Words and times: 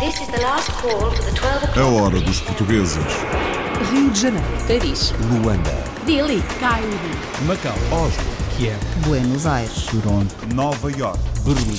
A 0.00 0.06
o'clock. 0.06 1.78
hora 1.78 2.18
dos 2.22 2.40
portugueses. 2.40 3.04
Rio 3.92 4.10
de 4.10 4.18
Janeiro, 4.18 4.46
Paris, 4.66 5.12
Luanda, 5.30 5.70
Delhi, 6.06 6.42
Cairo, 6.58 6.88
Macau, 7.46 7.74
Oslo, 7.92 8.24
Kiev, 8.56 8.78
Buenos 9.06 9.44
Aires, 9.44 9.84
Toronto, 9.84 10.34
Nova 10.54 10.90
York. 10.90 11.18
Berlim. 11.44 11.76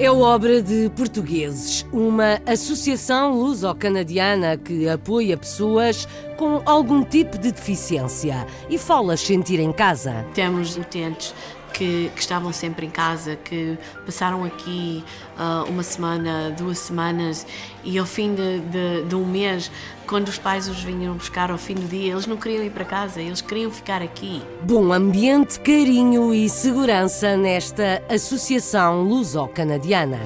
É 0.00 0.10
obra 0.10 0.60
de 0.60 0.90
portugueses, 0.96 1.86
uma 1.92 2.40
associação 2.44 3.34
luso-canadiana 3.38 4.56
que 4.56 4.88
apoia 4.88 5.36
pessoas 5.36 6.08
com 6.36 6.60
algum 6.66 7.04
tipo 7.04 7.38
de 7.38 7.52
deficiência. 7.52 8.44
E 8.68 8.76
fala 8.76 9.16
sentir 9.16 9.60
em 9.60 9.70
casa. 9.70 10.26
Temos 10.34 10.76
utentes 10.76 11.32
que, 11.72 12.10
que 12.14 12.20
estavam 12.20 12.52
sempre 12.52 12.86
em 12.86 12.90
casa, 12.90 13.36
que 13.36 13.78
passaram 14.04 14.44
aqui 14.44 15.02
ah, 15.38 15.64
uma 15.68 15.82
semana, 15.82 16.50
duas 16.56 16.78
semanas 16.78 17.46
e 17.84 17.98
ao 17.98 18.06
fim 18.06 18.34
de, 18.34 18.60
de- 18.60 19.02
de 19.08 19.14
um 19.14 19.24
mês, 19.24 19.70
quando 20.06 20.28
os 20.28 20.38
pais 20.38 20.68
os 20.68 20.82
vinham 20.82 21.14
buscar 21.14 21.50
ao 21.50 21.58
fim 21.58 21.74
do 21.74 21.88
dia, 21.88 22.12
eles 22.12 22.26
não 22.26 22.36
queriam 22.36 22.62
ir 22.62 22.70
para 22.70 22.84
casa, 22.84 23.20
eles 23.20 23.40
queriam 23.40 23.70
ficar 23.70 24.02
aqui. 24.02 24.42
Bom 24.62 24.92
ambiente, 24.92 25.58
carinho 25.60 26.34
e 26.34 26.48
segurança 26.48 27.36
nesta 27.36 28.02
associação 28.08 29.02
luso-canadiana. 29.02 30.20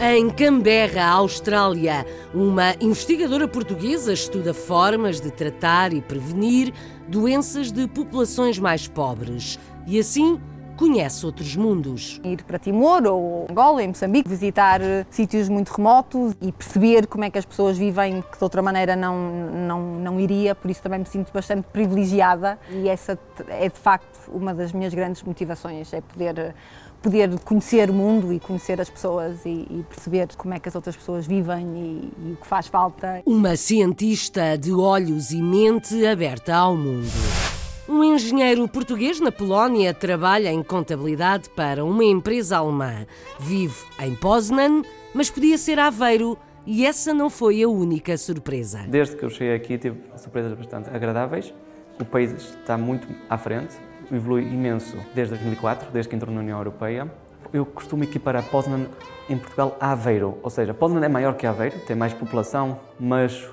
Em 0.00 0.28
Canberra, 0.28 1.04
Austrália, 1.06 2.04
uma 2.34 2.74
investigadora 2.80 3.46
portuguesa 3.46 4.12
estuda 4.12 4.52
formas 4.52 5.20
de 5.20 5.30
tratar 5.30 5.92
e 5.92 6.00
prevenir 6.02 6.72
doenças 7.06 7.70
de 7.70 7.86
populações 7.86 8.58
mais 8.58 8.88
pobres 8.88 9.56
e 9.86 9.98
assim 10.00 10.40
conhece 10.76 11.24
outros 11.24 11.54
mundos. 11.56 12.20
ir 12.24 12.42
para 12.42 12.58
Timor 12.58 13.06
ou 13.06 13.46
Angola, 13.50 13.82
em 13.82 13.88
Moçambique, 13.88 14.28
visitar 14.28 14.80
eh, 14.80 15.06
sítios 15.10 15.48
muito 15.48 15.70
remotos 15.70 16.34
e 16.40 16.52
perceber 16.52 17.06
como 17.06 17.24
é 17.24 17.30
que 17.30 17.38
as 17.38 17.44
pessoas 17.44 17.78
vivem 17.78 18.22
que 18.22 18.38
de 18.38 18.44
outra 18.44 18.62
maneira 18.62 18.96
não, 18.96 19.16
não, 19.50 19.80
não 19.98 20.20
iria, 20.20 20.54
por 20.54 20.70
isso 20.70 20.82
também 20.82 20.98
me 20.98 21.06
sinto 21.06 21.32
bastante 21.32 21.66
privilegiada 21.72 22.58
e 22.70 22.88
essa 22.88 23.18
é 23.48 23.68
de 23.68 23.78
facto 23.78 24.30
uma 24.30 24.54
das 24.54 24.72
minhas 24.72 24.92
grandes 24.92 25.22
motivações, 25.22 25.92
é 25.92 26.00
poder, 26.00 26.54
poder 27.02 27.38
conhecer 27.40 27.90
o 27.90 27.94
mundo 27.94 28.32
e 28.32 28.40
conhecer 28.40 28.80
as 28.80 28.90
pessoas 28.90 29.44
e, 29.44 29.66
e 29.70 29.84
perceber 29.88 30.28
como 30.36 30.54
é 30.54 30.58
que 30.58 30.68
as 30.68 30.74
outras 30.74 30.96
pessoas 30.96 31.26
vivem 31.26 31.66
e, 31.76 32.28
e 32.28 32.32
o 32.32 32.36
que 32.36 32.46
faz 32.46 32.66
falta. 32.66 33.22
Uma 33.26 33.56
cientista 33.56 34.56
de 34.58 34.72
olhos 34.72 35.30
e 35.30 35.40
mente 35.40 36.06
aberta 36.06 36.54
ao 36.54 36.76
mundo. 36.76 37.53
Um 37.86 38.02
engenheiro 38.02 38.66
português 38.66 39.20
na 39.20 39.30
Polónia 39.30 39.92
trabalha 39.92 40.50
em 40.50 40.62
contabilidade 40.62 41.50
para 41.50 41.84
uma 41.84 42.02
empresa 42.02 42.56
alemã. 42.56 43.04
Vive 43.38 43.76
em 44.00 44.14
Poznan, 44.14 44.82
mas 45.12 45.28
podia 45.28 45.58
ser 45.58 45.78
Aveiro 45.78 46.38
e 46.66 46.86
essa 46.86 47.12
não 47.12 47.28
foi 47.28 47.62
a 47.62 47.68
única 47.68 48.16
surpresa. 48.16 48.86
Desde 48.88 49.16
que 49.16 49.22
eu 49.22 49.28
cheguei 49.28 49.54
aqui 49.54 49.76
tive 49.76 50.00
surpresas 50.16 50.54
bastante 50.54 50.88
agradáveis. 50.88 51.52
O 52.00 52.06
país 52.06 52.32
está 52.32 52.78
muito 52.78 53.06
à 53.28 53.36
frente, 53.36 53.76
evolui 54.10 54.44
imenso 54.44 54.96
desde 55.14 55.34
2004, 55.34 55.90
desde 55.92 56.08
que 56.08 56.16
entrou 56.16 56.34
na 56.34 56.40
União 56.40 56.56
Europeia. 56.56 57.12
Eu 57.52 57.66
costumo 57.66 58.02
equiparar 58.02 58.44
Poznan 58.44 58.86
em 59.28 59.36
Portugal 59.36 59.76
a 59.78 59.92
Aveiro, 59.92 60.38
ou 60.42 60.48
seja, 60.48 60.72
Poznan 60.72 61.04
é 61.04 61.08
maior 61.08 61.34
que 61.34 61.46
Aveiro, 61.46 61.78
tem 61.80 61.94
mais 61.94 62.14
população, 62.14 62.80
mas 62.98 63.46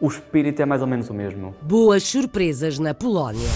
o 0.00 0.08
espírito 0.08 0.62
é 0.62 0.66
mais 0.66 0.80
ou 0.80 0.88
menos 0.88 1.10
o 1.10 1.14
mesmo. 1.14 1.54
Boas 1.60 2.02
surpresas 2.04 2.78
na 2.78 2.94
Polónia. 2.94 3.48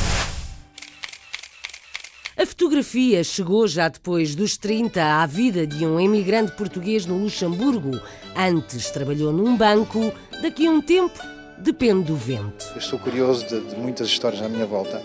A 2.37 2.45
fotografia 2.45 3.23
chegou 3.25 3.67
já 3.67 3.89
depois 3.89 4.35
dos 4.35 4.57
30 4.57 5.03
à 5.03 5.25
vida 5.25 5.67
de 5.67 5.87
um 5.87 5.99
imigrante 5.99 6.53
português 6.53 7.07
no 7.07 7.17
Luxemburgo. 7.17 7.99
Antes 8.37 8.91
trabalhou 8.91 9.33
num 9.33 9.57
banco, 9.57 10.13
daqui 10.43 10.67
a 10.67 10.71
um 10.71 10.83
tempo 10.83 11.19
depende 11.59 12.05
do 12.05 12.17
vento. 12.17 12.67
Eu 12.73 12.79
estou 12.79 12.99
curioso 12.99 13.47
de, 13.47 13.61
de 13.61 13.77
muitas 13.77 14.09
histórias 14.09 14.43
à 14.43 14.49
minha 14.49 14.67
volta 14.67 15.01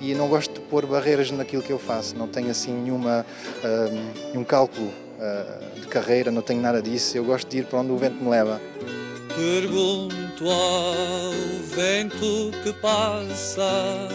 e 0.00 0.14
não 0.14 0.28
gosto 0.28 0.54
de 0.54 0.60
pôr 0.60 0.86
barreiras 0.86 1.30
naquilo 1.32 1.62
que 1.62 1.72
eu 1.72 1.78
faço. 1.78 2.16
Não 2.16 2.28
tenho 2.28 2.50
assim 2.50 2.72
nenhuma, 2.72 3.26
ah, 3.64 4.30
nenhum 4.32 4.44
cálculo 4.44 4.90
ah, 5.20 5.60
de 5.74 5.86
carreira, 5.88 6.30
não 6.30 6.40
tenho 6.40 6.62
nada 6.62 6.80
disso. 6.80 7.16
Eu 7.16 7.24
gosto 7.24 7.48
de 7.50 7.58
ir 7.58 7.66
para 7.66 7.80
onde 7.80 7.90
o 7.90 7.96
vento 7.96 8.22
me 8.22 8.30
leva. 8.30 8.60
Pergunto 9.38 10.50
ao 10.50 11.32
vento 11.72 12.50
que 12.64 12.72
passa 12.72 14.08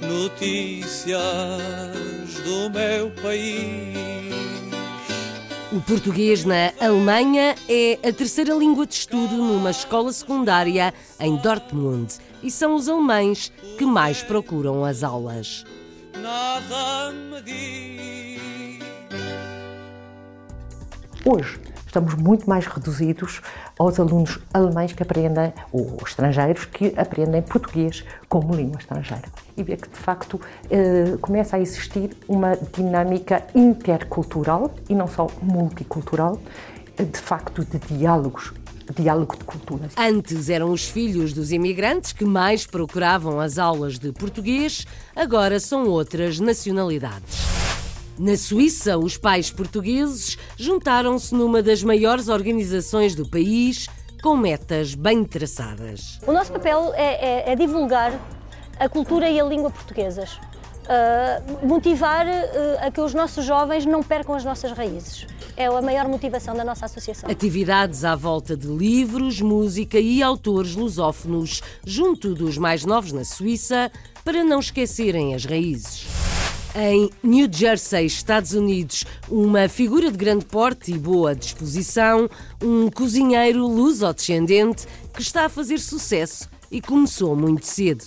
notícias 0.00 1.20
do 2.42 2.70
meu 2.70 3.10
país. 3.22 3.94
O 5.70 5.78
português 5.82 6.46
na 6.46 6.72
Alemanha 6.80 7.54
é 7.68 7.98
a 8.02 8.10
terceira 8.14 8.54
língua 8.54 8.86
de 8.86 8.94
estudo 8.94 9.36
numa 9.36 9.72
escola 9.72 10.10
secundária 10.10 10.94
em 11.20 11.36
Dortmund 11.36 12.14
e 12.42 12.50
são 12.50 12.76
os 12.76 12.88
alemães 12.88 13.52
que 13.76 13.84
mais 13.84 14.22
procuram 14.22 14.86
as 14.86 15.02
aulas. 15.02 15.66
Nada 16.22 17.12
me 17.12 17.42
diz. 17.42 18.80
Hoje 21.26 21.75
estamos 21.96 22.14
muito 22.14 22.48
mais 22.48 22.66
reduzidos 22.66 23.40
aos 23.78 23.98
alunos 23.98 24.38
alemães 24.52 24.92
que 24.92 25.02
aprendem, 25.02 25.52
ou 25.72 25.96
estrangeiros 26.06 26.66
que 26.66 26.92
aprendem 26.94 27.40
português 27.40 28.04
como 28.28 28.54
língua 28.54 28.78
estrangeira. 28.78 29.24
E 29.56 29.62
ver 29.62 29.78
que, 29.78 29.88
de 29.88 29.96
facto, 29.96 30.38
eh, 30.70 31.16
começa 31.22 31.56
a 31.56 31.60
existir 31.60 32.14
uma 32.28 32.54
dinâmica 32.54 33.46
intercultural 33.54 34.74
e 34.90 34.94
não 34.94 35.06
só 35.06 35.26
multicultural, 35.40 36.38
eh, 36.98 37.04
de 37.04 37.18
facto, 37.18 37.64
de 37.64 37.78
diálogos, 37.78 38.52
diálogo 38.94 39.34
de 39.38 39.44
culturas. 39.44 39.92
Antes 39.96 40.50
eram 40.50 40.70
os 40.70 40.86
filhos 40.86 41.32
dos 41.32 41.50
imigrantes 41.50 42.12
que 42.12 42.26
mais 42.26 42.66
procuravam 42.66 43.40
as 43.40 43.56
aulas 43.56 43.98
de 43.98 44.12
português, 44.12 44.86
agora 45.14 45.58
são 45.58 45.86
outras 45.86 46.38
nacionalidades. 46.38 47.65
Na 48.18 48.36
Suíça, 48.36 48.96
os 48.96 49.16
pais 49.16 49.50
portugueses 49.50 50.38
juntaram-se 50.56 51.34
numa 51.34 51.62
das 51.62 51.82
maiores 51.82 52.28
organizações 52.28 53.14
do 53.14 53.28
país, 53.28 53.86
com 54.22 54.36
metas 54.36 54.94
bem 54.94 55.22
traçadas. 55.24 56.18
O 56.26 56.32
nosso 56.32 56.50
papel 56.52 56.92
é, 56.94 57.48
é- 57.48 57.52
é 57.52 57.56
divulgar 57.56 58.18
a 58.78 58.88
cultura 58.88 59.28
e 59.28 59.38
a 59.38 59.44
língua 59.44 59.70
portuguesas. 59.70 60.38
Ah, 60.88 61.42
motivar 61.62 62.26
ah, 62.26 62.86
a 62.86 62.90
que 62.90 63.00
os 63.00 63.12
nossos 63.12 63.44
jovens 63.44 63.84
não 63.84 64.02
percam 64.02 64.34
as 64.34 64.44
nossas 64.44 64.72
raízes. 64.72 65.26
É 65.56 65.66
a 65.66 65.82
maior 65.82 66.06
motivação 66.08 66.54
da 66.54 66.64
nossa 66.64 66.86
associação. 66.86 67.28
Atividades 67.30 68.04
à 68.04 68.14
volta 68.14 68.56
de 68.56 68.66
livros, 68.68 69.40
música 69.40 69.98
e 69.98 70.22
autores 70.22 70.74
lusófonos, 70.74 71.62
junto 71.84 72.34
dos 72.34 72.56
mais 72.56 72.84
novos 72.84 73.12
na 73.12 73.24
Suíça, 73.24 73.90
para 74.24 74.44
não 74.44 74.60
esquecerem 74.60 75.34
as 75.34 75.44
raízes. 75.44 76.06
Em 76.78 77.08
New 77.22 77.48
Jersey, 77.50 78.04
Estados 78.04 78.52
Unidos, 78.52 79.06
uma 79.30 79.66
figura 79.66 80.10
de 80.10 80.18
grande 80.18 80.44
porte 80.44 80.92
e 80.92 80.98
boa 80.98 81.34
disposição, 81.34 82.28
um 82.62 82.90
cozinheiro 82.90 83.66
luso-descendente 83.66 84.86
que 85.14 85.22
está 85.22 85.46
a 85.46 85.48
fazer 85.48 85.78
sucesso 85.78 86.50
e 86.76 86.80
começou 86.82 87.34
muito 87.34 87.64
cedo. 87.64 88.04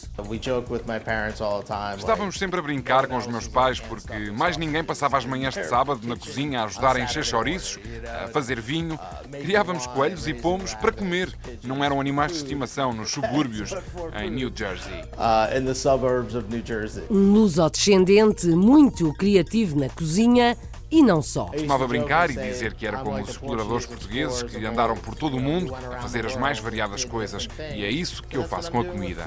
Estávamos 1.97 2.38
sempre 2.38 2.59
a 2.59 2.62
brincar 2.62 3.07
com 3.07 3.18
os 3.18 3.25
meus 3.25 3.47
pais 3.47 3.80
porque 3.80 4.30
mais 4.30 4.57
ninguém 4.57 4.84
passava 4.84 5.18
as 5.18 5.25
manhãs 5.25 5.56
de 5.56 5.66
sábado 5.66 6.07
na 6.07 6.16
cozinha 6.16 6.62
a 6.62 6.66
ajudar 6.66 6.96
a 6.96 7.00
encher 7.00 7.25
chouriços, 7.25 7.79
a 8.24 8.28
fazer 8.28 8.62
vinho. 8.62 9.00
Criávamos 9.41 9.88
coelhos 9.88 10.28
e 10.28 10.35
pomos 10.35 10.75
para 10.75 10.91
comer. 10.91 11.35
Não 11.63 11.84
eram 11.84 12.00
animais 12.00 12.31
de 12.31 12.38
estimação 12.38 12.94
nos 12.94 13.09
subúrbios 13.09 13.74
em 14.22 14.29
New 14.29 14.52
Jersey. 14.56 14.94
Um 17.09 17.34
luso-descendente 17.34 18.46
muito 18.49 19.11
criativo 19.16 19.79
na 19.79 19.90
cozinha 19.90 20.55
e 20.91 21.02
não 21.02 21.22
só. 21.22 21.46
Costumava 21.46 21.88
brincar 21.88 22.30
e 22.30 22.36
dizer 22.36 22.74
que 22.74 22.86
era 22.86 23.00
como 23.00 23.22
os 23.22 23.30
exploradores 23.30 23.86
portugueses 23.86 24.44
que 24.44 24.66
andaram 24.66 24.96
por 24.96 25.16
todo 25.16 25.38
o 25.38 25.40
mundo 25.40 25.74
a 25.76 26.02
fazer 26.02 26.26
as 26.26 26.36
mais 26.36 26.59
variadas 26.59 27.06
coisas. 27.06 27.47
E 27.76 27.84
é 27.84 27.90
isso 27.90 28.24
que 28.24 28.38
eu 28.38 28.47
faço 28.47 28.72
com 28.72 28.80
a 28.80 28.86
comida. 28.86 29.24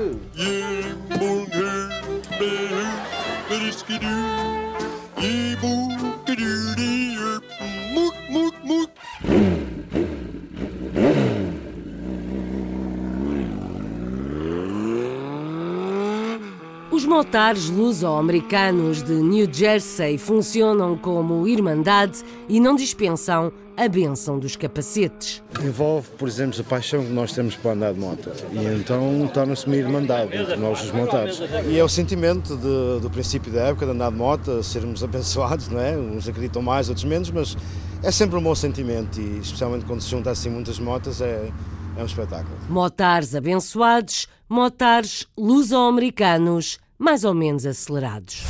Os 17.12 17.26
Motares 17.26 17.68
luso-americanos 17.68 19.02
de 19.02 19.12
New 19.12 19.46
Jersey 19.52 20.16
funcionam 20.16 20.96
como 20.96 21.46
irmandade 21.46 22.24
e 22.48 22.58
não 22.58 22.74
dispensam 22.74 23.52
a 23.76 23.86
benção 23.86 24.38
dos 24.38 24.56
capacetes. 24.56 25.42
Envolve, 25.62 26.08
por 26.16 26.26
exemplo, 26.26 26.58
a 26.58 26.64
paixão 26.64 27.04
que 27.04 27.12
nós 27.12 27.32
temos 27.32 27.54
para 27.54 27.72
andar 27.72 27.92
de 27.92 28.00
moto 28.00 28.32
e 28.50 28.64
então 28.64 29.30
torna-se 29.32 29.66
uma 29.66 29.76
irmandade 29.76 30.34
entre 30.34 30.56
nós 30.56 30.82
os 30.82 30.90
montados. 30.90 31.42
E 31.68 31.78
é 31.78 31.84
o 31.84 31.88
sentimento 31.88 32.56
de, 32.56 33.02
do 33.02 33.10
princípio 33.10 33.52
da 33.52 33.64
época 33.64 33.84
de 33.84 33.92
andar 33.92 34.10
de 34.10 34.16
moto, 34.16 34.62
sermos 34.62 35.04
abençoados, 35.04 35.68
não 35.68 35.80
é? 35.80 35.94
Uns 35.94 36.26
acreditam 36.26 36.62
mais, 36.62 36.88
outros 36.88 37.04
menos, 37.04 37.30
mas 37.30 37.58
é 38.02 38.10
sempre 38.10 38.38
um 38.38 38.42
bom 38.42 38.54
sentimento 38.54 39.20
e 39.20 39.38
especialmente 39.38 39.84
quando 39.84 40.00
se 40.00 40.08
junta 40.08 40.30
assim 40.30 40.48
muitas 40.48 40.78
motas 40.78 41.20
é, 41.20 41.52
é 41.94 42.02
um 42.02 42.06
espetáculo. 42.06 42.56
Motares 42.70 43.34
abençoados, 43.34 44.26
motares 44.48 45.26
luso-americanos 45.36 46.80
mais 47.02 47.24
ou 47.24 47.34
menos 47.34 47.66
acelerados. 47.66 48.44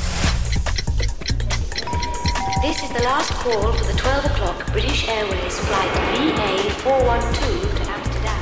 This 2.61 2.83
is 2.83 2.89
the 2.93 3.01
last 3.01 3.33
call 3.41 3.73
for 3.73 3.85
the 3.87 3.93
12 3.97 4.25
o'clock 4.27 4.71
British 4.71 5.09
Airways 5.09 5.57
flight 5.57 5.91
VA412 6.13 7.33
to 7.73 7.83
Amsterdam. 7.91 8.41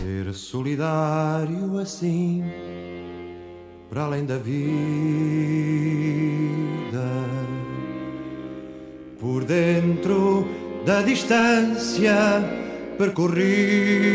Ser 0.00 0.34
solidário 0.34 1.78
assim, 1.78 2.42
para 3.88 4.02
além 4.02 4.26
da 4.26 4.38
vida, 4.38 4.58
por 9.20 9.44
dentro 9.44 10.48
da 10.84 11.00
distância 11.02 12.42
percorrida. 12.98 14.08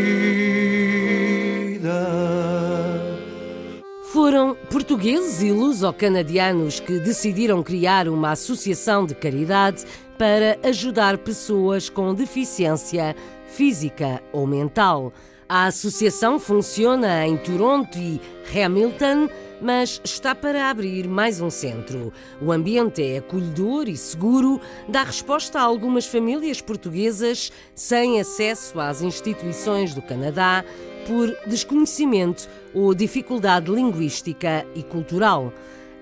Foram 4.24 4.54
portugueses 4.70 5.42
e 5.42 5.52
luso-canadianos 5.52 6.80
que 6.80 6.98
decidiram 6.98 7.62
criar 7.62 8.08
uma 8.08 8.30
associação 8.30 9.04
de 9.04 9.14
caridade 9.14 9.84
para 10.16 10.58
ajudar 10.66 11.18
pessoas 11.18 11.90
com 11.90 12.14
deficiência 12.14 13.14
física 13.48 14.22
ou 14.32 14.46
mental. 14.46 15.12
A 15.46 15.66
associação 15.66 16.40
funciona 16.40 17.26
em 17.26 17.36
Toronto 17.36 17.98
e 17.98 18.18
Hamilton, 18.50 19.28
mas 19.60 20.00
está 20.02 20.34
para 20.34 20.70
abrir 20.70 21.06
mais 21.06 21.42
um 21.42 21.50
centro. 21.50 22.10
O 22.40 22.50
ambiente 22.50 23.02
é 23.02 23.18
acolhedor 23.18 23.90
e 23.90 23.96
seguro, 23.98 24.58
dá 24.88 25.02
resposta 25.02 25.58
a 25.58 25.64
algumas 25.64 26.06
famílias 26.06 26.62
portuguesas 26.62 27.52
sem 27.74 28.18
acesso 28.18 28.80
às 28.80 29.02
instituições 29.02 29.94
do 29.94 30.00
Canadá 30.00 30.64
por 31.06 31.30
desconhecimento 31.46 32.48
ou 32.74 32.94
dificuldade 32.94 33.70
linguística 33.70 34.66
e 34.74 34.82
cultural. 34.82 35.52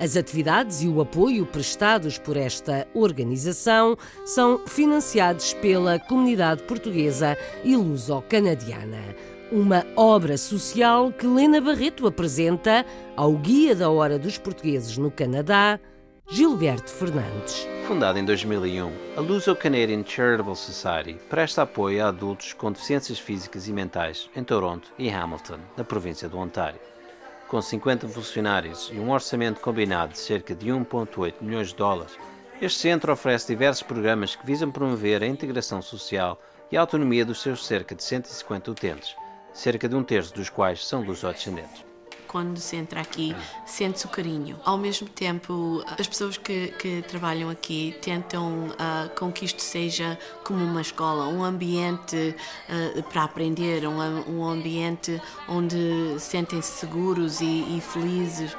As 0.00 0.16
atividades 0.16 0.82
e 0.82 0.88
o 0.88 1.00
apoio 1.00 1.46
prestados 1.46 2.18
por 2.18 2.36
esta 2.36 2.88
organização 2.92 3.96
são 4.24 4.66
financiados 4.66 5.54
pela 5.54 5.98
comunidade 5.98 6.62
portuguesa 6.64 7.36
e 7.62 7.76
luso-canadiana. 7.76 8.98
Uma 9.52 9.86
obra 9.94 10.36
social 10.36 11.12
que 11.12 11.26
Lena 11.26 11.60
Barreto 11.60 12.06
apresenta 12.06 12.84
ao 13.14 13.34
Guia 13.34 13.76
da 13.76 13.90
Hora 13.90 14.18
dos 14.18 14.38
Portugueses 14.38 14.96
no 14.96 15.10
Canadá, 15.10 15.78
Gilberto 16.30 16.90
Fernandes. 16.90 17.68
Fundada 17.86 18.18
em 18.18 18.24
2001, 18.24 18.90
a 19.16 19.20
Luso-Canadian 19.20 20.02
Charitable 20.02 20.56
Society 20.56 21.18
presta 21.28 21.62
apoio 21.62 22.02
a 22.02 22.08
adultos 22.08 22.54
com 22.54 22.72
deficiências 22.72 23.18
físicas 23.18 23.68
e 23.68 23.72
mentais 23.72 24.30
em 24.34 24.42
Toronto 24.42 24.90
e 24.98 25.10
Hamilton, 25.10 25.58
na 25.76 25.84
província 25.84 26.28
do 26.28 26.38
Ontário. 26.38 26.80
Com 27.48 27.60
50 27.60 28.08
funcionários 28.08 28.90
e 28.94 28.98
um 28.98 29.10
orçamento 29.10 29.60
combinado 29.60 30.12
de 30.12 30.20
cerca 30.20 30.54
de 30.54 30.70
1,8 30.70 31.34
milhões 31.42 31.68
de 31.68 31.76
dólares, 31.76 32.16
este 32.62 32.80
centro 32.80 33.12
oferece 33.12 33.48
diversos 33.48 33.82
programas 33.82 34.34
que 34.34 34.46
visam 34.46 34.70
promover 34.70 35.22
a 35.22 35.26
integração 35.26 35.82
social 35.82 36.40
e 36.70 36.78
a 36.78 36.80
autonomia 36.80 37.26
dos 37.26 37.42
seus 37.42 37.66
cerca 37.66 37.94
de 37.94 38.02
150 38.02 38.70
utentes, 38.70 39.14
cerca 39.52 39.86
de 39.86 39.94
um 39.94 40.02
terço 40.02 40.32
dos 40.34 40.48
quais 40.48 40.86
são 40.86 41.02
luso-descendentes 41.02 41.91
quando 42.32 42.56
se 42.56 42.74
entra 42.76 43.02
aqui, 43.02 43.36
sente-se 43.66 44.06
o 44.06 44.08
carinho. 44.08 44.58
Ao 44.64 44.78
mesmo 44.78 45.06
tempo, 45.06 45.84
as 45.98 46.08
pessoas 46.08 46.38
que, 46.38 46.68
que 46.78 47.02
trabalham 47.02 47.50
aqui 47.50 47.94
tentam 48.00 48.68
uh, 48.68 49.14
com 49.18 49.30
que 49.30 49.44
isto 49.44 49.60
seja 49.60 50.18
como 50.42 50.64
uma 50.64 50.80
escola, 50.80 51.28
um 51.28 51.44
ambiente 51.44 52.34
uh, 52.96 53.02
para 53.04 53.24
aprender, 53.24 53.86
um, 53.86 53.98
um 54.30 54.48
ambiente 54.48 55.20
onde 55.46 56.18
sentem-se 56.18 56.72
seguros 56.72 57.42
e, 57.42 57.76
e 57.76 57.80
felizes. 57.82 58.56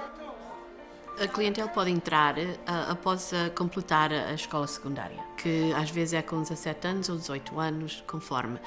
A 1.20 1.28
clientela 1.28 1.70
pode 1.70 1.92
entrar 1.92 2.38
uh, 2.38 2.42
após 2.90 3.32
uh, 3.32 3.52
completar 3.56 4.12
a 4.12 4.34
escola 4.34 4.68
secundária, 4.68 5.20
que 5.38 5.72
às 5.74 5.90
vezes 5.90 6.14
é 6.14 6.22
com 6.22 6.42
17 6.42 6.88
anos 6.88 7.10
ou 7.10 7.18
18 7.18 7.60
anos, 7.60 8.04
conforme. 8.08 8.60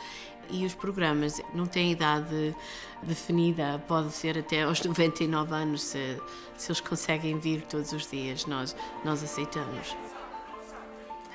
E 0.50 0.64
os 0.64 0.74
programas 0.74 1.40
não 1.54 1.66
têm 1.66 1.92
idade 1.92 2.54
definida, 3.02 3.82
pode 3.86 4.12
ser 4.12 4.38
até 4.38 4.62
aos 4.62 4.82
99 4.84 5.54
anos, 5.54 5.82
se, 5.82 6.20
se 6.56 6.70
eles 6.70 6.80
conseguem 6.80 7.38
vir 7.38 7.62
todos 7.62 7.92
os 7.92 8.08
dias, 8.10 8.46
nós, 8.46 8.76
nós 9.04 9.22
aceitamos. 9.22 9.96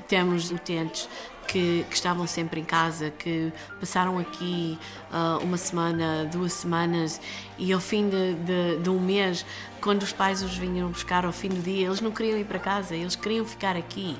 Temos 0.07 0.51
utentes 0.51 1.07
que, 1.47 1.85
que, 1.89 1.95
estavam 1.95 2.27
sempre 2.27 2.59
em 2.59 2.63
casa, 2.63 3.09
que 3.11 3.51
passaram 3.79 4.17
aqui 4.17 4.77
uh, 5.11 5.43
uma 5.43 5.57
semana, 5.57 6.25
duas 6.25 6.53
semanas 6.53 7.19
e 7.57 7.71
ao 7.71 7.79
fim 7.79 8.09
de, 8.09 8.33
de, 8.35 8.77
de, 8.81 8.89
um 8.89 8.99
mês, 8.99 9.45
quando 9.79 10.03
os 10.03 10.11
pais 10.11 10.41
os 10.41 10.57
vinham 10.57 10.89
buscar 10.89 11.25
ao 11.25 11.31
fim 11.31 11.49
do 11.49 11.61
dia, 11.61 11.87
eles 11.87 12.01
não 12.01 12.11
queriam 12.11 12.37
ir 12.37 12.45
para 12.45 12.59
casa, 12.59 12.95
eles 12.95 13.15
queriam 13.15 13.45
ficar 13.45 13.75
aqui. 13.75 14.17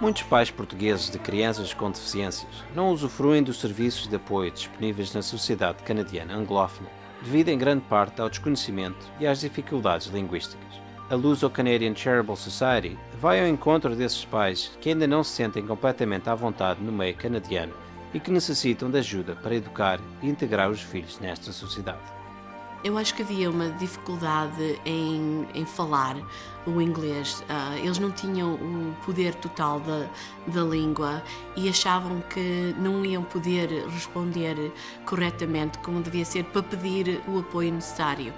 Muitos 0.00 0.22
pais 0.22 0.50
portugueses 0.50 1.10
de 1.10 1.18
crianças 1.18 1.74
com 1.74 1.90
deficiências 1.90 2.64
não 2.74 2.90
usufruem 2.90 3.42
dos 3.42 3.60
serviços 3.60 4.06
de 4.08 4.16
apoio 4.16 4.50
disponíveis 4.50 5.12
na 5.12 5.22
sociedade 5.22 5.82
canadiana 5.82 6.34
anglófona, 6.34 6.88
devido 7.22 7.50
em 7.50 7.58
grande 7.58 7.84
parte 7.84 8.20
ao 8.20 8.30
desconhecimento 8.30 9.06
e 9.20 9.26
às 9.26 9.40
dificuldades 9.40 10.06
linguísticas 10.06 10.80
a 11.10 11.16
Luso-Canadian 11.16 11.92
Charitable 11.92 12.36
Society 12.36 12.96
vai 13.20 13.40
ao 13.40 13.48
encontro 13.48 13.96
desses 13.96 14.24
pais 14.24 14.70
que 14.80 14.90
ainda 14.90 15.08
não 15.08 15.24
se 15.24 15.32
sentem 15.32 15.66
completamente 15.66 16.30
à 16.30 16.36
vontade 16.36 16.80
no 16.80 16.92
meio 16.92 17.16
canadiano 17.16 17.74
e 18.14 18.20
que 18.20 18.30
necessitam 18.30 18.88
de 18.88 18.98
ajuda 18.98 19.34
para 19.34 19.56
educar 19.56 19.98
e 20.22 20.28
integrar 20.28 20.70
os 20.70 20.80
filhos 20.80 21.18
nesta 21.18 21.50
sociedade. 21.50 21.98
Eu 22.82 22.96
acho 22.96 23.14
que 23.14 23.20
havia 23.22 23.50
uma 23.50 23.68
dificuldade 23.72 24.80
em, 24.86 25.46
em 25.54 25.66
falar 25.66 26.16
o 26.66 26.80
inglês. 26.80 27.44
Uh, 27.48 27.76
eles 27.76 27.98
não 27.98 28.10
tinham 28.10 28.54
o 28.54 28.96
poder 29.04 29.34
total 29.34 29.80
da, 29.80 30.08
da 30.46 30.62
língua 30.62 31.22
e 31.54 31.68
achavam 31.68 32.22
que 32.30 32.74
não 32.78 33.04
iam 33.04 33.22
poder 33.22 33.68
responder 33.88 34.72
corretamente 35.04 35.78
como 35.78 36.00
devia 36.00 36.24
ser 36.24 36.44
para 36.44 36.62
pedir 36.62 37.20
o 37.28 37.40
apoio 37.40 37.70
necessário 37.72 38.32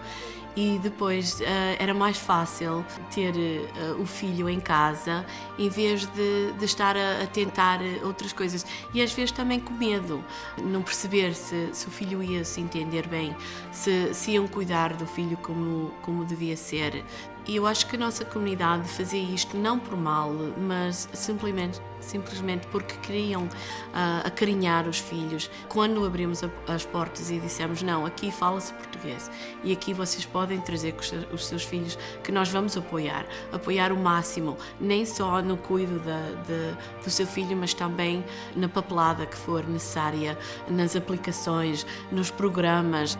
e 0.56 0.78
depois 0.82 1.40
uh, 1.40 1.44
era 1.78 1.94
mais 1.94 2.19
fácil 2.19 2.84
ter 3.14 3.35
uh, 3.35 4.00
o 4.00 4.06
filho 4.06 4.49
em 4.49 4.61
casa 4.61 5.25
em 5.59 5.68
vez 5.68 6.06
de, 6.06 6.52
de 6.52 6.64
estar 6.64 6.97
a, 6.97 7.23
a, 7.23 7.26
tentar 7.26 7.80
outras 8.04 8.32
coisas. 8.32 8.66
E 8.92 9.02
às 9.02 9.12
vezes 9.12 9.32
também 9.32 9.61
com 9.61 9.73
medo 9.73 10.23
não 10.62 10.82
perceber 10.82 11.35
se, 11.35 11.71
se 11.73 11.87
o 11.87 11.90
filho 11.90 12.23
ia 12.23 12.44
se 12.44 12.61
entender 12.61 13.06
bem 13.06 13.35
se, 13.71 14.12
se 14.14 14.32
iam 14.32 14.47
cuidar 14.47 14.92
do 14.94 15.06
filho 15.06 15.37
como, 15.38 15.92
como 16.02 16.25
devia 16.25 16.56
ser 16.56 17.04
e 17.46 17.56
eu 17.56 17.66
acho 17.66 17.87
que 17.88 17.96
a 17.96 17.99
nossa 17.99 18.25
comunidade 18.25 18.88
fazia 18.88 19.20
isto 19.20 19.56
não 19.56 19.78
por 19.78 19.96
mal, 19.96 20.32
mas 20.56 21.08
simplesmente, 21.12 21.80
simplesmente 21.99 22.66
porque 22.68 22.94
queriam 22.99 23.44
uh, 23.44 24.26
acarinhar 24.26 24.88
os 24.88 24.99
filhos. 24.99 25.50
Quando 25.68 26.04
abrimos 26.04 26.44
a, 26.44 26.50
as 26.68 26.87
portas 26.87 27.30
e 27.30 27.40
dissemos: 27.40 27.82
Não, 27.82 28.06
aqui 28.06 28.30
fala-se 28.30 28.72
português 28.72 29.30
e 29.64 29.72
aqui 29.72 29.92
vocês 29.92 30.25
podem 30.25 30.61
trazer 30.61 30.94
os 31.32 31.46
seus 31.46 31.64
filhos, 31.64 31.99
que 32.22 32.30
nós 32.30 32.49
vamos 32.49 32.76
apoiar, 32.76 33.26
apoiar 33.52 33.90
o 33.90 33.96
máximo, 33.96 34.56
nem 34.80 35.04
só 35.04 35.42
no 35.42 35.56
cuido 35.56 35.99
da, 36.00 36.76
do 37.02 37.11
seu 37.11 37.26
filho, 37.26 37.56
mas 37.56 37.75
também 37.75 38.25
na 38.54 38.68
papelada 38.68 39.26
que 39.26 39.37
for 39.37 39.66
necessária, 39.66 40.38
nas 40.68 40.94
aplicações, 40.94 41.84
nos 42.11 42.30
programas. 42.30 43.18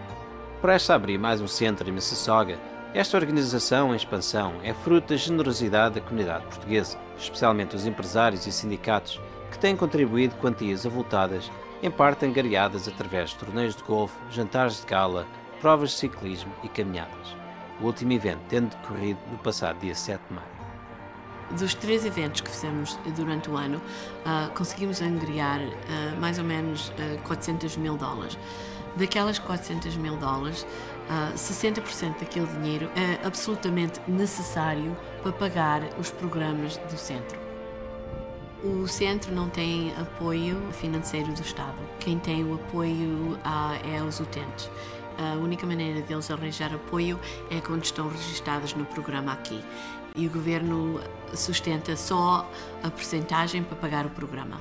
Presta 0.61 0.93
a 0.93 0.97
abrir 0.97 1.19
mais 1.19 1.41
um 1.41 1.49
centro 1.49 1.89
em 1.89 1.93
Mississauga 1.93 2.72
esta 2.95 3.17
organização 3.17 3.93
em 3.93 3.97
expansão 3.97 4.61
é 4.63 4.75
fruto 4.75 5.09
da 5.09 5.17
generosidade 5.17 5.95
da 5.95 6.01
comunidade 6.03 6.45
portuguesa, 6.45 6.99
especialmente 7.17 7.75
os 7.75 7.87
empresários 7.87 8.47
e 8.47 8.53
sindicatos, 8.53 9.19
que 9.51 9.59
têm 9.59 9.75
contribuído 9.75 10.35
quantias 10.37 10.85
avultadas, 10.85 11.51
em 11.83 11.91
parte 11.91 12.27
angariadas 12.27 12.87
através 12.87 13.31
de 13.31 13.37
torneios 13.37 13.75
de 13.75 13.83
golfe, 13.83 14.19
jantares 14.31 14.81
de 14.81 14.87
gala, 14.87 15.27
provas 15.59 15.91
de 15.91 15.97
ciclismo 15.97 16.53
e 16.63 16.69
caminhadas. 16.69 17.35
O 17.81 17.87
último 17.87 18.13
evento 18.13 18.41
tendo 18.51 18.77
decorrido 18.77 19.21
no 19.31 19.39
passado 19.39 19.81
dia 19.81 19.95
7 19.95 20.21
de 20.29 20.35
maio. 20.35 20.52
Dos 21.59 21.75
três 21.75 22.05
eventos 22.05 22.41
que 22.41 22.51
fizemos 22.51 22.99
durante 23.17 23.51
o 23.51 23.57
ano, 23.57 23.79
uh, 23.79 24.51
conseguimos 24.55 25.01
angriar 25.01 25.61
uh, 25.61 26.21
mais 26.21 26.39
ou 26.39 26.45
menos 26.45 26.89
uh, 26.91 27.23
400 27.25 27.77
mil 27.77 27.97
dólares. 27.97 28.39
Daquelas 28.97 29.39
400 29.39 29.97
mil 29.97 30.17
dólares, 30.17 30.67
uh, 31.09 31.35
60% 31.35 32.19
daquele 32.21 32.47
dinheiro 32.47 32.91
é 32.97 33.27
absolutamente 33.27 34.01
necessário 34.07 34.97
para 35.23 35.33
pagar 35.33 35.83
os 35.99 36.11
programas 36.11 36.77
do 36.77 36.97
centro. 36.97 37.41
O 38.63 38.87
centro 38.87 39.35
não 39.35 39.49
tem 39.49 39.93
apoio 40.01 40.57
financeiro 40.73 41.33
do 41.33 41.41
Estado. 41.41 41.75
Quem 41.99 42.19
tem 42.21 42.45
o 42.45 42.55
apoio 42.55 43.37
é 43.93 44.01
os 44.01 44.21
utentes. 44.21 44.71
A 45.19 45.35
única 45.37 45.67
maneira 45.67 46.01
deles 46.01 46.31
arranjar 46.31 46.73
apoio 46.73 47.19
é 47.51 47.61
quando 47.61 47.85
estão 47.85 48.09
registados 48.09 48.73
no 48.75 48.85
programa 48.85 49.33
aqui. 49.33 49.61
E 50.15 50.27
o 50.27 50.31
governo 50.31 51.01
sustenta 51.35 51.97
só 51.97 52.51
a 52.83 52.91
percentagem 52.91 53.63
para 53.63 53.77
pagar 53.77 54.05
o 54.05 54.11
programa. 54.11 54.61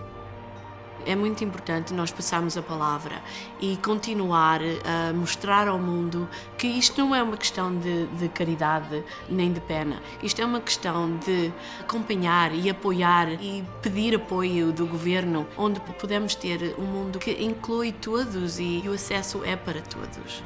É 1.06 1.16
muito 1.16 1.44
importante 1.44 1.94
nós 1.94 2.12
passarmos 2.12 2.56
a 2.56 2.62
palavra 2.62 3.22
e 3.60 3.76
continuar 3.78 4.62
a 4.62 5.12
mostrar 5.14 5.68
ao 5.68 5.80
mundo 5.80 6.30
que 6.58 6.68
isto 6.68 7.02
não 7.02 7.16
é 7.16 7.24
uma 7.24 7.36
questão 7.36 7.76
de, 7.76 8.06
de, 8.08 8.30
caridade 8.30 9.04
nem 9.28 9.52
de 9.52 9.60
pena. 9.60 10.00
Isto 10.22 10.42
é 10.42 10.46
uma 10.46 10.62
questão 10.62 11.18
de 11.18 11.52
acompanhar 11.80 12.54
e 12.54 12.70
apoiar 12.70 13.30
e 13.42 13.64
pedir 13.82 14.16
apoio 14.16 14.72
do 14.72 14.86
governo, 14.86 15.48
onde 15.58 15.80
podemos 15.80 16.36
ter 16.36 16.76
um 16.78 16.86
mundo 16.86 17.18
que 17.18 17.32
inclui 17.44 17.92
todos 17.92 18.60
e 18.60 18.84
o 18.86 18.94
acesso 18.94 19.44
é 19.44 19.56
para 19.56 19.82
todos. 19.82 20.44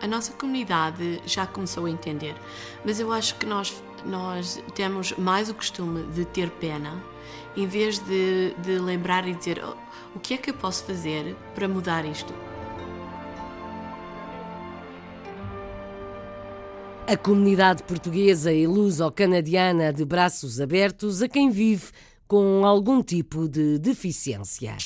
A 0.00 0.06
nossa 0.06 0.32
comunidade 0.32 1.20
já 1.26 1.44
começou 1.44 1.86
a 1.86 1.90
entender, 1.90 2.36
mas 2.84 3.00
eu 3.00 3.12
acho 3.12 3.34
que 3.34 3.44
nós, 3.44 3.82
nós 4.04 4.62
temos 4.74 5.12
mais 5.12 5.48
o 5.48 5.54
costume 5.54 6.02
de 6.12 6.24
ter 6.24 6.50
pena 6.50 7.02
em 7.56 7.66
vez 7.66 7.98
de, 7.98 8.54
de 8.62 8.78
lembrar 8.78 9.26
e 9.26 9.34
dizer 9.34 9.60
oh, 9.64 9.76
o 10.14 10.20
que 10.20 10.34
é 10.34 10.36
que 10.36 10.50
eu 10.50 10.54
posso 10.54 10.84
fazer 10.84 11.34
para 11.54 11.66
mudar 11.66 12.04
isto. 12.04 12.32
A 17.06 17.16
comunidade 17.16 17.82
portuguesa 17.84 18.52
e 18.52 18.66
luso-canadiana 18.66 19.92
de 19.92 20.04
braços 20.04 20.60
abertos 20.60 21.22
a 21.22 21.28
quem 21.28 21.50
vive 21.50 21.86
com 22.26 22.66
algum 22.66 23.02
tipo 23.02 23.48
de 23.48 23.78
deficiência. 23.78 24.76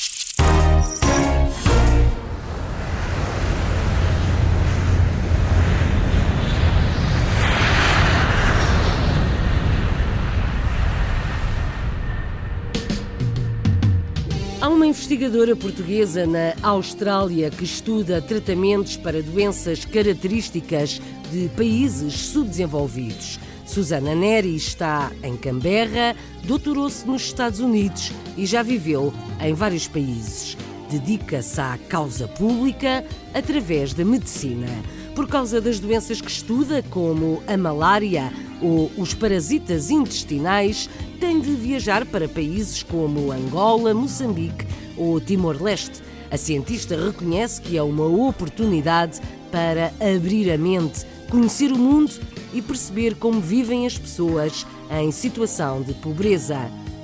Investigadora 15.13 15.55
portuguesa 15.55 16.27
na 16.27 16.55
Austrália 16.63 17.51
que 17.51 17.65
estuda 17.65 18.23
tratamentos 18.23 18.97
para 18.97 19.23
doenças 19.23 19.85
características 19.85 21.03
de 21.31 21.51
países 21.51 22.15
subdesenvolvidos. 22.15 23.39
Susana 23.67 24.15
Neri 24.15 24.57
está 24.57 25.13
em 25.23 25.37
Canberra, 25.37 26.17
doutorou-se 26.45 27.07
nos 27.07 27.25
Estados 27.25 27.61
Unidos 27.61 28.11
e 28.39 28.47
já 28.47 28.63
viveu 28.63 29.13
em 29.39 29.53
vários 29.53 29.87
países. 29.87 30.57
Dedica-se 30.91 31.61
à 31.61 31.79
causa 31.91 32.27
pública 32.27 33.05
através 33.35 33.93
da 33.93 34.07
medicina. 34.07 34.69
Por 35.15 35.29
causa 35.29 35.61
das 35.61 35.79
doenças 35.79 36.23
que 36.23 36.31
estuda, 36.31 36.83
como 36.89 37.43
a 37.47 37.55
malária 37.55 38.33
ou 38.63 38.91
os 38.97 39.13
parasitas 39.13 39.91
intestinais, 39.91 40.89
tem 41.21 41.39
de 41.39 41.51
viajar 41.51 42.07
para 42.07 42.27
países 42.27 42.83
como 42.83 43.31
Angola, 43.31 43.93
Moçambique 43.93 44.65
ou 44.97 45.21
Timor-Leste. 45.21 46.03
A 46.31 46.37
cientista 46.37 46.97
reconhece 46.97 47.61
que 47.61 47.77
é 47.77 47.83
uma 47.83 48.07
oportunidade 48.07 49.21
para 49.51 49.93
abrir 50.01 50.51
a 50.51 50.57
mente, 50.57 51.05
conhecer 51.31 51.71
o 51.71 51.79
mundo 51.79 52.13
e 52.55 52.63
perceber 52.63 53.15
como 53.17 53.41
vivem 53.41 53.87
as 53.87 53.99
pessoas 53.99 54.67
em 54.91 55.11
situação 55.11 55.83
de 55.83 55.95
pobreza. 55.95 56.59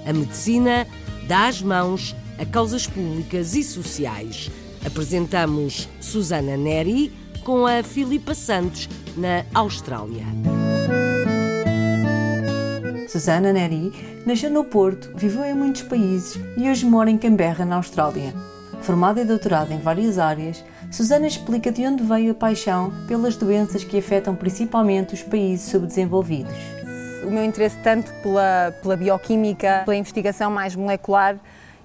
A 0.07 0.13
medicina 0.13 0.87
dá 1.27 1.49
as 1.49 1.61
mãos 1.61 2.15
a 2.39 2.47
causas 2.47 2.87
públicas 2.87 3.55
e 3.55 3.63
sociais. 3.63 4.51
Apresentamos 4.85 5.89
Susana 6.01 6.57
Neri 6.57 7.13
com 7.45 7.67
a 7.67 7.83
Filipa 7.83 8.35
Santos 8.35 8.89
na 9.17 9.45
Austrália. 9.53 10.58
Susana 13.09 13.55
Neri 13.55 14.23
nasceu 14.27 14.51
no 14.51 14.63
Porto, 14.63 15.11
viveu 15.15 15.43
em 15.43 15.55
muitos 15.55 15.81
países 15.81 16.39
e 16.59 16.69
hoje 16.69 16.85
mora 16.85 17.11
em 17.11 17.17
Canberra, 17.17 17.65
na 17.65 17.77
Austrália. 17.77 18.35
Formada 18.83 19.23
e 19.23 19.25
doutorada 19.25 19.73
em 19.73 19.79
várias 19.79 20.19
áreas, 20.19 20.63
Susana 20.91 21.27
explica 21.27 21.73
de 21.73 21.87
onde 21.87 22.03
veio 22.03 22.33
a 22.33 22.35
paixão 22.35 22.93
pelas 23.09 23.35
doenças 23.35 23.83
que 23.83 23.99
afetam 23.99 24.37
principalmente 24.37 25.15
os 25.15 25.23
países 25.23 25.71
subdesenvolvidos. 25.71 26.55
O 27.27 27.31
meu 27.31 27.43
interesse 27.43 27.79
tanto 27.79 28.13
pela, 28.23 28.75
pela 28.83 28.95
bioquímica, 28.95 29.85
pela 29.87 29.97
investigação 29.97 30.51
mais 30.51 30.77
molecular, 30.77 31.37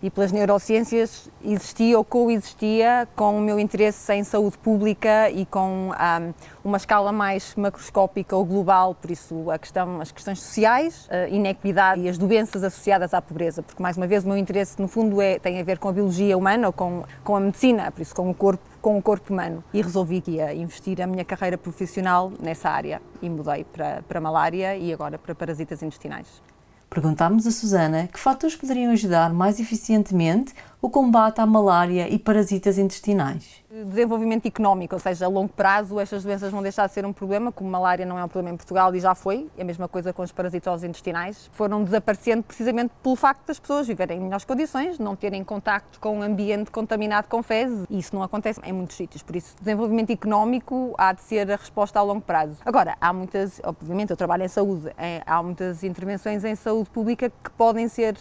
e 0.04 0.10
pelas 0.10 0.34
neurociências 0.34 1.30
existia 1.42 1.98
ou 1.98 2.04
coexistia 2.04 3.08
com 3.16 3.38
o 3.38 3.42
meu 3.42 3.58
interesse 3.58 4.14
em 4.14 4.24
saúde 4.26 4.58
pública 4.58 5.30
e 5.30 5.46
com 5.46 5.92
um, 5.92 6.34
uma 6.62 6.76
escala 6.76 7.14
mais 7.14 7.56
macroscópica 7.56 8.36
ou 8.36 8.44
global, 8.44 8.94
por 8.94 9.10
isso 9.10 9.50
a 9.50 9.58
questão, 9.58 10.02
as 10.02 10.12
questões 10.12 10.42
sociais, 10.42 11.08
a 11.10 11.30
inequidade 11.30 12.02
e 12.02 12.10
as 12.10 12.18
doenças 12.18 12.66
associadas 12.66 13.14
à 13.14 13.22
pobreza, 13.22 13.64
porque 13.64 13.82
mais 13.82 13.96
uma 13.96 14.06
vez 14.06 14.26
o 14.26 14.28
meu 14.28 14.38
interesse 14.38 14.80
no 14.82 14.90
fundo 14.90 15.22
é, 15.22 15.40
tem 15.40 15.58
a 15.62 15.64
ver 15.64 15.80
com 15.80 15.88
a 15.88 15.94
biologia 15.94 16.38
humana 16.38 16.68
ou 16.68 16.74
com, 16.74 17.04
com 17.24 17.38
a 17.38 17.40
medicina, 17.40 17.90
por 17.90 18.02
isso 18.02 18.14
com 18.14 18.30
o 18.30 18.34
corpo 18.34 18.74
com 18.84 18.98
o 18.98 19.02
corpo 19.02 19.32
humano. 19.32 19.64
E 19.74 19.82
resolvi 19.82 20.20
que 20.20 20.32
ia 20.32 20.54
investir 20.54 21.02
a 21.02 21.08
minha 21.08 21.24
carreira 21.24 21.58
profissional 21.58 22.34
nessa 22.42 22.70
área 22.70 23.02
e 23.22 23.30
mudei 23.30 23.64
para, 23.64 24.04
para 24.06 24.20
malária 24.20 24.76
e 24.76 24.92
agora 24.92 25.18
para 25.18 25.34
parasitas 25.34 25.82
intestinais. 25.82 26.53
Perguntámos 26.94 27.48
a 27.48 27.52
Susana 27.52 28.08
que 28.08 28.20
fatores 28.20 28.56
poderiam 28.56 28.92
ajudar 28.92 29.34
mais 29.34 29.60
eficientemente 29.60 30.54
o 30.80 30.92
combate 30.92 31.42
à 31.42 31.46
malária 31.46 32.08
e 32.08 32.20
parasitas 32.20 32.78
intestinais. 32.78 33.63
Desenvolvimento 33.74 34.46
económico, 34.46 34.94
ou 34.94 35.00
seja, 35.00 35.26
a 35.26 35.28
longo 35.28 35.52
prazo 35.52 36.00
estas 36.00 36.24
doenças 36.24 36.52
vão 36.52 36.62
deixar 36.62 36.86
de 36.86 36.94
ser 36.94 37.08
um 37.08 37.12
problema, 37.12 37.52
como 37.52 37.72
malária 37.72 38.06
não 38.06 38.20
é 38.20 38.24
um 38.24 38.28
problema 38.28 38.54
em 38.54 38.58
Portugal 38.58 38.94
e 38.94 39.00
já 39.00 39.16
foi, 39.16 39.50
é 39.58 39.64
a 39.64 39.66
mesma 39.66 39.88
coisa 39.88 40.14
com 40.14 40.22
os 40.22 40.32
parasitoses 40.32 40.84
intestinais, 40.84 41.50
foram 41.54 41.84
desaparecendo 41.84 42.44
precisamente 42.44 42.92
pelo 43.02 43.16
facto 43.16 43.48
das 43.48 43.60
pessoas 43.60 43.88
viverem 43.88 44.20
em 44.20 44.22
melhores 44.22 44.46
condições, 44.46 45.00
não 45.00 45.16
terem 45.16 45.44
contacto 45.44 46.00
com 46.00 46.20
um 46.20 46.22
ambiente 46.22 46.70
contaminado 46.70 47.28
com 47.28 47.42
fezes, 47.42 47.84
e 47.90 47.98
isso 47.98 48.16
não 48.16 48.22
acontece 48.22 48.62
em 48.64 48.72
muitos 48.72 48.96
sítios, 48.96 49.24
por 49.24 49.36
isso 49.36 49.56
desenvolvimento 49.60 50.12
económico 50.12 50.94
há 50.96 51.12
de 51.12 51.22
ser 51.22 51.52
a 51.52 51.56
resposta 51.56 51.98
a 51.98 52.04
longo 52.04 52.22
prazo. 52.22 52.58
Agora, 52.64 52.96
há 53.02 53.12
muitas, 53.12 53.60
obviamente 53.64 54.12
eu 54.12 54.18
trabalho 54.18 54.44
em 54.44 54.50
saúde, 54.50 54.92
é, 55.00 55.24
há 55.26 55.42
muitas 55.42 55.84
intervenções 55.84 56.44
em 56.44 56.54
saúde 56.54 56.92
pública 56.92 57.28
que 57.28 57.50
podem 57.58 57.88
ser 57.88 58.16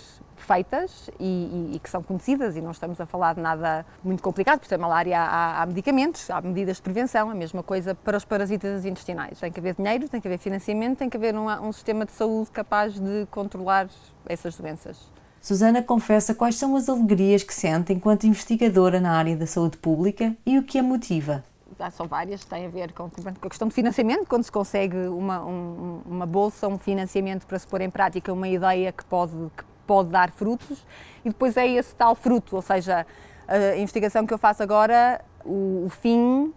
feitas 0.45 1.11
e, 1.19 1.25
e, 1.25 1.77
e, 1.77 1.79
que 1.79 1.89
são 1.89 2.03
conhecidas, 2.03 2.57
e 2.57 2.61
não 2.61 2.71
estamos 2.71 3.01
a 3.01 3.07
falar 3.07 3.35
de 3.35 3.41
nada 3.41 3.85
muito 4.03 4.23
complicado, 4.23 4.61
por 4.61 4.67
ser 4.67 4.79
malária 4.79 5.19
há, 5.19 5.63
há, 5.63 5.67
medicamentos, 5.67 6.31
há 6.31 6.41
medidas 6.41 6.77
de 6.77 6.83
prevenção, 6.83 7.31
a 7.31 7.35
mesma 7.35 7.63
coisa 7.63 7.95
para 7.95 8.17
os 8.17 8.25
parasitas 8.25 8.85
intestinais. 8.85 9.41
Tem 9.41 9.51
que 9.51 9.61
haver 9.61 9.75
dinheiro, 9.75 10.09
tem 10.09 10.21
que 10.21 10.29
haver 10.29 10.39
financiamento, 10.39 10.99
tem 10.99 11.09
que 11.09 11.17
haver 11.17 11.35
um, 11.35 11.49
um 11.49 11.73
sistema 11.73 12.05
de 12.05 12.13
saúde 12.13 12.51
capaz 12.51 12.95
de 12.95 13.27
controlar 13.31 13.89
essas 14.27 14.57
doenças. 14.57 15.11
Susana 15.41 15.83
confessa 15.83 16.35
quais 16.35 16.55
são 16.55 16.77
as 16.77 16.89
alegrias 16.89 17.43
que 17.43 17.53
sente 17.53 17.93
enquanto 17.93 18.25
investigadora 18.25 19.01
na 19.01 19.13
área 19.13 19.37
da 19.37 19.47
saúde 19.47 19.77
pública 19.77 20.37
e 20.47 20.59
o 20.59 20.63
que 20.63 20.79
a 20.79 20.83
motiva 20.83 21.43
são 21.91 22.07
várias, 22.07 22.45
tem 22.45 22.67
a 22.67 22.69
ver 22.69 22.93
com, 22.93 23.11
com, 23.11 23.29
a 23.29 23.49
questão 23.49 23.69
de 23.69 23.75
financiamento, 23.75 24.27
quando 24.27 24.45
se 24.45 24.53
consegue 24.53 24.97
uma, 25.09 25.45
um, 25.45 26.03
uma 26.07 26.27
bolsa, 26.27 26.69
um 26.69 26.79
financiamento 26.79 27.47
para 27.47 27.59
se 27.59 27.67
pôr 27.67 27.81
em 27.81 27.91
prática 27.91 28.33
uma 28.33 28.49
ideia 28.49 28.93
que 28.93 29.05
pode, 29.05 29.33
que 29.57 29.65
pode 29.83 30.11
dar 30.11 30.31
frutos 30.31 30.85
e 31.25 31.29
depois 31.29 31.57
é 31.57 31.67
esse 31.67 31.95
tal 31.95 32.15
fruto, 32.15 32.57
ou 32.57 32.63
seja, 32.63 33.07
a 33.47 33.77
investigação 33.77 34.27
que 34.27 34.33
eu 34.33 34.39
faço 34.39 34.63
agora, 34.63 35.21
o, 35.45 35.85
o 35.87 35.89
fim 35.91 36.19
um, 36.19 36.53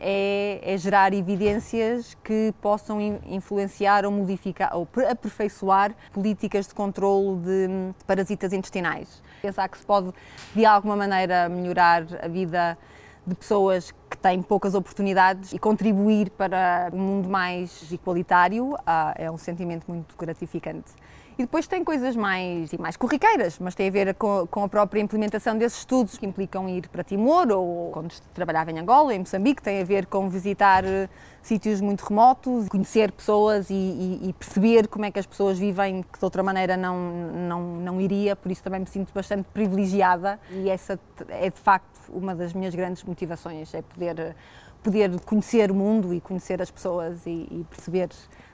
é, 0.00 0.60
é, 0.62 0.76
gerar 0.76 1.14
evidências 1.14 2.16
que 2.22 2.52
possam 2.60 3.00
influenciar 3.00 4.04
ou 4.04 4.10
modificar 4.10 4.76
ou 4.76 4.88
aperfeiçoar 5.08 5.94
políticas 6.12 6.66
de 6.66 6.74
controle 6.74 7.38
de, 7.38 7.68
de 7.98 8.04
parasitas 8.06 8.52
intestinais. 8.52 9.22
Pensar 9.40 9.68
que 9.68 9.78
se 9.78 9.86
pode, 9.86 10.12
de 10.54 10.66
alguma 10.66 10.96
maneira, 10.96 11.48
melhorar 11.48 12.04
a 12.20 12.28
vida 12.28 12.76
de 13.24 13.34
pessoas 13.36 13.92
que 14.10 14.18
têm 14.18 14.42
poucas 14.42 14.74
oportunidades 14.74 15.52
e 15.52 15.58
contribuir 15.58 16.30
para 16.30 16.90
um 16.92 16.98
mundo 16.98 17.28
mais 17.28 17.90
igualitário 17.90 18.74
uh, 18.74 19.12
é 19.14 19.30
um 19.30 19.38
sentimento 19.38 19.84
muito 19.86 20.16
gratificante. 20.16 20.92
E 21.38 21.42
depois 21.42 21.66
tem 21.66 21.82
coisas 21.82 22.14
mais, 22.14 22.72
mais 22.74 22.96
corriqueiras, 22.96 23.58
mas 23.58 23.74
tem 23.74 23.88
a 23.88 23.90
ver 23.90 24.14
com, 24.14 24.46
com, 24.46 24.64
a 24.64 24.68
própria 24.68 25.00
implementação 25.00 25.56
desses 25.56 25.78
estudos 25.78 26.18
que 26.18 26.26
implicam 26.26 26.68
ir 26.68 26.88
para 26.88 27.02
Timor 27.02 27.50
ou 27.50 27.90
quando 27.90 28.12
trabalhava 28.34 28.70
em 28.70 28.78
Angola, 28.78 29.14
em 29.14 29.20
Moçambique, 29.20 29.62
tem 29.62 29.80
a 29.80 29.84
ver 29.84 30.06
com 30.06 30.28
visitar 30.28 30.84
uh, 30.84 31.08
sítios 31.42 31.80
muito 31.80 32.02
remotos, 32.02 32.68
conhecer 32.68 33.10
pessoas 33.12 33.70
e, 33.70 33.74
e, 33.74 34.28
e, 34.28 34.32
perceber 34.34 34.86
como 34.88 35.06
é 35.06 35.10
que 35.10 35.18
as 35.18 35.26
pessoas 35.26 35.58
vivem 35.58 36.02
que 36.02 36.18
de 36.18 36.24
outra 36.24 36.42
maneira 36.42 36.76
não, 36.76 36.98
não, 37.48 37.62
não 37.76 38.00
iria, 38.00 38.36
por 38.36 38.52
isso 38.52 38.62
também 38.62 38.80
me 38.80 38.86
sinto 38.86 39.12
bastante 39.14 39.44
privilegiada 39.54 40.38
e 40.50 40.68
essa 40.68 41.00
é 41.28 41.48
de 41.48 41.58
facto 41.58 41.92
uma 42.10 42.34
das 42.34 42.52
minhas 42.52 42.74
grandes 42.74 43.02
motivações, 43.04 43.72
é 43.72 43.80
poder, 43.80 44.36
poder 44.82 45.20
conhecer 45.20 45.70
o 45.70 45.74
mundo 45.74 46.12
e 46.12 46.20
conhecer 46.20 46.60
as 46.60 46.70
pessoas 46.70 47.24
e, 47.26 47.48
e 47.50 47.66
perceber 47.70 48.10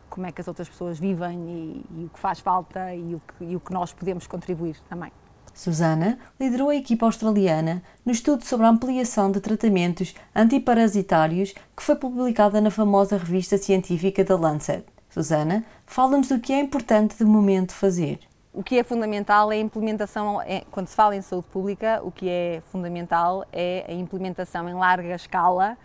como 0.09 0.27
é 0.27 0.33
que 0.33 0.41
as 0.41 0.49
outras 0.49 0.69
pessoas 0.69 0.99
vivem 0.99 1.39
e, 1.49 2.01
e 2.01 2.05
o 2.05 2.09
que 2.09 2.19
faz 2.19 2.41
falta 2.41 2.95
e 2.95 3.15
o 3.15 3.21
que, 3.21 3.45
e 3.45 3.57
o 3.57 3.61
que 3.61 3.73
nós 3.73 3.93
podemos 3.93 4.27
contribuir 4.27 4.77
também. 4.89 5.13
Susana 5.55 6.19
liderou 6.39 6.69
a 6.69 6.77
equipa 6.77 7.07
australiana 7.07 7.83
no 8.07 8.13
estudo 8.13 8.45
sobre 8.45 8.67
a 8.67 8.69
ampliação 8.69 9.31
de 9.31 9.41
tratamentos 9.41 10.15
antiparasitários 10.35 11.53
que 11.77 11.83
foi 11.83 11.97
publicada 11.97 12.61
na 12.61 12.71
famosa 12.71 13.17
revista 13.17 13.59
científica 13.59 14.23
da 14.23 14.37
Lancet. 14.37 14.85
Susana 15.11 15.65
fala-nos 15.85 16.29
do 16.29 16.39
que 16.39 16.53
é 16.53 16.61
importante 16.61 17.17
de 17.17 17.25
momento 17.25 17.73
fazer. 17.73 18.21
O 18.53 18.63
que 18.63 18.79
é 18.79 18.85
fundamental 18.85 19.51
é 19.51 19.57
a 19.57 19.61
implementação, 19.61 20.41
é, 20.43 20.63
quando 20.71 20.87
se 20.87 20.95
fala 20.95 21.17
em 21.17 21.23
saúde 21.23 21.49
pública, 21.49 22.01
o 22.05 22.11
que 22.13 22.29
é 22.29 22.63
fundamental 22.71 23.45
é 23.53 23.85
a 23.89 23.93
implementação 23.93 24.69
em 24.69 24.75
larga 24.75 25.15
escala 25.15 25.77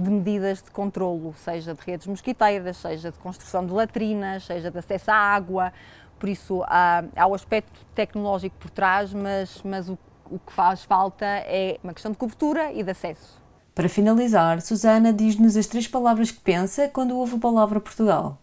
de 0.00 0.10
medidas 0.10 0.62
de 0.62 0.70
controlo, 0.70 1.34
seja 1.36 1.74
de 1.74 1.80
redes 1.82 2.06
mosquiteiras, 2.06 2.76
seja 2.76 3.10
de 3.10 3.18
construção 3.18 3.64
de 3.64 3.72
latrinas, 3.72 4.44
seja 4.44 4.70
de 4.70 4.78
acesso 4.78 5.10
à 5.10 5.14
água. 5.14 5.72
Por 6.18 6.28
isso, 6.28 6.62
há, 6.66 7.04
há 7.16 7.26
o 7.26 7.34
aspecto 7.34 7.80
tecnológico 7.94 8.56
por 8.58 8.70
trás, 8.70 9.12
mas, 9.12 9.62
mas 9.62 9.88
o, 9.88 9.98
o 10.30 10.38
que 10.38 10.52
faz 10.52 10.84
falta 10.84 11.24
é 11.26 11.78
uma 11.82 11.92
questão 11.92 12.12
de 12.12 12.18
cobertura 12.18 12.72
e 12.72 12.82
de 12.82 12.90
acesso. 12.90 13.40
Para 13.74 13.88
finalizar, 13.88 14.60
Susana 14.60 15.12
diz-nos 15.12 15.56
as 15.56 15.66
três 15.66 15.86
palavras 15.86 16.30
que 16.30 16.40
pensa 16.40 16.88
quando 16.88 17.16
ouve 17.16 17.36
a 17.36 17.38
palavra 17.38 17.80
Portugal. 17.80 18.38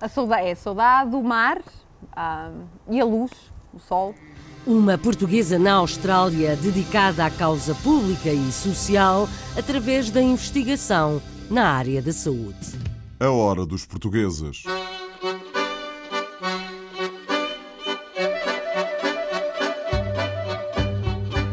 A 0.00 0.08
saudade 0.08 0.48
é 0.48 0.52
a 0.52 0.56
saudade, 0.56 1.14
o 1.14 1.22
mar 1.22 1.62
ah, 2.14 2.50
e 2.88 3.00
a 3.00 3.04
luz, 3.04 3.30
o 3.72 3.78
sol. 3.78 4.14
Uma 4.64 4.96
portuguesa 4.96 5.58
na 5.58 5.74
Austrália 5.74 6.54
dedicada 6.54 7.24
à 7.24 7.30
causa 7.30 7.74
pública 7.74 8.30
e 8.30 8.52
social 8.52 9.28
através 9.58 10.08
da 10.08 10.22
investigação 10.22 11.20
na 11.50 11.68
área 11.68 12.00
da 12.00 12.12
saúde. 12.12 12.78
A 13.18 13.28
hora 13.28 13.66
dos 13.66 13.84
portugueses. 13.84 14.62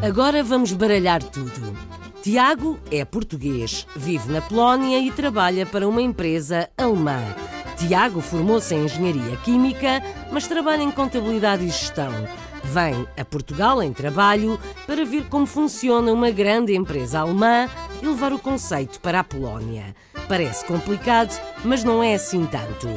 Agora 0.08 0.44
vamos 0.44 0.72
baralhar 0.74 1.24
tudo. 1.24 1.76
Tiago 2.22 2.80
é 2.92 3.04
português, 3.04 3.88
vive 3.96 4.32
na 4.32 4.42
Polónia 4.42 5.00
e 5.00 5.12
trabalha 5.12 5.66
para 5.66 5.88
uma 5.88 6.02
empresa 6.02 6.70
alemã. 6.78 7.24
Tiago 7.76 8.22
formou-se 8.22 8.76
em 8.76 8.86
engenharia 8.86 9.36
química, 9.38 10.04
mas 10.32 10.48
trabalha 10.48 10.84
em 10.84 10.92
contabilidade 10.92 11.64
e 11.64 11.70
gestão. 11.70 12.12
Vem 12.64 13.08
a 13.18 13.26
Portugal 13.26 13.82
em 13.82 13.92
trabalho 13.94 14.60
para 14.86 15.06
ver 15.06 15.26
como 15.30 15.46
funciona 15.46 16.12
uma 16.12 16.30
grande 16.32 16.76
empresa 16.76 17.20
alemã 17.20 17.68
e 18.02 18.06
levar 18.06 18.34
o 18.34 18.40
conceito 18.40 19.00
para 19.00 19.20
a 19.22 19.24
Polónia. 19.24 19.96
Parece 20.28 20.66
complicado, 20.66 21.40
mas 21.64 21.84
não 21.84 22.04
é 22.04 22.14
assim 22.14 22.46
tanto. 22.46 22.88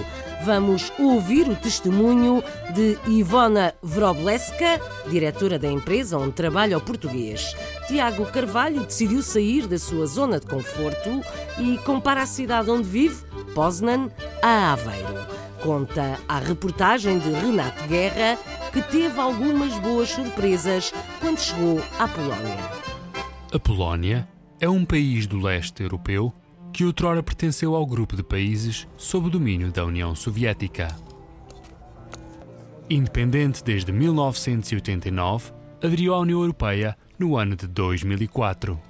Vamos 0.45 0.93
ouvir 0.99 1.49
o 1.49 1.55
testemunho 1.55 2.43
de 2.75 2.99
Ivona 3.07 3.75
Vrobleska, 3.81 4.81
diretora 5.09 5.59
da 5.59 5.69
empresa 5.69 6.19
onde 6.19 6.33
trabalha 6.33 6.77
o 6.77 6.81
português. 6.81 7.57
Tiago 7.87 8.27
Carvalho 8.27 8.85
decidiu 8.85 9.23
sair 9.23 9.67
da 9.67 9.79
sua 9.79 10.07
zona 10.07 10.41
de 10.41 10.47
conforto 10.47 11.23
e 11.59 11.79
compara 11.79 12.23
a 12.23 12.27
cidade 12.27 12.71
onde 12.71 12.89
vive, 12.89 13.25
Poznan, 13.55 14.11
a 14.43 14.73
Aveiro. 14.73 15.42
Conta 15.63 16.19
a 16.29 16.41
reportagem 16.41 17.21
de 17.21 17.31
Renato 17.31 17.87
Guerra 17.87 18.37
que 18.73 18.83
teve 18.83 19.21
algumas 19.21 19.73
boas 19.79 20.09
surpresas 20.09 20.93
quando 21.21 21.39
chegou 21.39 21.81
à 22.01 22.09
Polónia. 22.09 22.59
A 23.55 23.59
Polónia 23.61 24.29
é 24.59 24.69
um 24.69 24.85
país 24.85 25.25
do 25.25 25.39
leste 25.39 25.85
europeu 25.85 26.33
que 26.73 26.85
outrora 26.85 27.23
pertenceu 27.23 27.77
ao 27.77 27.87
grupo 27.87 28.17
de 28.17 28.25
países 28.25 28.89
sob 28.97 29.29
o 29.29 29.31
domínio 29.31 29.71
da 29.71 29.85
União 29.85 30.17
Soviética. 30.17 30.89
Independente 32.91 33.63
desde 33.63 33.93
1989, 33.93 35.53
aderiu 35.81 36.13
à 36.15 36.19
União 36.19 36.41
Europeia 36.41 36.99
no 37.17 37.37
ano 37.37 37.55
de 37.55 37.69
2004. 37.69 38.81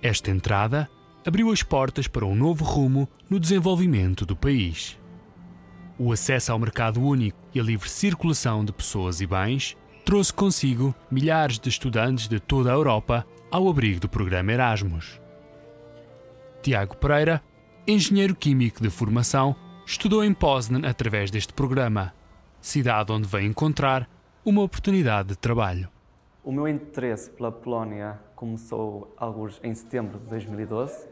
Esta 0.00 0.30
entrada 0.30 0.88
abriu 1.26 1.50
as 1.50 1.64
portas 1.64 2.06
para 2.06 2.24
um 2.24 2.36
novo 2.36 2.64
rumo 2.64 3.08
no 3.28 3.40
desenvolvimento 3.40 4.24
do 4.24 4.36
país. 4.36 4.99
O 6.02 6.12
acesso 6.12 6.50
ao 6.50 6.58
mercado 6.58 6.98
único 6.98 7.38
e 7.54 7.60
a 7.60 7.62
livre 7.62 7.86
circulação 7.86 8.64
de 8.64 8.72
pessoas 8.72 9.20
e 9.20 9.26
bens 9.26 9.76
trouxe 10.02 10.32
consigo 10.32 10.94
milhares 11.10 11.58
de 11.58 11.68
estudantes 11.68 12.26
de 12.26 12.40
toda 12.40 12.70
a 12.70 12.72
Europa 12.72 13.26
ao 13.50 13.68
abrigo 13.68 14.00
do 14.00 14.08
programa 14.08 14.50
Erasmus. 14.50 15.20
Tiago 16.62 16.96
Pereira, 16.96 17.42
engenheiro 17.86 18.34
químico 18.34 18.82
de 18.82 18.88
formação, 18.88 19.54
estudou 19.84 20.24
em 20.24 20.32
Poznan 20.32 20.88
através 20.88 21.30
deste 21.30 21.52
programa, 21.52 22.14
cidade 22.62 23.12
onde 23.12 23.28
veio 23.28 23.50
encontrar 23.50 24.08
uma 24.42 24.62
oportunidade 24.62 25.28
de 25.28 25.36
trabalho. 25.36 25.86
O 26.42 26.50
meu 26.50 26.66
interesse 26.66 27.28
pela 27.28 27.52
Polónia 27.52 28.18
começou 28.34 29.14
alguns 29.18 29.60
em 29.62 29.74
setembro 29.74 30.18
de 30.18 30.24
2012, 30.30 31.06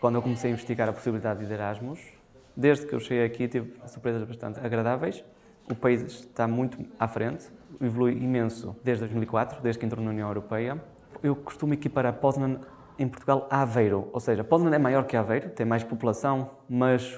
quando 0.00 0.16
eu 0.16 0.22
comecei 0.22 0.50
a 0.50 0.52
investigar 0.54 0.88
a 0.88 0.92
possibilidade 0.92 1.46
de 1.46 1.52
Erasmus 1.52 2.17
Desde 2.58 2.86
que 2.86 2.92
eu 2.92 2.98
cheguei 2.98 3.24
aqui 3.24 3.46
tive 3.46 3.72
surpresas 3.86 4.24
bastante 4.24 4.58
agradáveis. 4.58 5.24
O 5.70 5.76
país 5.76 6.02
está 6.02 6.48
muito 6.48 6.76
à 6.98 7.06
frente, 7.06 7.48
evolui 7.80 8.14
imenso 8.14 8.74
desde 8.82 9.04
2004, 9.04 9.62
desde 9.62 9.78
que 9.78 9.86
entrou 9.86 10.04
na 10.04 10.10
União 10.10 10.26
Europeia. 10.26 10.82
Eu 11.22 11.36
costumo 11.36 11.72
equiparar 11.72 12.14
Poznan 12.14 12.58
em 12.98 13.06
Portugal 13.06 13.46
a 13.48 13.62
Aveiro, 13.62 14.08
ou 14.12 14.18
seja, 14.18 14.42
Poznan 14.42 14.74
é 14.74 14.78
maior 14.78 15.06
que 15.06 15.16
Aveiro, 15.16 15.50
tem 15.50 15.64
mais 15.64 15.84
população, 15.84 16.50
mas 16.68 17.16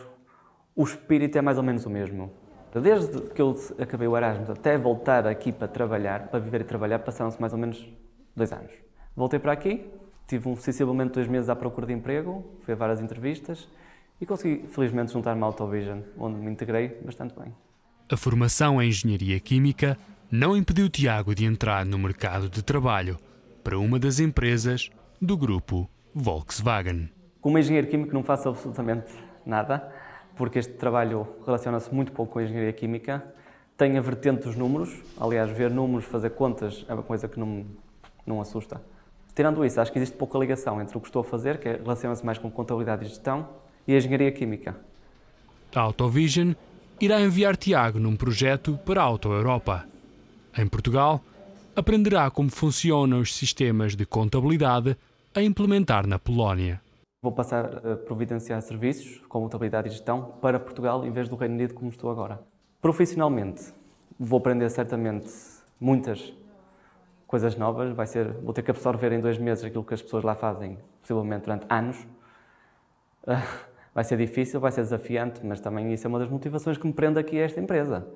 o 0.77 0.85
espírito 0.85 1.39
é 1.39 1.41
mais 1.41 1.57
ou 1.57 1.65
menos 1.65 1.87
o 1.87 1.91
mesmo. 1.91 2.31
Desde 2.75 3.23
que 3.31 3.41
eu 3.41 3.57
acabei 3.79 4.07
o 4.07 4.15
Erasmus 4.15 4.51
até 4.51 4.77
voltar 4.77 5.27
aqui 5.27 5.53
para 5.53 5.69
trabalhar, 5.69 6.29
para 6.29 6.39
viver 6.39 6.61
e 6.61 6.65
trabalhar, 6.65 6.99
passaram-se 6.99 7.41
mais 7.41 7.55
ou 7.55 7.59
menos 7.59 7.89
dois 8.37 8.53
anos. 8.53 8.73
Voltei 9.17 9.39
para 9.39 9.53
aqui, 9.53 9.91
tive 10.27 10.51
um, 10.51 10.55
sensivelmente 10.55 11.15
dois 11.15 11.27
meses 11.27 11.49
à 11.49 11.57
procura 11.57 11.87
de 11.87 11.95
emprego, 11.95 12.45
fui 12.61 12.75
a 12.75 12.77
várias 12.77 13.01
entrevistas 13.01 13.67
e 14.21 14.27
consegui, 14.27 14.67
felizmente, 14.69 15.13
juntar-me 15.13 15.43
à 15.43 15.47
Autovision, 15.47 16.01
onde 16.19 16.39
me 16.39 16.51
integrei 16.51 16.89
bastante 17.05 17.35
bem. 17.39 17.55
A 18.11 18.17
formação 18.17 18.83
em 18.83 18.89
Engenharia 18.89 19.41
Química 19.41 19.97
não 20.31 20.57
impediu 20.57 20.89
Tiago 20.89 21.35
de 21.35 21.45
entrar 21.45 21.85
no 21.85 21.99
mercado 21.99 22.49
de 22.49 22.63
trabalho 22.63 23.19
para 23.65 23.79
uma 23.79 23.99
das 23.99 24.21
empresas 24.21 24.91
do 25.21 25.37
grupo 25.37 25.89
Volkswagen. 26.15 27.11
Como 27.41 27.59
engenheiro 27.59 27.87
químico 27.87 28.13
não 28.13 28.23
faço 28.23 28.49
absolutamente 28.49 29.13
nada, 29.47 29.93
porque 30.37 30.59
este 30.59 30.75
trabalho 30.75 31.27
relaciona-se 31.45 31.93
muito 31.95 32.13
pouco 32.13 32.35
com 32.35 32.39
a 32.39 32.43
engenharia 32.43 32.73
química. 32.73 33.25
Tem 33.77 33.97
a 33.97 34.01
vertente 34.01 34.45
dos 34.45 34.57
números, 34.57 35.03
aliás, 35.19 35.51
ver 35.51 35.71
números, 35.71 36.05
fazer 36.05 36.31
contas 36.31 36.85
é 36.89 36.95
uma 36.95 37.03
coisa 37.03 37.29
que 37.29 37.39
não, 37.41 37.65
não 38.27 38.41
assusta. 38.41 38.81
Tirando 39.35 39.65
isso, 39.65 39.81
acho 39.81 39.91
que 39.91 39.99
existe 39.99 40.17
pouca 40.17 40.39
ligação 40.39 40.81
entre 40.83 40.97
o 40.97 41.01
que 41.01 41.07
estou 41.07 41.21
a 41.21 41.25
fazer, 41.25 41.59
que 41.59 41.69
relaciona-se 41.69 42.25
mais 42.25 42.39
com 42.39 42.51
contabilidade 42.51 43.05
e 43.05 43.09
gestão, 43.09 43.49
e 43.87 43.95
a 43.95 43.99
engenharia 43.99 44.33
química. 44.33 44.77
A 45.75 45.81
Autovision 45.81 46.53
irá 47.01 47.21
enviar 47.21 47.57
Tiago 47.57 47.99
num 47.99 48.17
projeto 48.17 48.79
para 48.85 49.01
a 49.01 49.05
Auto 49.05 49.33
Europa. 49.33 49.87
Em 50.57 50.67
Portugal, 50.67 51.23
aprenderá 51.75 52.31
como 52.31 52.51
funcionam 52.51 53.21
os 53.21 53.35
sistemas 53.35 53.95
de 53.95 54.05
contabilidade 54.05 54.97
a 55.35 55.43
implementar 55.43 56.07
na 56.07 56.19
Polónia. 56.19 56.81
Vou 57.23 57.33
passar 57.33 57.87
a 57.87 57.97
providenciar 57.97 58.61
serviços 58.63 59.19
com 59.29 59.41
contabilidade 59.41 59.89
e 59.89 59.91
gestão 59.91 60.35
para 60.41 60.59
Portugal 60.59 61.07
em 61.07 61.11
vez 61.11 61.29
do 61.29 61.37
Reino 61.37 61.55
Unido 61.55 61.75
como 61.75 61.91
estou 61.91 62.11
agora. 62.11 62.41
Profissionalmente, 62.81 63.73
vou 64.19 64.39
aprender 64.39 64.69
certamente 64.71 65.31
muitas 65.79 66.33
coisas 67.27 67.55
novas. 67.57 67.95
Vai 67.95 68.07
ser, 68.07 68.33
vou 68.33 68.53
ter 68.53 68.63
que 68.63 68.71
absorver 68.71 69.13
em 69.13 69.21
dois 69.21 69.39
meses 69.39 69.65
aquilo 69.65 69.85
que 69.85 69.95
as 69.95 70.03
pessoas 70.03 70.25
lá 70.25 70.35
fazem, 70.35 70.79
possivelmente 71.01 71.45
durante 71.45 71.67
anos. 71.69 71.97
Vai 73.93 74.05
ser 74.05 74.17
difícil, 74.17 74.61
vai 74.61 74.71
ser 74.71 74.83
desafiante, 74.83 75.41
mas 75.45 75.61
também 75.61 75.93
isso 75.93 76.07
é 76.07 76.09
uma 76.09 76.21
das 76.21 76.29
motivações 76.29 76.79
que 76.79 76.87
me 76.87 76.93
prende 76.93 77.19
aqui 77.19 77.37
a 77.41 77.45
esta 77.45 77.59
empresa. 77.59 78.07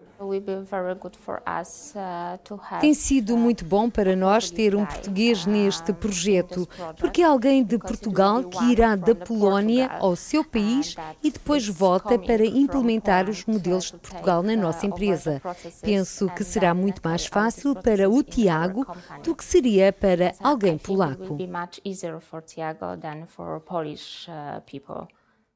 Tem 2.81 2.95
sido 2.95 3.37
muito 3.37 3.65
bom 3.65 3.91
para 3.91 4.15
nós 4.15 4.53
ter 4.53 4.77
um 4.77 4.87
português 4.87 5.45
neste 5.47 5.93
projeto, 5.93 6.69
porque 6.97 7.23
é 7.23 7.25
alguém 7.25 7.65
de 7.65 7.77
Portugal 7.77 8.45
que 8.45 8.65
irá 8.71 8.95
da 8.95 9.17
Polónia 9.17 9.91
ao 9.99 10.15
seu 10.15 10.45
país 10.45 10.95
e 11.21 11.33
depois 11.33 11.67
volta 11.67 12.17
para 12.21 12.47
implementar 12.47 13.29
os 13.29 13.45
modelos 13.45 13.87
de 13.87 13.99
Portugal 13.99 14.45
na 14.45 14.55
nossa 14.55 14.87
empresa. 14.87 15.43
Penso 15.83 16.29
que 16.29 16.45
será 16.45 16.73
muito 16.73 17.01
mais 17.03 17.27
fácil 17.27 17.75
para 17.75 18.09
o 18.09 18.23
Tiago 18.23 18.87
do 19.25 19.35
que 19.35 19.45
seria 19.45 19.93
para 19.93 20.35
alguém 20.41 20.79
polaco. 20.79 21.37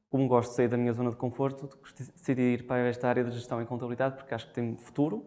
Como 0.09 0.27
gosto 0.27 0.49
de 0.49 0.55
sair 0.55 0.67
da 0.67 0.75
minha 0.75 0.91
zona 0.91 1.11
de 1.11 1.15
conforto, 1.15 1.69
decidi 2.15 2.41
ir 2.41 2.65
para 2.65 2.79
esta 2.87 3.07
área 3.07 3.23
de 3.23 3.31
gestão 3.31 3.61
e 3.61 3.65
contabilidade 3.65 4.15
porque 4.15 4.33
acho 4.33 4.47
que 4.47 4.53
tem 4.53 4.75
futuro, 4.75 5.23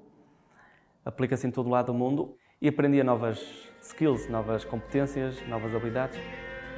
aplica-se 1.04 1.46
em 1.46 1.52
todo 1.52 1.70
lado 1.70 1.86
do 1.86 1.94
mundo 1.94 2.36
e 2.60 2.68
aprendi 2.68 3.00
novas 3.04 3.40
skills, 3.80 4.28
novas 4.28 4.64
competências, 4.64 5.36
novas 5.46 5.72
habilidades. 5.72 6.18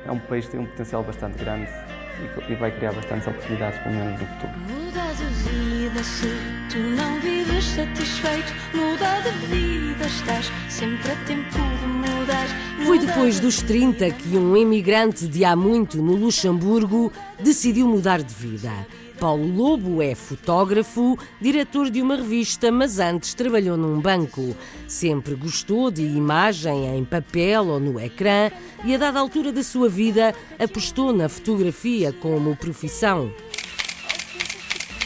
É 0.06 0.12
um 0.12 0.20
país 0.20 0.44
que 0.44 0.50
tem 0.50 0.60
um 0.60 0.66
potencial 0.66 1.02
bastante 1.02 1.38
grande 1.38 1.70
e 2.48 2.54
vai 2.54 2.76
criar 2.76 2.92
bastantes 2.92 3.26
oportunidades, 3.26 3.78
pelo 3.80 3.94
menos 3.94 4.20
no 4.20 4.26
futuro. 4.26 4.52
Muda 4.68 5.14
de 5.14 5.24
vida 5.48 6.02
se 6.02 6.28
tu 6.70 6.78
não 6.78 7.20
vives 7.20 7.43
satisfeito. 7.62 8.52
Muda 8.74 9.20
de 9.22 9.46
vida, 9.46 10.06
estás 10.06 10.50
sempre 10.68 11.12
a 11.12 11.16
tempo 11.26 11.50
de 11.50 11.86
mudar. 11.86 12.46
Foi 12.86 12.98
depois 12.98 13.40
dos 13.40 13.62
30 13.62 14.10
que 14.10 14.36
um 14.36 14.56
imigrante 14.56 15.26
de 15.26 15.44
há 15.44 15.54
muito 15.54 16.02
no 16.02 16.14
Luxemburgo 16.14 17.12
decidiu 17.40 17.86
mudar 17.86 18.22
de 18.22 18.34
vida. 18.34 18.70
Paulo 19.18 19.46
Lobo 19.46 20.02
é 20.02 20.14
fotógrafo, 20.14 21.16
diretor 21.40 21.88
de 21.88 22.02
uma 22.02 22.16
revista, 22.16 22.70
mas 22.70 22.98
antes 22.98 23.32
trabalhou 23.32 23.76
num 23.76 24.00
banco. 24.00 24.54
Sempre 24.88 25.34
gostou 25.34 25.90
de 25.90 26.02
imagem 26.02 26.96
em 26.96 27.04
papel 27.04 27.68
ou 27.68 27.80
no 27.80 28.00
ecrã 28.00 28.50
e, 28.84 28.94
a 28.94 28.98
dada 28.98 29.20
altura 29.20 29.52
da 29.52 29.62
sua 29.62 29.88
vida, 29.88 30.34
apostou 30.58 31.12
na 31.12 31.28
fotografia 31.28 32.12
como 32.12 32.56
profissão. 32.56 33.32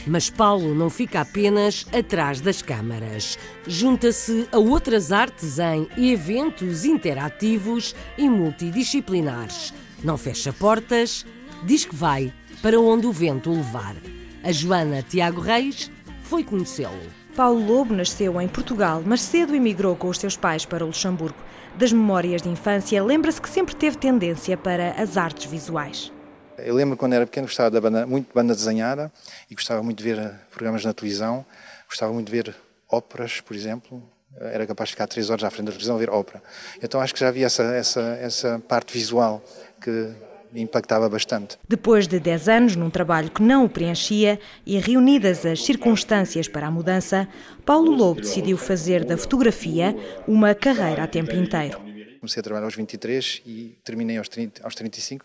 Mas 0.07 0.31
Paulo 0.31 0.75
não 0.75 0.89
fica 0.89 1.21
apenas 1.21 1.87
atrás 1.93 2.41
das 2.41 2.63
câmaras. 2.63 3.39
Junta-se 3.67 4.49
a 4.53 4.59
outras 4.59 5.13
artes 5.13 5.59
em 5.59 5.89
eventos 6.11 6.85
interativos 6.85 7.95
e 8.17 8.29
multidisciplinares. 8.29 9.73
Não 10.03 10.17
fecha 10.17 10.53
portas, 10.53 11.27
diz 11.65 11.85
que 11.85 11.95
vai 11.95 12.33
para 12.63 12.81
onde 12.81 13.07
o 13.07 13.13
vento 13.13 13.51
o 13.51 13.57
levar. 13.57 13.97
A 14.43 14.53
Joana 14.53 15.03
Tiago 15.03 15.41
Reis 15.41 15.91
foi 16.23 16.45
conhecê-lo. 16.45 17.19
Paulo 17.35 17.65
Lobo 17.65 17.95
nasceu 17.95 18.41
em 18.41 18.49
Portugal, 18.49 19.03
mas 19.07 19.21
cedo 19.21 19.55
emigrou 19.55 19.95
com 19.95 20.09
os 20.09 20.19
seus 20.19 20.37
pais 20.37 20.65
para 20.65 20.85
o 20.85 20.89
Luxemburgo. 20.89 21.39
Das 21.77 21.93
memórias 21.93 22.43
de 22.43 22.49
infância, 22.49 23.03
lembra-se 23.03 23.41
que 23.41 23.49
sempre 23.49 23.77
teve 23.77 23.97
tendência 23.97 24.57
para 24.57 24.91
as 25.01 25.17
artes 25.17 25.49
visuais. 25.49 26.13
Eu 26.59 26.75
lembro 26.75 26.97
quando 26.97 27.13
era 27.13 27.27
pequeno 27.27 27.47
gostava 27.47 27.71
da 27.71 27.81
banda, 27.81 28.07
muito 28.07 28.29
de 28.29 28.35
banda 28.35 28.55
desenhada 28.55 29.13
e 29.51 29.55
gostava 29.55 29.83
muito 29.83 29.99
de 29.99 30.05
ver 30.05 30.19
eh, 30.19 30.35
programas 30.51 30.85
na 30.85 30.93
televisão, 30.93 31.45
gostava 31.87 32.13
muito 32.13 32.27
de 32.27 32.33
ver 32.33 32.55
óperas, 32.89 33.41
por 33.41 33.55
exemplo. 33.55 34.03
Era 34.41 34.67
capaz 34.67 34.89
de 34.89 34.95
ficar 34.95 35.07
três 35.07 35.31
horas 35.31 35.43
à 35.43 35.51
frente 35.51 35.67
da 35.67 35.73
televisão 35.73 35.97
a 35.97 35.99
ver 35.99 36.11
ópera. 36.11 36.43
Então 36.83 37.01
acho 37.01 37.15
que 37.15 37.21
já 37.21 37.29
havia 37.29 37.47
essa, 37.47 37.63
essa, 37.63 38.01
essa 38.21 38.63
parte 38.69 38.93
visual 38.93 39.43
que 39.81 40.15
impactava 40.55 41.09
bastante. 41.09 41.59
Depois 41.69 42.07
de 42.07 42.19
10 42.19 42.49
anos 42.49 42.77
num 42.77 42.91
trabalho 42.91 43.31
que 43.31 43.43
não 43.43 43.65
o 43.65 43.69
preenchia 43.69 44.39
e 44.65 44.79
reunidas 44.79 45.45
as 45.45 45.65
circunstâncias 45.65 46.49
para 46.49 46.67
a 46.67 46.71
mudança, 46.71 47.29
Paulo 47.65 47.91
Lobo 47.91 48.21
decidiu 48.21 48.57
fazer 48.57 49.05
da 49.05 49.17
fotografia 49.17 49.97
uma 50.27 50.55
carreira 50.55 51.05
a 51.05 51.07
tempo 51.07 51.35
inteiro. 51.35 51.79
Comecei 52.21 52.41
a 52.41 52.43
trabalhar 52.43 52.65
aos 52.65 52.75
23 52.75 53.43
e 53.47 53.79
terminei 53.85 54.19
aos, 54.19 54.29
30, 54.29 54.65
aos 54.65 54.75
35 54.75 55.25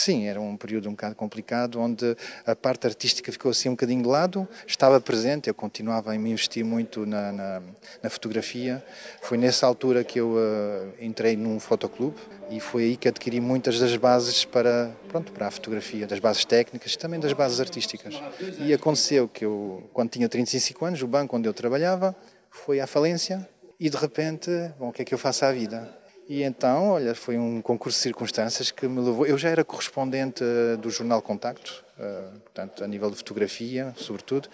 Sim, 0.00 0.26
era 0.26 0.40
um 0.40 0.56
período 0.56 0.88
um 0.88 0.92
bocado 0.92 1.14
complicado, 1.14 1.78
onde 1.78 2.16
a 2.46 2.56
parte 2.56 2.86
artística 2.86 3.30
ficou 3.30 3.50
assim 3.50 3.68
um 3.68 3.72
bocadinho 3.72 4.02
de 4.02 4.08
lado, 4.08 4.48
estava 4.66 4.98
presente, 4.98 5.48
eu 5.48 5.54
continuava 5.54 6.14
a 6.14 6.18
me 6.18 6.30
investir 6.30 6.64
muito 6.64 7.04
na, 7.04 7.30
na, 7.30 7.62
na 8.02 8.08
fotografia. 8.08 8.82
Foi 9.20 9.36
nessa 9.36 9.66
altura 9.66 10.02
que 10.02 10.18
eu 10.18 10.36
uh, 10.36 10.94
entrei 11.02 11.36
num 11.36 11.60
fotoclube 11.60 12.16
e 12.50 12.58
foi 12.60 12.84
aí 12.84 12.96
que 12.96 13.08
adquiri 13.08 13.42
muitas 13.42 13.78
das 13.78 13.94
bases 13.96 14.42
para, 14.42 14.90
pronto, 15.06 15.32
para 15.32 15.48
a 15.48 15.50
fotografia, 15.50 16.06
das 16.06 16.18
bases 16.18 16.46
técnicas 16.46 16.94
e 16.94 16.98
também 16.98 17.20
das 17.20 17.34
bases 17.34 17.60
artísticas. 17.60 18.14
E 18.58 18.72
aconteceu 18.72 19.28
que 19.28 19.44
eu, 19.44 19.86
quando 19.92 20.08
tinha 20.08 20.30
35 20.30 20.82
anos, 20.82 21.02
o 21.02 21.06
banco 21.06 21.36
onde 21.36 21.46
eu 21.46 21.52
trabalhava 21.52 22.16
foi 22.50 22.80
à 22.80 22.86
falência 22.86 23.46
e 23.78 23.90
de 23.90 23.98
repente, 23.98 24.50
bom, 24.78 24.88
o 24.88 24.92
que 24.94 25.02
é 25.02 25.04
que 25.04 25.12
eu 25.12 25.18
faço 25.18 25.44
à 25.44 25.52
vida? 25.52 25.99
E 26.30 26.44
então, 26.44 26.90
olha, 26.90 27.12
foi 27.12 27.36
um 27.36 27.60
concurso 27.60 27.98
de 27.98 28.02
circunstâncias 28.04 28.70
que 28.70 28.86
me 28.86 29.00
levou. 29.00 29.26
Eu 29.26 29.36
já 29.36 29.48
era 29.48 29.64
correspondente 29.64 30.44
uh, 30.44 30.76
do 30.76 30.88
jornal 30.88 31.20
Contacto, 31.20 31.84
uh, 31.98 32.38
portanto, 32.38 32.84
a 32.84 32.86
nível 32.86 33.10
de 33.10 33.16
fotografia, 33.16 33.92
sobretudo. 33.96 34.48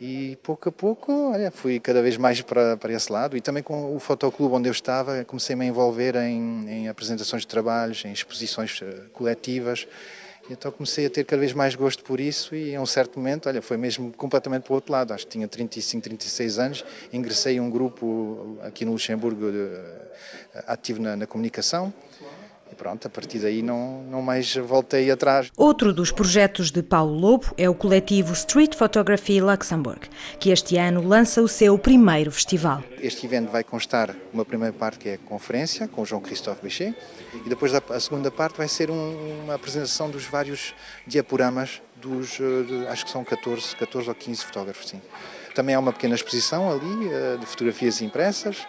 E 0.00 0.36
pouco 0.42 0.68
a 0.68 0.72
pouco, 0.72 1.30
olha, 1.30 1.52
fui 1.52 1.78
cada 1.78 2.02
vez 2.02 2.16
mais 2.16 2.42
para, 2.42 2.76
para 2.76 2.92
esse 2.92 3.12
lado. 3.12 3.36
E 3.36 3.40
também 3.40 3.62
com 3.62 3.94
o 3.94 4.00
fotoclube 4.00 4.52
onde 4.52 4.68
eu 4.68 4.72
estava, 4.72 5.24
comecei-me 5.24 5.64
a 5.64 5.68
envolver 5.68 6.16
em, 6.16 6.68
em 6.68 6.88
apresentações 6.88 7.42
de 7.42 7.46
trabalhos, 7.46 8.04
em 8.04 8.10
exposições 8.10 8.80
uh, 8.80 9.08
coletivas. 9.12 9.86
Então 10.48 10.70
comecei 10.70 11.06
a 11.06 11.10
ter 11.10 11.24
cada 11.24 11.40
vez 11.40 11.52
mais 11.52 11.74
gosto 11.74 12.04
por 12.04 12.20
isso 12.20 12.54
e 12.54 12.74
a 12.74 12.80
um 12.80 12.86
certo 12.86 13.18
momento, 13.18 13.48
olha, 13.48 13.60
foi 13.60 13.76
mesmo 13.76 14.12
completamente 14.12 14.62
para 14.62 14.72
o 14.72 14.74
outro 14.76 14.92
lado. 14.92 15.12
Acho 15.12 15.26
que 15.26 15.32
tinha 15.32 15.48
35, 15.48 16.04
36 16.04 16.58
anos, 16.58 16.84
ingressei 17.12 17.56
em 17.56 17.60
um 17.60 17.68
grupo 17.68 18.56
aqui 18.62 18.84
no 18.84 18.92
Luxemburgo 18.92 19.50
de, 19.50 19.68
ativo 20.66 21.02
na, 21.02 21.16
na 21.16 21.26
comunicação 21.26 21.92
e 22.70 22.74
pronto, 22.74 23.06
a 23.06 23.10
partir 23.10 23.38
daí 23.38 23.62
não, 23.62 24.02
não 24.04 24.22
mais 24.22 24.54
voltei 24.56 25.10
atrás. 25.10 25.50
Outro 25.56 25.92
dos 25.92 26.10
projetos 26.10 26.70
de 26.70 26.82
Paulo 26.82 27.14
Lobo 27.18 27.54
é 27.56 27.68
o 27.68 27.74
coletivo 27.74 28.32
Street 28.32 28.74
Photography 28.74 29.40
Luxembourg, 29.40 30.00
que 30.38 30.50
este 30.50 30.76
ano 30.76 31.06
lança 31.06 31.40
o 31.42 31.48
seu 31.48 31.78
primeiro 31.78 32.30
festival. 32.30 32.82
Este 33.00 33.26
evento 33.26 33.50
vai 33.50 33.62
constar 33.62 34.14
uma 34.32 34.44
primeira 34.44 34.72
parte 34.72 34.98
que 34.98 35.08
é 35.08 35.14
a 35.14 35.18
conferência 35.18 35.86
com 35.88 36.02
o 36.02 36.06
João 36.06 36.20
Christophe 36.20 36.62
Bechet 36.62 36.94
e 37.44 37.48
depois 37.48 37.72
a, 37.74 38.00
segunda 38.00 38.30
parte 38.30 38.56
vai 38.56 38.68
ser 38.68 38.90
um, 38.90 39.42
uma 39.44 39.54
apresentação 39.54 40.10
dos 40.10 40.24
vários 40.24 40.74
diaporamas 41.06 41.80
dos, 41.96 42.38
uh, 42.38 42.88
acho 42.88 43.04
que 43.04 43.10
são 43.10 43.24
14, 43.24 43.76
14 43.76 44.08
ou 44.08 44.14
15 44.14 44.44
fotógrafos, 44.44 44.88
sim. 44.88 45.00
Também 45.54 45.74
há 45.74 45.78
uma 45.78 45.92
pequena 45.92 46.14
exposição 46.14 46.70
ali 46.70 47.06
uh, 47.06 47.38
de 47.38 47.46
fotografias 47.46 48.02
impressas, 48.02 48.66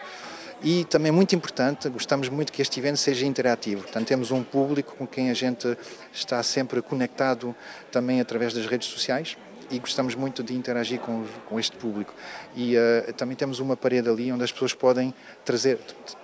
e 0.64 0.86
também 0.86 1.12
muito 1.12 1.36
importante, 1.36 1.88
gostamos 1.90 2.30
muito 2.30 2.52
que 2.52 2.62
este 2.62 2.80
evento 2.80 2.98
seja 2.98 3.26
interativo. 3.26 3.84
Portanto, 3.84 4.08
temos 4.08 4.32
um 4.32 4.44
público 4.44 4.96
com 4.96 5.06
quem 5.06 5.30
a 5.30 5.34
gente 5.34 5.78
está 6.12 6.42
sempre 6.42 6.82
conectado 6.82 7.56
também 7.92 8.20
através 8.20 8.54
das 8.54 8.66
redes 8.66 8.88
sociais 8.88 9.38
e 9.70 9.80
gostamos 9.80 10.16
muito 10.16 10.44
de 10.44 10.54
interagir 10.54 11.00
com, 11.00 11.26
com 11.48 11.60
este 11.60 11.76
público. 11.78 12.14
E 12.56 12.76
uh, 12.76 13.14
também 13.14 13.36
temos 13.36 13.60
uma 13.60 13.76
parede 13.76 14.10
ali 14.10 14.32
onde 14.32 14.44
as 14.44 14.52
pessoas 14.52 14.74
podem 14.74 15.14
trazer, 15.44 15.80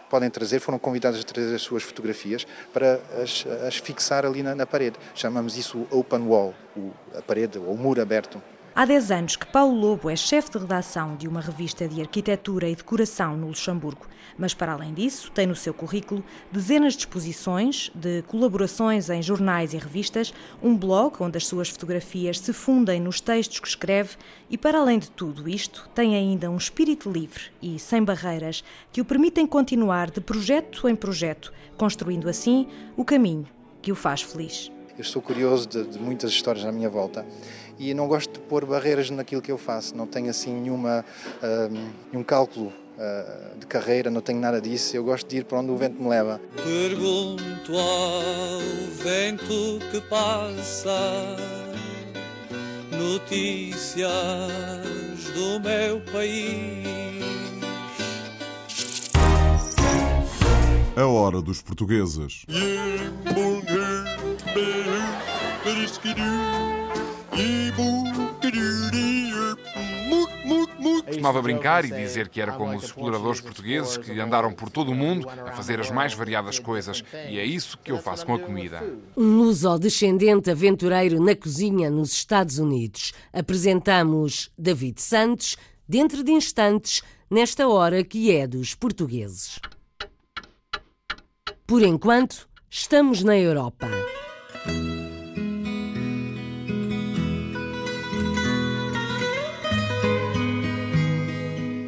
podem 0.09 0.29
trazer, 0.29 0.59
foram 0.59 0.79
convidadas 0.79 1.19
a 1.19 1.23
trazer 1.23 1.55
as 1.55 1.61
suas 1.61 1.83
fotografias 1.83 2.47
para 2.73 2.99
as, 3.21 3.45
as 3.67 3.77
fixar 3.77 4.25
ali 4.25 4.41
na, 4.41 4.55
na, 4.55 4.65
parede. 4.65 4.97
Chamamos 5.13 5.57
isso 5.57 5.87
open 5.91 6.21
wall, 6.21 6.53
o, 6.75 6.91
a 7.17 7.21
parede 7.21 7.57
ou 7.57 7.73
o 7.73 7.77
muro 7.77 8.01
aberto. 8.01 8.41
Há 8.75 8.85
10 8.85 9.11
anos 9.11 9.35
que 9.35 9.45
Paulo 9.45 9.79
Lobo 9.79 10.09
é 10.09 10.15
chefe 10.15 10.49
de 10.49 10.57
redação 10.57 11.15
de 11.15 11.27
uma 11.27 11.39
revista 11.39 11.87
de 11.87 12.01
arquitetura 12.01 12.67
e 12.67 12.75
decoração 12.75 13.37
no 13.37 13.49
Luxemburgo, 13.49 14.07
mas 14.35 14.55
para 14.55 14.73
além 14.73 14.95
disso 14.95 15.29
tem 15.31 15.45
no 15.45 15.55
seu 15.55 15.75
currículo 15.75 16.23
dezenas 16.51 16.93
de 16.93 17.01
exposições, 17.01 17.91
de 17.93 18.23
colaborações 18.23 19.11
em 19.11 19.21
jornais 19.21 19.75
e 19.75 19.77
revistas, 19.77 20.33
um 20.59 20.75
blog 20.75 21.17
onde 21.19 21.37
as 21.37 21.45
suas 21.45 21.69
fotografias 21.69 22.39
se 22.39 22.51
fundem 22.51 22.99
nos 22.99 23.21
textos 23.21 23.59
que 23.59 23.67
escreve 23.67 24.15
e 24.49 24.57
para 24.57 24.79
além 24.79 24.97
de 24.97 25.11
tudo 25.11 25.47
isto 25.47 25.87
tem 25.93 26.15
ainda 26.15 26.49
um 26.49 26.57
espírito 26.57 27.11
livre 27.11 27.51
e 27.61 27.77
sem 27.77 28.03
barreiras 28.03 28.63
que 28.91 29.01
o 29.01 29.05
permitem 29.05 29.45
continuar 29.45 30.09
de 30.09 30.19
projeto 30.19 30.89
em 30.89 30.95
projeto, 30.95 31.53
construindo 31.77 32.27
assim 32.27 32.67
o 32.97 33.05
caminho 33.05 33.45
que 33.83 33.91
o 33.91 33.95
faz 33.95 34.23
feliz. 34.23 34.71
Eu 34.95 35.01
estou 35.01 35.21
curioso 35.23 35.67
de, 35.67 35.83
de 35.85 35.99
muitas 35.99 36.29
histórias 36.29 36.63
à 36.65 36.71
minha 36.71 36.89
volta 36.89 37.25
e 37.77 37.93
não 37.93 38.07
gosto 38.07 38.33
de 38.33 38.39
pôr 38.39 38.65
barreiras 38.65 39.09
naquilo 39.09 39.41
que 39.41 39.51
eu 39.51 39.57
faço. 39.57 39.95
Não 39.95 40.07
tenho 40.07 40.29
assim 40.29 40.53
nenhuma, 40.53 41.03
uh, 41.41 41.91
nenhum 42.11 42.23
cálculo 42.23 42.67
uh, 42.67 43.59
de 43.59 43.65
carreira, 43.65 44.09
não 44.09 44.21
tenho 44.21 44.39
nada 44.39 44.61
disso. 44.61 44.95
Eu 44.95 45.03
gosto 45.03 45.27
de 45.27 45.37
ir 45.37 45.45
para 45.45 45.59
onde 45.59 45.71
o 45.71 45.77
vento 45.77 46.01
me 46.01 46.09
leva. 46.09 46.39
Pergunto 46.55 47.77
ao 47.77 48.59
vento 49.03 49.79
que 49.91 50.01
passa 50.01 51.35
notícias 52.91 54.11
do 55.33 55.59
meu 55.59 55.99
país. 56.11 57.03
A 60.95 61.07
hora 61.07 61.41
dos 61.41 61.59
portugueses. 61.59 62.45
Costumava 71.05 71.41
brincar 71.41 71.85
e 71.85 71.91
dizer 71.91 72.29
que 72.29 72.41
era 72.41 72.51
como 72.51 72.75
os 72.75 72.83
exploradores 72.83 73.41
portugueses 73.41 73.97
que 73.97 74.19
andaram 74.19 74.51
por 74.51 74.69
todo 74.69 74.91
o 74.91 74.95
mundo 74.95 75.27
a 75.29 75.51
fazer 75.51 75.79
as 75.79 75.89
mais 75.89 76.13
variadas 76.13 76.59
coisas. 76.59 77.03
E 77.29 77.39
é 77.39 77.45
isso 77.45 77.77
que 77.77 77.91
eu 77.91 77.97
faço 77.97 78.25
com 78.25 78.35
a 78.35 78.39
comida. 78.39 78.83
Um 79.15 79.37
luso-descendente 79.37 80.51
aventureiro 80.51 81.23
na 81.23 81.35
cozinha 81.35 81.89
nos 81.89 82.11
Estados 82.11 82.57
Unidos. 82.59 83.13
Apresentamos 83.31 84.51
David 84.57 85.01
Santos, 85.01 85.55
dentro 85.87 86.23
de 86.23 86.31
instantes, 86.31 87.01
nesta 87.29 87.67
hora 87.67 88.03
que 88.03 88.31
é 88.35 88.45
dos 88.45 88.75
portugueses. 88.75 89.59
Por 91.65 91.81
enquanto, 91.81 92.47
estamos 92.69 93.23
na 93.23 93.37
Europa. 93.37 93.89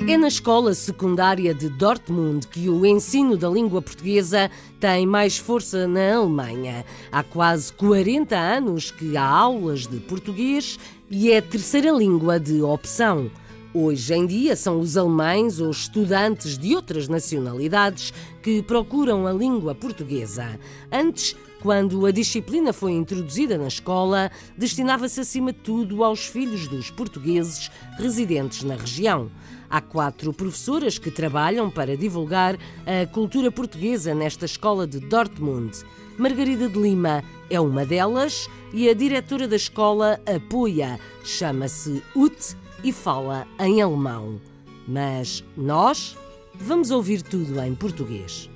É 0.07 0.17
na 0.17 0.27
escola 0.27 0.75
secundária 0.75 1.51
de 1.51 1.67
Dortmund 1.67 2.47
que 2.47 2.69
o 2.69 2.85
ensino 2.85 3.35
da 3.35 3.49
língua 3.49 3.81
portuguesa 3.81 4.51
tem 4.79 5.03
mais 5.05 5.39
força 5.39 5.87
na 5.87 6.17
Alemanha. 6.17 6.85
Há 7.11 7.23
quase 7.23 7.73
40 7.73 8.37
anos 8.37 8.91
que 8.91 9.17
há 9.17 9.25
aulas 9.25 9.87
de 9.87 9.99
português 9.99 10.77
e 11.09 11.31
é 11.31 11.39
a 11.39 11.41
terceira 11.41 11.89
língua 11.89 12.39
de 12.39 12.61
opção. 12.61 13.31
Hoje 13.73 14.13
em 14.13 14.27
dia 14.27 14.55
são 14.55 14.79
os 14.79 14.95
alemães 14.95 15.59
ou 15.59 15.71
estudantes 15.71 16.55
de 16.55 16.75
outras 16.75 17.07
nacionalidades 17.07 18.13
que 18.43 18.61
procuram 18.61 19.25
a 19.25 19.33
língua 19.33 19.73
portuguesa. 19.73 20.59
Antes, 20.91 21.35
quando 21.61 22.05
a 22.05 22.11
disciplina 22.11 22.71
foi 22.71 22.91
introduzida 22.91 23.57
na 23.57 23.67
escola, 23.67 24.31
destinava-se 24.55 25.19
acima 25.19 25.51
de 25.51 25.59
tudo 25.59 26.03
aos 26.03 26.27
filhos 26.27 26.67
dos 26.67 26.91
portugueses 26.91 27.71
residentes 27.97 28.61
na 28.61 28.75
região. 28.75 29.31
Há 29.69 29.81
quatro 29.81 30.33
professoras 30.33 30.97
que 30.97 31.11
trabalham 31.11 31.69
para 31.69 31.97
divulgar 31.97 32.57
a 32.85 33.05
cultura 33.07 33.51
portuguesa 33.51 34.13
nesta 34.13 34.45
escola 34.45 34.85
de 34.85 34.99
Dortmund. 34.99 35.83
Margarida 36.17 36.69
de 36.69 36.79
Lima 36.79 37.23
é 37.49 37.59
uma 37.59 37.85
delas 37.85 38.49
e 38.73 38.89
a 38.89 38.93
diretora 38.93 39.47
da 39.47 39.55
escola 39.55 40.19
apoia. 40.25 40.99
Chama-se 41.23 42.01
UT 42.15 42.55
e 42.83 42.91
fala 42.91 43.47
em 43.59 43.81
alemão. 43.81 44.39
Mas 44.87 45.43
nós 45.57 46.15
vamos 46.53 46.91
ouvir 46.91 47.21
tudo 47.21 47.59
em 47.61 47.73
português. 47.75 48.49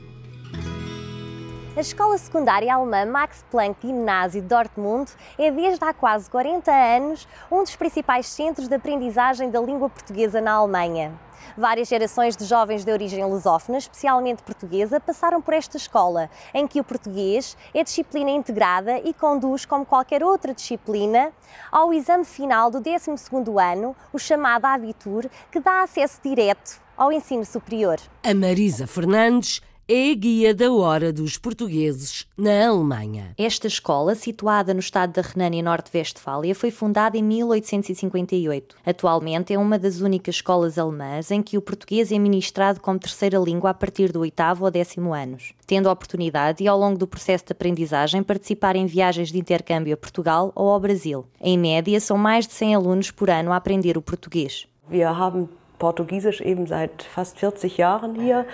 A 1.79 1.81
Escola 1.81 2.17
Secundária 2.17 2.75
Alemã 2.75 3.05
Max 3.05 3.45
Planck 3.49 3.87
Gymnasio 3.87 4.41
Dortmund 4.41 5.09
é 5.37 5.49
desde 5.49 5.81
há 5.85 5.93
quase 5.93 6.29
40 6.29 6.69
anos 6.69 7.25
um 7.49 7.63
dos 7.63 7.73
principais 7.77 8.27
centros 8.27 8.67
de 8.67 8.75
aprendizagem 8.75 9.49
da 9.49 9.61
língua 9.61 9.89
portuguesa 9.89 10.41
na 10.41 10.51
Alemanha. 10.51 11.17
Várias 11.57 11.87
gerações 11.87 12.35
de 12.35 12.43
jovens 12.43 12.83
de 12.83 12.91
origem 12.91 13.23
lusófona, 13.23 13.77
especialmente 13.77 14.43
portuguesa, 14.43 14.99
passaram 14.99 15.41
por 15.41 15.53
esta 15.53 15.77
escola, 15.77 16.29
em 16.53 16.67
que 16.67 16.81
o 16.81 16.83
português 16.83 17.55
é 17.73 17.81
disciplina 17.81 18.29
integrada 18.29 18.99
e 18.99 19.13
conduz, 19.13 19.65
como 19.65 19.85
qualquer 19.85 20.21
outra 20.21 20.53
disciplina, 20.53 21.31
ao 21.71 21.93
exame 21.93 22.25
final 22.25 22.69
do 22.69 22.81
12º 22.81 23.57
ano, 23.57 23.95
o 24.11 24.19
chamado 24.19 24.65
Abitur, 24.65 25.29
que 25.49 25.61
dá 25.61 25.83
acesso 25.83 26.19
direto 26.21 26.81
ao 26.97 27.09
ensino 27.09 27.45
superior. 27.45 27.97
A 28.21 28.33
Marisa 28.33 28.85
Fernandes 28.85 29.61
é 29.91 30.11
a 30.11 30.13
guia 30.13 30.53
da 30.53 30.71
hora 30.71 31.11
dos 31.11 31.35
portugueses 31.35 32.27
na 32.37 32.67
Alemanha. 32.67 33.33
Esta 33.35 33.65
escola, 33.65 34.13
situada 34.13 34.71
no 34.71 34.79
estado 34.79 35.13
da 35.13 35.23
Renânia 35.23 35.63
Norte-Westfália, 35.63 36.53
foi 36.53 36.69
fundada 36.69 37.17
em 37.17 37.23
1858. 37.23 38.75
Atualmente 38.85 39.51
é 39.51 39.57
uma 39.57 39.79
das 39.79 39.99
únicas 39.99 40.35
escolas 40.35 40.77
alemãs 40.77 41.31
em 41.31 41.41
que 41.41 41.57
o 41.57 41.61
português 41.61 42.11
é 42.11 42.19
ministrado 42.19 42.79
como 42.79 42.99
terceira 42.99 43.39
língua 43.39 43.71
a 43.71 43.73
partir 43.73 44.11
do 44.11 44.19
oitavo 44.19 44.65
ou 44.65 44.69
décimo 44.69 45.11
anos, 45.11 45.53
tendo 45.65 45.89
a 45.89 45.91
oportunidade 45.91 46.63
e 46.63 46.67
ao 46.67 46.77
longo 46.77 46.99
do 46.99 47.07
processo 47.07 47.45
de 47.45 47.53
aprendizagem 47.53 48.21
participar 48.21 48.75
em 48.75 48.85
viagens 48.85 49.31
de 49.31 49.39
intercâmbio 49.39 49.95
a 49.95 49.97
Portugal 49.97 50.51
ou 50.53 50.69
ao 50.69 50.79
Brasil. 50.79 51.25
Em 51.41 51.57
média, 51.57 51.99
são 51.99 52.15
mais 52.15 52.45
de 52.45 52.53
100 52.53 52.75
alunos 52.75 53.09
por 53.09 53.27
ano 53.27 53.51
a 53.51 53.55
aprender 53.55 53.97
o 53.97 54.03
português. 54.03 54.67
Wir 54.87 55.07
haben 55.07 55.49
Portugiesisch 55.79 56.41
eben 56.41 56.67
seit 56.67 57.03
fast 57.03 57.39
40 57.39 57.67
Jahren 57.69 58.15
hier. 58.15 58.45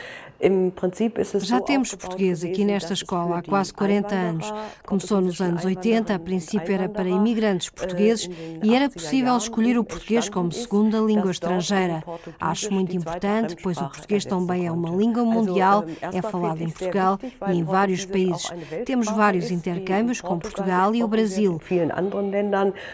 Já 1.40 1.60
temos 1.62 1.96
português 1.96 2.44
aqui 2.44 2.64
nesta 2.64 2.94
escola 2.94 3.40
há 3.40 3.42
quase 3.42 3.74
40 3.74 4.16
anos. 4.16 4.54
Começou 4.86 5.22
nos 5.22 5.42
anos 5.42 5.66
80, 5.66 6.14
a 6.14 6.20
princípio 6.20 6.74
era 6.74 6.88
para 6.88 7.10
imigrantes 7.10 7.70
portugueses 7.70 8.30
e 8.64 8.76
era 8.76 8.90
possível 8.90 9.36
escolher 9.38 9.78
o 9.78 9.84
português 9.84 10.30
como 10.30 10.52
segunda 10.52 11.00
língua 11.00 11.32
estrangeira. 11.32 12.04
Acho 12.40 12.72
muito 12.74 12.96
importante, 12.96 13.56
pois 13.62 13.78
o 13.78 13.90
português 13.90 14.26
também 14.26 14.68
é 14.68 14.72
uma 14.72 14.90
língua 14.90 15.24
mundial, 15.24 15.86
é 16.02 16.22
falado 16.22 16.62
em 16.62 16.70
Portugal 16.70 17.20
e 17.48 17.52
em 17.52 17.64
vários 17.64 18.06
países. 18.06 18.50
Temos 18.86 19.08
vários 19.08 19.52
intercâmbios 19.52 20.22
com 20.22 20.38
Portugal 20.38 20.94
e 20.94 21.04
o 21.04 21.08
Brasil. 21.08 21.60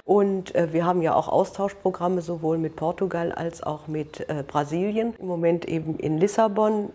Und 0.06 0.52
wir 0.72 0.86
haben 0.86 1.02
ja 1.02 1.16
auch 1.16 1.28
Austauschprogramme 1.28 2.22
sowohl 2.22 2.58
mit 2.58 2.76
Portugal 2.76 3.32
als 3.36 3.62
auch 3.64 3.88
mit 3.88 4.26
Brasilien. 4.48 5.14
Im 5.20 5.28
Moment 5.28 5.66
eben 5.66 5.96
in 6.00 6.18
Lissabon. 6.18 6.90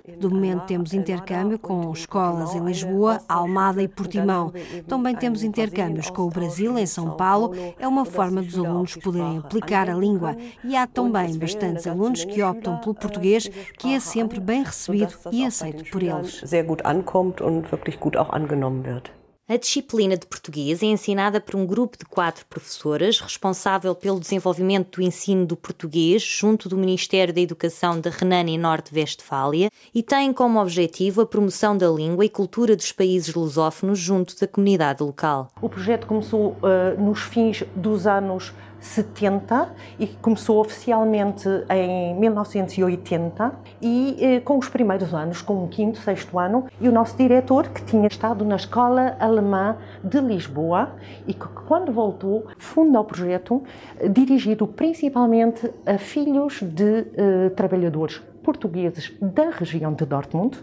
Temos 0.66 0.92
intercâmbio 0.92 1.59
com 1.59 1.92
escolas 1.92 2.54
em 2.54 2.64
Lisboa, 2.64 3.20
Almada 3.28 3.82
e 3.82 3.88
Portimão. 3.88 4.52
Também 4.87 5.14
temos 5.14 5.42
intercâmbios 5.42 6.11
com 6.11 6.22
o 6.22 6.30
Brasil, 6.30 6.76
em 6.78 6.87
São 6.87 7.16
Paulo. 7.16 7.52
É 7.78 7.87
uma 7.87 8.04
forma 8.04 8.42
dos 8.42 8.59
alunos 8.59 8.96
poderem 8.96 9.38
aplicar 9.38 9.88
a 9.88 9.94
língua. 9.94 10.37
E 10.64 10.76
há 10.76 10.87
também 10.87 11.37
bastantes 11.38 11.87
alunos 11.87 12.24
que 12.24 12.42
optam 12.42 12.78
pelo 12.78 12.94
português, 12.94 13.48
que 13.78 13.94
é 13.94 14.00
sempre 14.00 14.40
bem 14.40 14.62
recebido 14.62 15.12
e 15.32 15.44
aceito 15.44 15.90
por 15.90 16.02
eles. 16.02 16.40
Sehr 16.44 16.64
gut 16.64 16.82
ankommt 16.85 17.40
und 17.40 17.70
wirklich 17.70 17.98
gut 17.98 18.16
auch 18.16 18.32
angenommen 18.32 18.85
wird. 18.85 19.11
A 19.48 19.56
disciplina 19.56 20.16
de 20.16 20.26
português 20.26 20.82
é 20.82 20.87
ensinada 20.87 21.40
por 21.40 21.54
um 21.54 21.64
grupo 21.64 21.96
de 21.96 22.04
quatro 22.04 22.44
professoras, 22.46 23.20
responsável 23.20 23.94
pelo 23.94 24.18
desenvolvimento 24.18 24.96
do 24.96 25.04
ensino 25.04 25.46
do 25.46 25.56
português 25.56 26.20
junto 26.20 26.68
do 26.68 26.76
Ministério 26.76 27.32
da 27.32 27.40
Educação 27.40 28.00
da 28.00 28.11
Renânia 28.11 28.52
e 28.52 28.59
Norte-Westfália 28.59 29.70
e 29.94 30.02
tem 30.02 30.32
como 30.32 30.61
objetivo 30.61 31.20
a 31.20 31.26
promoção 31.26 31.78
da 31.78 31.88
língua 31.88 32.24
e 32.24 32.28
cultura 32.28 32.74
dos 32.74 32.90
países 32.90 33.32
lusófonos 33.37 34.00
junto 34.00 34.37
da 34.37 34.48
comunidade 34.48 35.00
local. 35.00 35.48
O 35.62 35.68
projeto 35.68 36.09
começou 36.09 36.56
uh, 36.56 37.00
nos 37.00 37.20
fins 37.20 37.62
dos 37.76 38.04
anos 38.04 38.52
70 38.81 39.69
e 39.99 40.07
começou 40.07 40.61
oficialmente 40.61 41.49
em 41.71 42.15
1980 42.19 43.53
e 43.81 44.17
eh, 44.21 44.41
com 44.41 44.59
os 44.59 44.69
primeiros 44.69 45.12
anos, 45.15 45.43
com 45.43 45.65
o 45.65 45.69
quinto, 45.69 45.99
sexto 45.99 46.39
ano, 46.39 46.67
e 46.81 46.89
o 46.89 46.93
nosso 46.93 47.17
diretor, 47.17 47.69
que 47.69 47.83
tinha 47.85 48.07
estado 48.07 48.45
na 48.45 48.57
Escola 48.57 49.17
Alemã 49.19 49.77
de 50.03 50.21
Lisboa 50.21 50.93
e 51.27 51.35
que 51.35 51.47
quando 51.67 51.93
voltou 51.93 52.47
funda 52.59 53.01
o 53.01 53.05
projeto 53.05 53.62
dirigido 54.11 54.67
principalmente 54.67 55.71
a 55.85 55.99
filhos 55.99 56.61
de 56.62 57.07
eh, 57.15 57.51
trabalhadores 57.51 58.23
portugueses 58.43 59.12
da 59.21 59.51
região 59.51 59.93
de 59.93 60.07
Dortmund, 60.07 60.57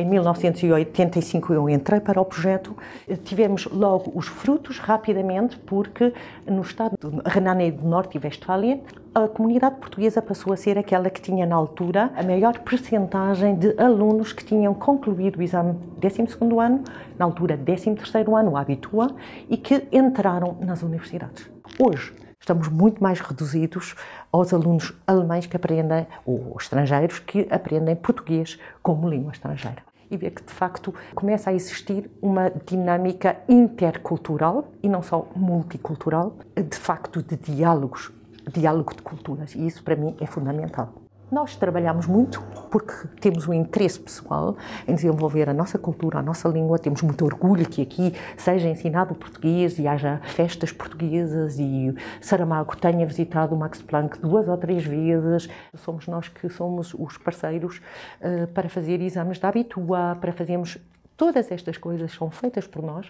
em 0.00 0.08
1985 0.08 1.52
eu 1.52 1.68
entrei 1.68 2.00
para 2.00 2.20
o 2.20 2.24
projeto, 2.24 2.76
tivemos 3.24 3.66
logo 3.66 4.10
os 4.14 4.26
frutos 4.26 4.78
rapidamente, 4.78 5.58
porque 5.58 6.12
no 6.46 6.62
estado 6.62 6.96
de 6.98 7.30
Renânia 7.30 7.70
do 7.70 7.86
Norte 7.86 8.16
e 8.16 8.20
Westfália, 8.22 8.80
a 9.14 9.28
comunidade 9.28 9.76
portuguesa 9.76 10.22
passou 10.22 10.52
a 10.52 10.56
ser 10.56 10.78
aquela 10.78 11.10
que 11.10 11.20
tinha 11.20 11.44
na 11.44 11.56
altura 11.56 12.10
a 12.16 12.22
maior 12.22 12.58
percentagem 12.60 13.56
de 13.56 13.74
alunos 13.78 14.32
que 14.32 14.44
tinham 14.44 14.72
concluído 14.72 15.38
o 15.38 15.42
exame 15.42 15.76
12º 16.00 16.64
ano, 16.64 16.84
na 17.18 17.24
altura 17.24 17.58
13º 17.58 18.38
ano, 18.38 18.56
Habitua, 18.56 19.08
e 19.48 19.56
que 19.56 19.86
entraram 19.92 20.56
nas 20.60 20.82
universidades. 20.82 21.50
Hoje, 21.78 22.14
estamos 22.38 22.68
muito 22.68 23.02
mais 23.02 23.20
reduzidos 23.20 23.94
aos 24.32 24.54
alunos 24.54 24.94
alemães 25.06 25.46
que 25.46 25.56
aprendem, 25.56 26.06
ou 26.24 26.56
estrangeiros 26.58 27.18
que 27.18 27.46
aprendem 27.50 27.96
português 27.96 28.58
como 28.82 29.08
língua 29.08 29.32
estrangeira. 29.32 29.89
E 30.10 30.16
ver 30.16 30.32
que, 30.32 30.42
de 30.42 30.52
facto, 30.52 30.92
começa 31.14 31.50
a 31.50 31.54
existir 31.54 32.10
uma 32.20 32.50
dinâmica 32.66 33.36
intercultural 33.48 34.68
e 34.82 34.88
não 34.88 35.02
só 35.02 35.28
multicultural, 35.36 36.36
de 36.56 36.76
facto, 36.76 37.22
de 37.22 37.36
diálogos, 37.36 38.10
diálogo 38.52 38.94
de 38.94 39.02
culturas. 39.02 39.54
E 39.54 39.66
isso, 39.66 39.82
para 39.82 39.94
mim, 39.94 40.16
é 40.20 40.26
fundamental. 40.26 40.99
Nós 41.30 41.54
trabalhamos 41.54 42.06
muito 42.06 42.42
porque 42.72 42.92
temos 43.20 43.46
um 43.46 43.52
interesse 43.54 44.00
pessoal 44.00 44.56
em 44.86 44.96
desenvolver 44.96 45.48
a 45.48 45.54
nossa 45.54 45.78
cultura, 45.78 46.18
a 46.18 46.22
nossa 46.22 46.48
língua. 46.48 46.76
Temos 46.76 47.02
muito 47.02 47.24
orgulho 47.24 47.68
que 47.68 47.80
aqui 47.80 48.12
seja 48.36 48.68
ensinado 48.68 49.12
o 49.12 49.16
português 49.16 49.78
e 49.78 49.86
haja 49.86 50.20
festas 50.24 50.72
portuguesas 50.72 51.56
e 51.60 51.94
Saramago 52.20 52.76
tenha 52.76 53.06
visitado 53.06 53.54
o 53.54 53.58
Max 53.58 53.80
Planck 53.80 54.18
duas 54.18 54.48
ou 54.48 54.56
três 54.56 54.84
vezes. 54.84 55.48
Somos 55.76 56.08
nós 56.08 56.28
que 56.28 56.48
somos 56.48 56.94
os 56.94 57.16
parceiros 57.16 57.80
uh, 58.20 58.48
para 58.48 58.68
fazer 58.68 59.00
exames 59.00 59.38
da 59.38 59.50
Habitua, 59.50 60.18
para 60.20 60.32
fazermos 60.32 60.78
todas 61.16 61.52
estas 61.52 61.78
coisas 61.78 62.10
são 62.12 62.28
feitas 62.28 62.66
por 62.66 62.82
nós 62.82 63.06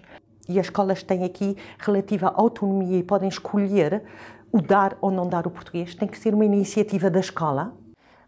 e 0.47 0.59
as 0.59 0.67
escolas 0.67 1.03
têm 1.03 1.25
aqui 1.25 1.57
relativa 1.79 2.29
autonomia 2.35 2.99
e 2.99 3.03
podem 3.03 3.31
escolher 3.31 4.03
o 4.53 4.61
dar 4.61 4.99
ou 5.01 5.11
não 5.11 5.27
dar 5.27 5.47
o 5.47 5.51
português, 5.51 5.95
tem 5.95 6.09
que 6.09 6.19
ser 6.19 6.35
uma 6.35 6.45
iniciativa 6.45 7.09
da 7.09 7.21
escola, 7.21 7.73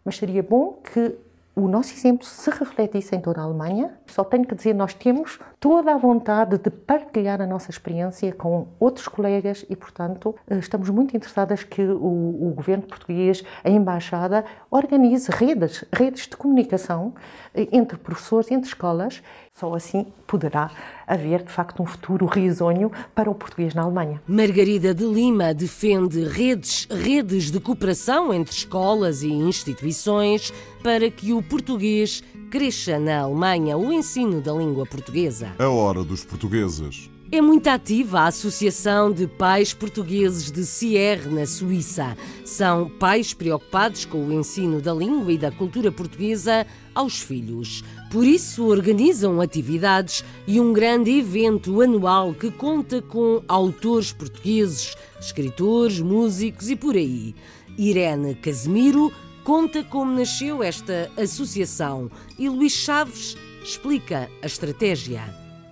mas 0.03 0.17
seria 0.17 0.43
bom 0.43 0.79
que 0.93 1.15
o 1.55 1.67
nosso 1.67 1.93
exemplo 1.93 2.25
se 2.25 2.49
refletisse 2.49 3.15
em 3.15 3.21
toda 3.21 3.39
a 3.39 3.43
Alemanha. 3.43 3.91
Só 4.07 4.23
tenho 4.23 4.45
que 4.45 4.55
dizer, 4.55 4.73
nós 4.73 4.93
temos 4.93 5.39
toda 5.59 5.93
a 5.93 5.97
vontade 5.97 6.57
de 6.57 6.69
partilhar 6.71 7.39
a 7.41 7.45
nossa 7.45 7.69
experiência 7.69 8.33
com 8.33 8.67
outros 8.79 9.07
colegas 9.07 9.63
e, 9.69 9.75
portanto, 9.75 10.35
eh, 10.49 10.57
estamos 10.57 10.89
muito 10.89 11.15
interessadas 11.15 11.63
que 11.63 11.83
o, 11.83 12.47
o 12.47 12.53
governo 12.55 12.83
português, 12.83 13.43
a 13.63 13.69
embaixada, 13.69 14.43
organize 14.71 15.29
redes, 15.29 15.85
redes 15.93 16.27
de 16.27 16.35
comunicação 16.35 17.13
eh, 17.53 17.67
entre 17.71 17.97
professores, 17.97 18.49
entre 18.49 18.67
escolas. 18.69 19.21
Só 19.55 19.75
assim 19.75 20.07
poderá 20.25 20.71
haver, 21.05 21.43
de 21.43 21.51
facto, 21.51 21.83
um 21.83 21.85
futuro 21.85 22.25
risonho 22.25 22.91
para 23.13 23.29
o 23.29 23.35
português 23.35 23.75
na 23.75 23.83
Alemanha. 23.83 24.19
Margarida 24.27 24.95
de 24.95 25.05
Lima 25.05 25.53
defende 25.53 26.23
redes, 26.23 26.87
redes 26.89 27.51
de 27.51 27.59
cooperação 27.59 28.33
entre 28.33 28.51
escolas 28.51 29.21
e 29.21 29.31
instituições 29.31 30.51
para 30.81 31.07
que 31.11 31.33
o 31.33 31.43
português 31.43 32.23
cresça 32.49 32.97
na 32.97 33.19
Alemanha, 33.19 33.77
o 33.77 33.93
ensino 33.93 34.41
da 34.41 34.51
língua 34.51 34.87
portuguesa. 34.87 35.51
A 35.59 35.69
hora 35.69 36.03
dos 36.03 36.25
portugueses. 36.25 37.11
É 37.33 37.41
muito 37.41 37.67
ativa 37.67 38.19
a 38.19 38.27
Associação 38.27 39.11
de 39.11 39.25
Pais 39.25 39.73
Portugueses 39.73 40.51
de 40.51 40.63
Sierre, 40.63 41.31
na 41.31 41.47
Suíça. 41.47 42.15
São 42.45 42.87
pais 42.87 43.33
preocupados 43.33 44.05
com 44.05 44.27
o 44.27 44.31
ensino 44.31 44.79
da 44.79 44.93
língua 44.93 45.31
e 45.31 45.37
da 45.39 45.51
cultura 45.51 45.91
portuguesa 45.91 46.63
aos 46.93 47.19
filhos. 47.19 47.83
Por 48.13 48.27
isso, 48.27 48.67
organizam 48.67 49.41
atividades 49.41 50.23
e 50.45 50.59
um 50.59 50.71
grande 50.71 51.09
evento 51.09 51.81
anual 51.81 52.31
que 52.31 52.51
conta 52.51 53.01
com 53.01 53.41
autores 53.47 54.13
portugueses, 54.13 54.95
escritores, 55.19 55.99
músicos 55.99 56.69
e 56.69 56.75
por 56.75 56.95
aí. 56.95 57.33
Irene 57.75 58.35
Casemiro 58.35 59.11
conta 59.43 59.83
como 59.83 60.13
nasceu 60.13 60.61
esta 60.61 61.09
associação 61.17 62.11
e 62.37 62.47
Luís 62.47 62.73
Chaves 62.73 63.35
explica 63.63 64.29
a 64.43 64.45
estratégia. 64.45 65.23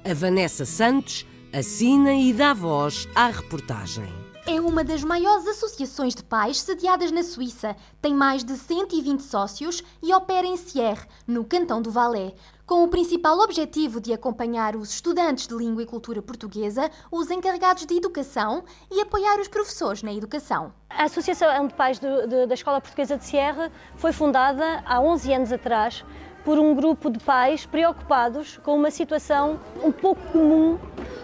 A 0.04 0.12
Vanessa 0.12 0.65
Santos 0.65 1.27
assina 1.54 2.15
e 2.15 2.34
dá 2.34 2.56
voz 2.56 3.08
à 3.13 3.27
reportagem. 3.27 4.30
É 4.47 4.60
uma 4.60 4.84
das 4.84 5.04
maiores 5.04 5.45
associações 5.45 6.15
de 6.15 6.23
pais 6.23 6.60
sediadas 6.60 7.12
na 7.12 7.21
Suíça. 7.21 7.75
Tem 8.01 8.13
mais 8.13 8.43
de 8.43 8.58
120 8.58 9.21
sócios 9.21 9.84
e 10.01 10.12
opera 10.13 10.47
em 10.47 10.58
Sierre, 10.58 11.06
no 11.27 11.45
cantão 11.45 11.80
do 11.80 11.91
Valais, 11.91 12.34
com 12.65 12.84
o 12.84 12.88
principal 12.88 13.38
objetivo 13.39 14.01
de 14.01 14.12
acompanhar 14.12 14.75
os 14.75 14.89
estudantes 14.95 15.45
de 15.45 15.54
língua 15.54 15.84
e 15.84 15.86
cultura 15.86 16.23
portuguesa, 16.23 16.89
os 17.12 17.30
encarregados 17.30 17.86
de 17.86 17.95
educação 17.95 18.63
e 18.89 18.99
apoiar 18.99 19.39
os 19.39 19.47
professores 19.47 20.01
na 20.01 20.12
educação. 20.12 20.73
A 20.89 21.04
Associação 21.04 21.67
de 21.67 21.75
Pais 21.75 21.99
de, 21.99 22.27
de, 22.27 22.47
da 22.47 22.54
Escola 22.56 22.82
Portuguesa 22.82 23.17
de 23.17 23.25
Sierre 23.25 23.71
foi 23.95 24.12
fundada 24.12 24.84
há 24.86 24.99
11 24.99 25.34
anos 25.34 25.51
atrás 25.51 26.04
por 26.43 26.58
um 26.58 26.73
grupo 26.75 27.10
de 27.10 27.19
pais 27.19 27.65
preocupados 27.65 28.58
com 28.63 28.75
uma 28.75 28.91
situação 28.91 29.60
um 29.84 29.91
pouco 29.91 30.21
comum 30.32 30.77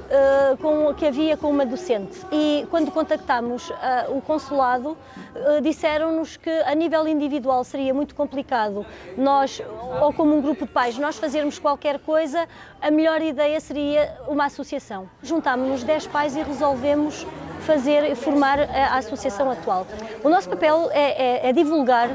uh, 0.08 0.58
com, 0.58 0.94
que 0.94 1.06
havia 1.06 1.38
com 1.38 1.50
uma 1.50 1.66
docente. 1.66 2.20
E 2.32 2.66
quando 2.70 2.92
contactámos 2.92 3.70
uh, 3.70 3.76
o 4.16 4.22
consulado, 4.22 4.92
uh, 4.92 5.62
disseram-nos 5.62 6.38
que 6.38 6.50
a 6.50 6.74
nível 6.76 7.08
individual 7.08 7.64
seria 7.64 7.94
muito 7.94 8.16
complicado 8.16 8.86
nós, 9.18 9.62
ou 10.02 10.14
como 10.14 10.36
um 10.36 10.42
grupo 10.42 10.66
de 10.66 10.72
pais, 10.72 10.98
nós 10.98 11.18
fazermos 11.18 11.60
qualquer 11.60 12.00
coisa, 12.00 12.48
a 12.82 12.92
melhor 12.92 13.22
ideia 13.22 13.60
seria 13.60 14.18
uma 14.28 14.46
associação. 14.46 15.10
Juntámos-nos 15.22 15.84
10 15.84 16.08
pais 16.08 16.36
e 16.36 16.42
resolvemos 16.42 17.26
fazer, 17.62 18.16
formar 18.16 18.60
a, 18.60 18.94
a 18.94 18.98
associação 18.98 19.50
atual. 19.50 19.86
O 20.24 20.30
nosso 20.30 20.50
papel 20.50 20.90
é, 20.92 21.46
é, 21.46 21.50
é 21.50 21.54
divulgar 21.54 22.10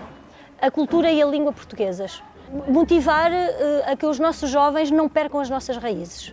a 0.61 0.71
cultura 0.71 1.11
e 1.11 1.21
a 1.21 1.27
língua 1.27 1.53
portuguesas 1.53 2.23
motivar 2.69 3.31
uh, 3.31 3.93
a 3.93 3.97
que 3.97 4.07
os 4.07 4.19
nossos 4.19 4.51
jovens 4.51 4.91
não 4.91 5.09
percam 5.09 5.41
as 5.41 5.49
nossas 5.49 5.77
raízes. 5.77 6.33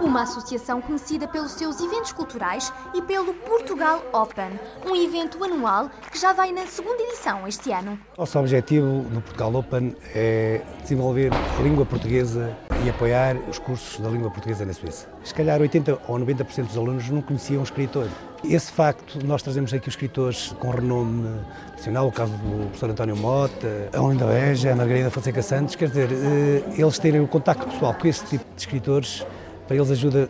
Uma 0.00 0.22
associação 0.22 0.82
conhecida 0.82 1.26
pelos 1.26 1.52
seus 1.52 1.80
eventos 1.80 2.12
culturais 2.12 2.72
e 2.94 3.00
pelo 3.00 3.32
Portugal 3.32 4.02
Open, 4.12 4.58
um 4.86 4.94
evento 4.94 5.42
anual 5.42 5.88
que 6.10 6.18
já 6.18 6.32
vai 6.32 6.52
na 6.52 6.66
segunda 6.66 7.02
edição 7.02 7.48
este 7.48 7.72
ano. 7.72 7.98
Nosso 8.18 8.38
objetivo 8.38 8.86
no 8.86 9.22
Portugal 9.22 9.54
Open 9.54 9.96
é 10.14 10.60
desenvolver 10.82 11.32
a 11.32 11.62
língua 11.62 11.86
portuguesa 11.86 12.54
e 12.84 12.90
apoiar 12.90 13.36
os 13.48 13.58
cursos 13.58 13.98
da 13.98 14.10
língua 14.10 14.30
portuguesa 14.30 14.66
na 14.66 14.74
Suíça. 14.74 15.08
Se 15.24 15.32
calhar 15.32 15.60
80 15.60 15.98
ou 16.06 16.18
90% 16.18 16.66
dos 16.66 16.76
alunos 16.76 17.08
não 17.08 17.22
conheciam 17.22 17.60
um 17.60 17.64
escritor. 17.64 18.08
Esse 18.48 18.70
facto, 18.70 19.24
nós 19.24 19.42
trazemos 19.42 19.72
aqui 19.72 19.88
os 19.88 19.94
escritores 19.94 20.54
com 20.60 20.70
renome 20.70 21.28
nacional, 21.72 22.08
o 22.08 22.12
caso 22.12 22.32
do 22.32 22.66
professor 22.66 22.90
António 22.90 23.16
Mota, 23.16 23.88
a 23.92 24.00
Olinda 24.00 24.26
Beja, 24.26 24.72
a 24.72 24.76
Margarida 24.76 25.10
Fonseca 25.10 25.42
Santos, 25.42 25.74
quer 25.76 25.88
dizer, 25.88 26.08
eh, 26.12 26.62
eles 26.76 26.98
terem 26.98 27.20
o 27.20 27.26
contacto 27.26 27.66
pessoal 27.66 27.94
com 27.94 28.06
esse 28.06 28.24
tipo 28.26 28.44
de 28.54 28.60
escritores, 28.60 29.26
para 29.66 29.76
eles 29.76 29.90
ajuda, 29.90 30.28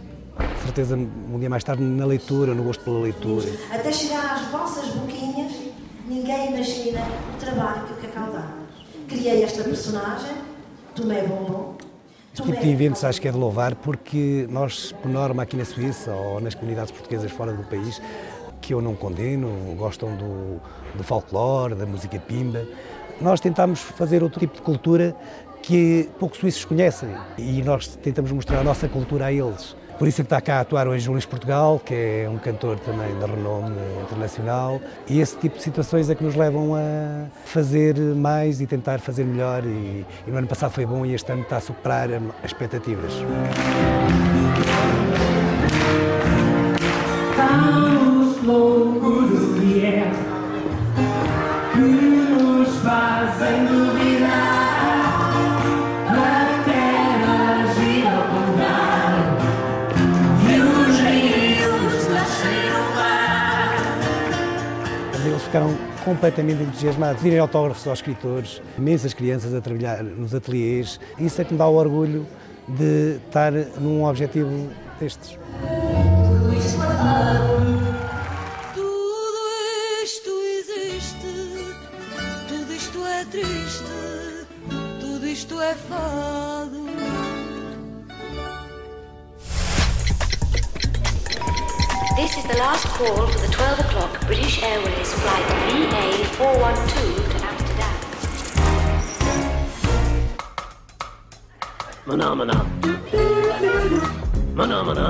certeza, 0.64 0.96
um 0.96 1.38
dia 1.38 1.50
mais 1.50 1.64
tarde, 1.64 1.82
na 1.82 2.06
leitura, 2.06 2.54
no 2.54 2.62
gosto 2.62 2.84
pela 2.84 3.00
leitura. 3.00 3.48
Até 3.72 3.92
chegar 3.92 4.34
às 4.34 4.46
vossas 4.48 4.90
boquinhas, 4.90 5.52
ninguém 6.06 6.54
imagina 6.54 7.00
o 7.34 7.38
trabalho 7.38 7.82
que 7.86 7.92
o 7.94 7.96
Cacau 7.96 8.32
dá. 8.32 8.48
Criei 9.08 9.42
esta 9.42 9.64
personagem, 9.64 10.36
tomei 10.94 11.22
bombom, 11.26 11.73
este 12.34 12.42
tipo 12.42 12.60
de 12.60 12.68
eventos 12.68 13.04
acho 13.04 13.20
que 13.20 13.28
é 13.28 13.30
de 13.30 13.38
louvar 13.38 13.76
porque 13.76 14.44
nós, 14.50 14.90
por 14.90 15.08
norma, 15.08 15.44
aqui 15.44 15.56
na 15.56 15.64
Suíça 15.64 16.10
ou 16.10 16.40
nas 16.40 16.52
comunidades 16.52 16.90
portuguesas 16.90 17.30
fora 17.30 17.52
do 17.52 17.62
país, 17.62 18.02
que 18.60 18.74
eu 18.74 18.82
não 18.82 18.96
condeno, 18.96 19.48
gostam 19.76 20.16
do, 20.16 20.60
do 20.96 21.04
folclore, 21.04 21.76
da 21.76 21.86
música 21.86 22.18
pimba, 22.18 22.66
nós 23.20 23.38
tentamos 23.38 23.78
fazer 23.78 24.24
outro 24.24 24.40
tipo 24.40 24.56
de 24.56 24.62
cultura 24.62 25.14
que 25.62 26.10
poucos 26.18 26.40
suíços 26.40 26.64
conhecem 26.64 27.08
e 27.38 27.62
nós 27.62 27.86
tentamos 27.86 28.32
mostrar 28.32 28.58
a 28.58 28.64
nossa 28.64 28.88
cultura 28.88 29.26
a 29.26 29.32
eles. 29.32 29.76
Por 29.98 30.08
isso 30.08 30.20
é 30.20 30.24
que 30.24 30.26
está 30.26 30.40
cá 30.40 30.56
a 30.56 30.60
atuar 30.60 30.88
hoje 30.88 31.08
o 31.08 31.12
Luís 31.12 31.24
Portugal, 31.24 31.80
que 31.84 31.94
é 31.94 32.28
um 32.28 32.36
cantor 32.36 32.78
também 32.80 33.16
de 33.16 33.24
renome 33.24 33.76
internacional. 34.02 34.80
E 35.08 35.20
esse 35.20 35.36
tipo 35.36 35.56
de 35.56 35.62
situações 35.62 36.10
é 36.10 36.14
que 36.14 36.24
nos 36.24 36.34
levam 36.34 36.74
a 36.74 37.26
fazer 37.44 37.96
mais 37.98 38.60
e 38.60 38.66
tentar 38.66 38.98
fazer 38.98 39.24
melhor. 39.24 39.64
E, 39.64 40.04
e 40.26 40.30
no 40.30 40.36
ano 40.36 40.48
passado 40.48 40.72
foi 40.72 40.84
bom 40.84 41.06
e 41.06 41.14
este 41.14 41.30
ano 41.30 41.42
está 41.42 41.58
a 41.58 41.60
superar 41.60 42.08
as 42.12 42.22
expectativas. 42.44 43.12
Os 48.20 48.42
loucos 48.44 49.60
que 49.60 49.84
é 49.84 50.10
que 51.72 51.78
nos 51.78 52.76
fazem 52.78 53.73
ficaram 65.54 65.72
completamente 66.04 66.64
entusiasmados. 66.64 67.22
Virem 67.22 67.38
autógrafos 67.38 67.86
aos 67.86 68.00
escritores, 68.00 68.60
imensas 68.76 69.14
crianças 69.14 69.54
a 69.54 69.60
trabalhar 69.60 70.02
nos 70.02 70.34
ateliês. 70.34 70.98
Isso 71.16 71.40
é 71.40 71.44
que 71.44 71.52
me 71.52 71.58
dá 71.58 71.68
o 71.68 71.74
orgulho 71.76 72.26
de 72.66 73.18
estar 73.26 73.52
num 73.52 74.04
objetivo 74.04 74.68
destes. 74.98 75.38
Tudo 78.74 79.44
isto 80.02 80.30
existe, 80.58 81.76
tudo 82.48 82.72
isto 82.72 83.06
é 83.06 83.24
triste, 83.26 84.46
tudo 85.00 85.26
isto 85.26 85.60
é 85.60 85.74
fado. 85.74 86.43
Is 92.44 92.50
the 92.50 92.56
last 92.58 92.84
call 92.86 93.26
for 93.26 93.38
the 93.38 93.48
12 93.52 93.80
o'clock 93.80 94.20
British 94.26 94.62
Airways 94.62 95.12
flight 95.14 95.44
VA412 95.70 97.30
to 97.30 97.44
Amsterdam. 97.44 97.94
Phenomena. 102.04 102.64
Phenomena. 104.54 105.06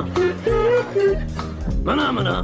Phenomena. 1.84 2.34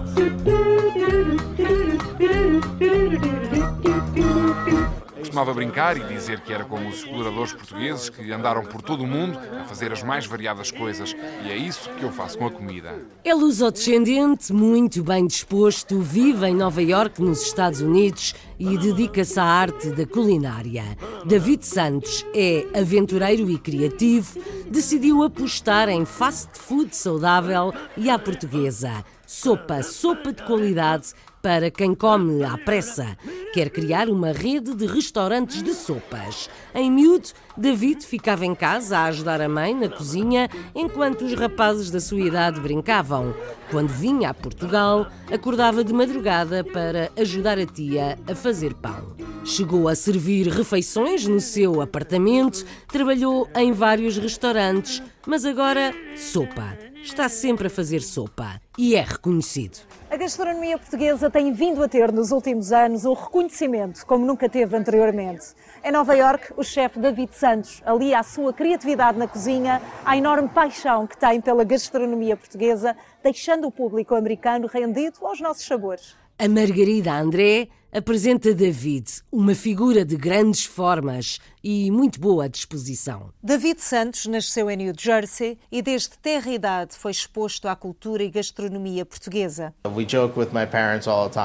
Costumava 5.31 5.55
brincar 5.55 5.97
e 5.97 6.03
dizer 6.13 6.41
que 6.41 6.53
era 6.53 6.65
como 6.65 6.89
os 6.89 6.97
exploradores 6.97 7.53
portugueses 7.53 8.09
que 8.09 8.33
andaram 8.33 8.65
por 8.65 8.83
todo 8.83 9.05
o 9.05 9.07
mundo 9.07 9.39
a 9.61 9.63
fazer 9.63 9.93
as 9.93 10.03
mais 10.03 10.27
variadas 10.27 10.73
coisas. 10.73 11.15
E 11.45 11.53
é 11.53 11.57
isso 11.57 11.89
que 11.91 12.03
eu 12.03 12.11
faço 12.11 12.37
com 12.37 12.47
a 12.47 12.51
comida. 12.51 13.01
É 13.23 13.33
lusodescendente, 13.33 14.53
muito 14.53 15.05
bem 15.05 15.25
disposto, 15.29 16.01
vive 16.01 16.49
em 16.49 16.55
Nova 16.57 16.83
York, 16.83 17.23
nos 17.23 17.43
Estados 17.43 17.81
Unidos 17.81 18.35
e 18.59 18.77
dedica-se 18.77 19.39
à 19.39 19.45
arte 19.45 19.91
da 19.91 20.05
culinária. 20.05 20.85
David 21.25 21.65
Santos 21.65 22.27
é 22.35 22.67
aventureiro 22.75 23.49
e 23.49 23.57
criativo, 23.57 24.37
decidiu 24.69 25.23
apostar 25.23 25.89
em 25.89 26.05
fast 26.05 26.59
food 26.59 26.95
saudável 26.95 27.73
e 27.97 28.11
à 28.11 28.19
portuguesa. 28.19 29.05
Sopa, 29.25 29.81
sopa 29.85 30.33
de 30.33 30.43
qualidade 30.43 31.15
para 31.43 31.71
quem 31.71 31.95
come 31.95 32.45
à 32.45 32.57
pressa. 32.59 33.17
Quer 33.53 33.71
criar 33.71 34.09
uma 34.09 34.33
rede 34.33 34.75
de 34.75 34.87
restaurantes 34.87 35.63
de 35.63 35.75
sopas. 35.75 36.49
Em 36.75 36.91
miúdo, 36.91 37.29
David 37.57 38.05
ficava 38.05 38.45
em 38.47 38.55
casa 38.55 38.99
a 38.99 39.05
ajudar 39.05 39.41
a 39.41 39.49
mãe 39.49 39.75
na 39.75 39.89
cozinha 39.89 40.49
enquanto 40.75 41.25
os 41.25 41.35
rapazes 41.35 41.91
da 41.91 42.01
sua 42.01 42.21
idade 42.21 42.61
brincavam. 42.61 43.35
Quando 43.71 43.89
vinha 43.89 44.31
a 44.31 44.35
Portugal, 44.35 45.07
acordava 45.33 45.83
de 45.83 45.93
madrugada 45.93 46.63
para 46.63 47.11
ajudar 47.19 47.59
a 47.59 47.67
tia 47.67 48.19
a 48.29 48.35
fazer 48.35 48.75
pão. 48.75 49.17
Chegou 49.45 49.89
a 49.89 49.95
servir 49.95 50.47
refeições 50.49 51.27
no 51.27 51.41
seu 51.41 51.81
apartamento, 51.81 52.65
trabalhou 52.87 53.49
em 53.57 53.73
vários 53.73 54.17
restaurantes, 54.19 55.03
mas 55.27 55.45
agora 55.45 55.95
sopa. 56.15 56.90
Está 57.03 57.29
sempre 57.31 57.67
a 57.67 57.71
fazer 57.71 58.03
sopa 58.03 58.61
e 58.77 58.95
é 58.95 59.01
reconhecido. 59.01 59.79
A 60.11 60.17
gastronomia 60.17 60.77
portuguesa 60.77 61.31
tem 61.31 61.51
vindo 61.53 61.83
a 61.83 61.89
ter 61.89 62.13
nos 62.13 62.31
últimos 62.31 62.73
anos 62.73 63.05
um 63.07 63.15
reconhecimento 63.15 64.05
como 64.05 64.27
nunca 64.27 64.49
teve 64.49 64.77
anteriormente. 64.77 65.47
Em 65.83 65.91
Nova 65.91 66.15
York, 66.15 66.53
o 66.57 66.63
chefe 66.63 66.99
David 66.99 67.35
Santos 67.35 67.83
alia 67.87 68.21
a 68.21 68.23
sua 68.23 68.53
criatividade 68.53 69.19
na 69.19 69.27
cozinha 69.27 69.81
à 70.05 70.17
enorme 70.17 70.51
paixão 70.51 71.07
que 71.07 71.17
tem 71.17 71.41
pela 71.41 71.65
gastronomia 71.65 72.37
portuguesa, 72.37 72.95
deixando 73.23 73.67
o 73.67 73.73
público 73.73 74.15
americano 74.15 74.67
rendido 74.67 75.27
aos 75.27 75.41
nossos 75.41 75.65
sabores. 75.65 76.15
A 76.39 76.49
Margarida 76.49 77.13
André 77.13 77.69
apresenta 77.93 78.55
David, 78.55 79.23
uma 79.33 79.55
figura 79.55 80.05
de 80.05 80.17
grandes 80.17 80.65
formas 80.65 81.39
e 81.63 81.91
muito 81.91 82.21
boa 82.21 82.49
disposição. 82.49 83.31
David 83.43 83.81
Santos 83.81 84.27
nasceu 84.27 84.71
em 84.71 84.77
New 84.77 84.93
Jersey 84.97 85.59
e 85.71 85.83
desde 85.83 86.11
terra 86.19 86.51
idade 86.51 86.97
foi 86.97 87.11
exposto 87.11 87.69
à 87.69 87.77
cultura 87.77 88.23
e 88.23 88.31
gastronomia 88.31 89.05
portuguesa. 89.05 89.75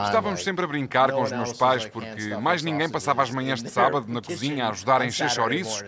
Estávamos 0.05 0.43
sempre 0.43 0.65
a 0.65 0.67
brincar 0.67 1.11
com 1.11 1.21
os 1.21 1.31
meus 1.31 1.53
pais 1.53 1.85
porque 1.85 2.35
mais 2.37 2.63
ninguém 2.63 2.89
passava 2.89 3.23
as 3.23 3.31
manhãs 3.31 3.61
de 3.61 3.69
sábado 3.69 4.11
na 4.11 4.21
cozinha 4.21 4.65
a 4.65 4.69
ajudar 4.69 5.01
a 5.01 5.05
encher 5.05 5.29
chouriços, 5.29 5.83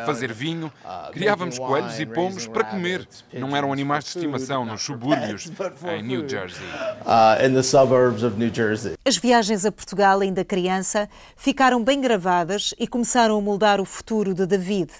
a 0.00 0.06
fazer 0.06 0.32
vinho. 0.32 0.72
Criávamos 1.12 1.58
coelhos 1.58 1.98
e 1.98 2.06
pomos 2.06 2.46
para 2.46 2.64
comer. 2.64 3.08
Não 3.32 3.56
eram 3.56 3.72
animais 3.72 4.04
de 4.04 4.10
estimação 4.10 4.64
nos 4.64 4.82
subúrbios 4.82 5.50
em 5.96 6.02
New 6.02 6.28
Jersey. 6.28 6.66
As 9.04 9.16
viagens 9.16 9.64
a 9.64 9.72
Portugal, 9.72 10.20
ainda 10.20 10.44
criança, 10.44 11.08
ficaram 11.36 11.82
bem 11.82 12.00
gravadas 12.00 12.74
e 12.78 12.86
começaram 12.86 13.38
a 13.38 13.40
moldar 13.40 13.71
o 13.80 13.84
futuro 13.84 14.34
de 14.34 14.46
David. 14.46 14.90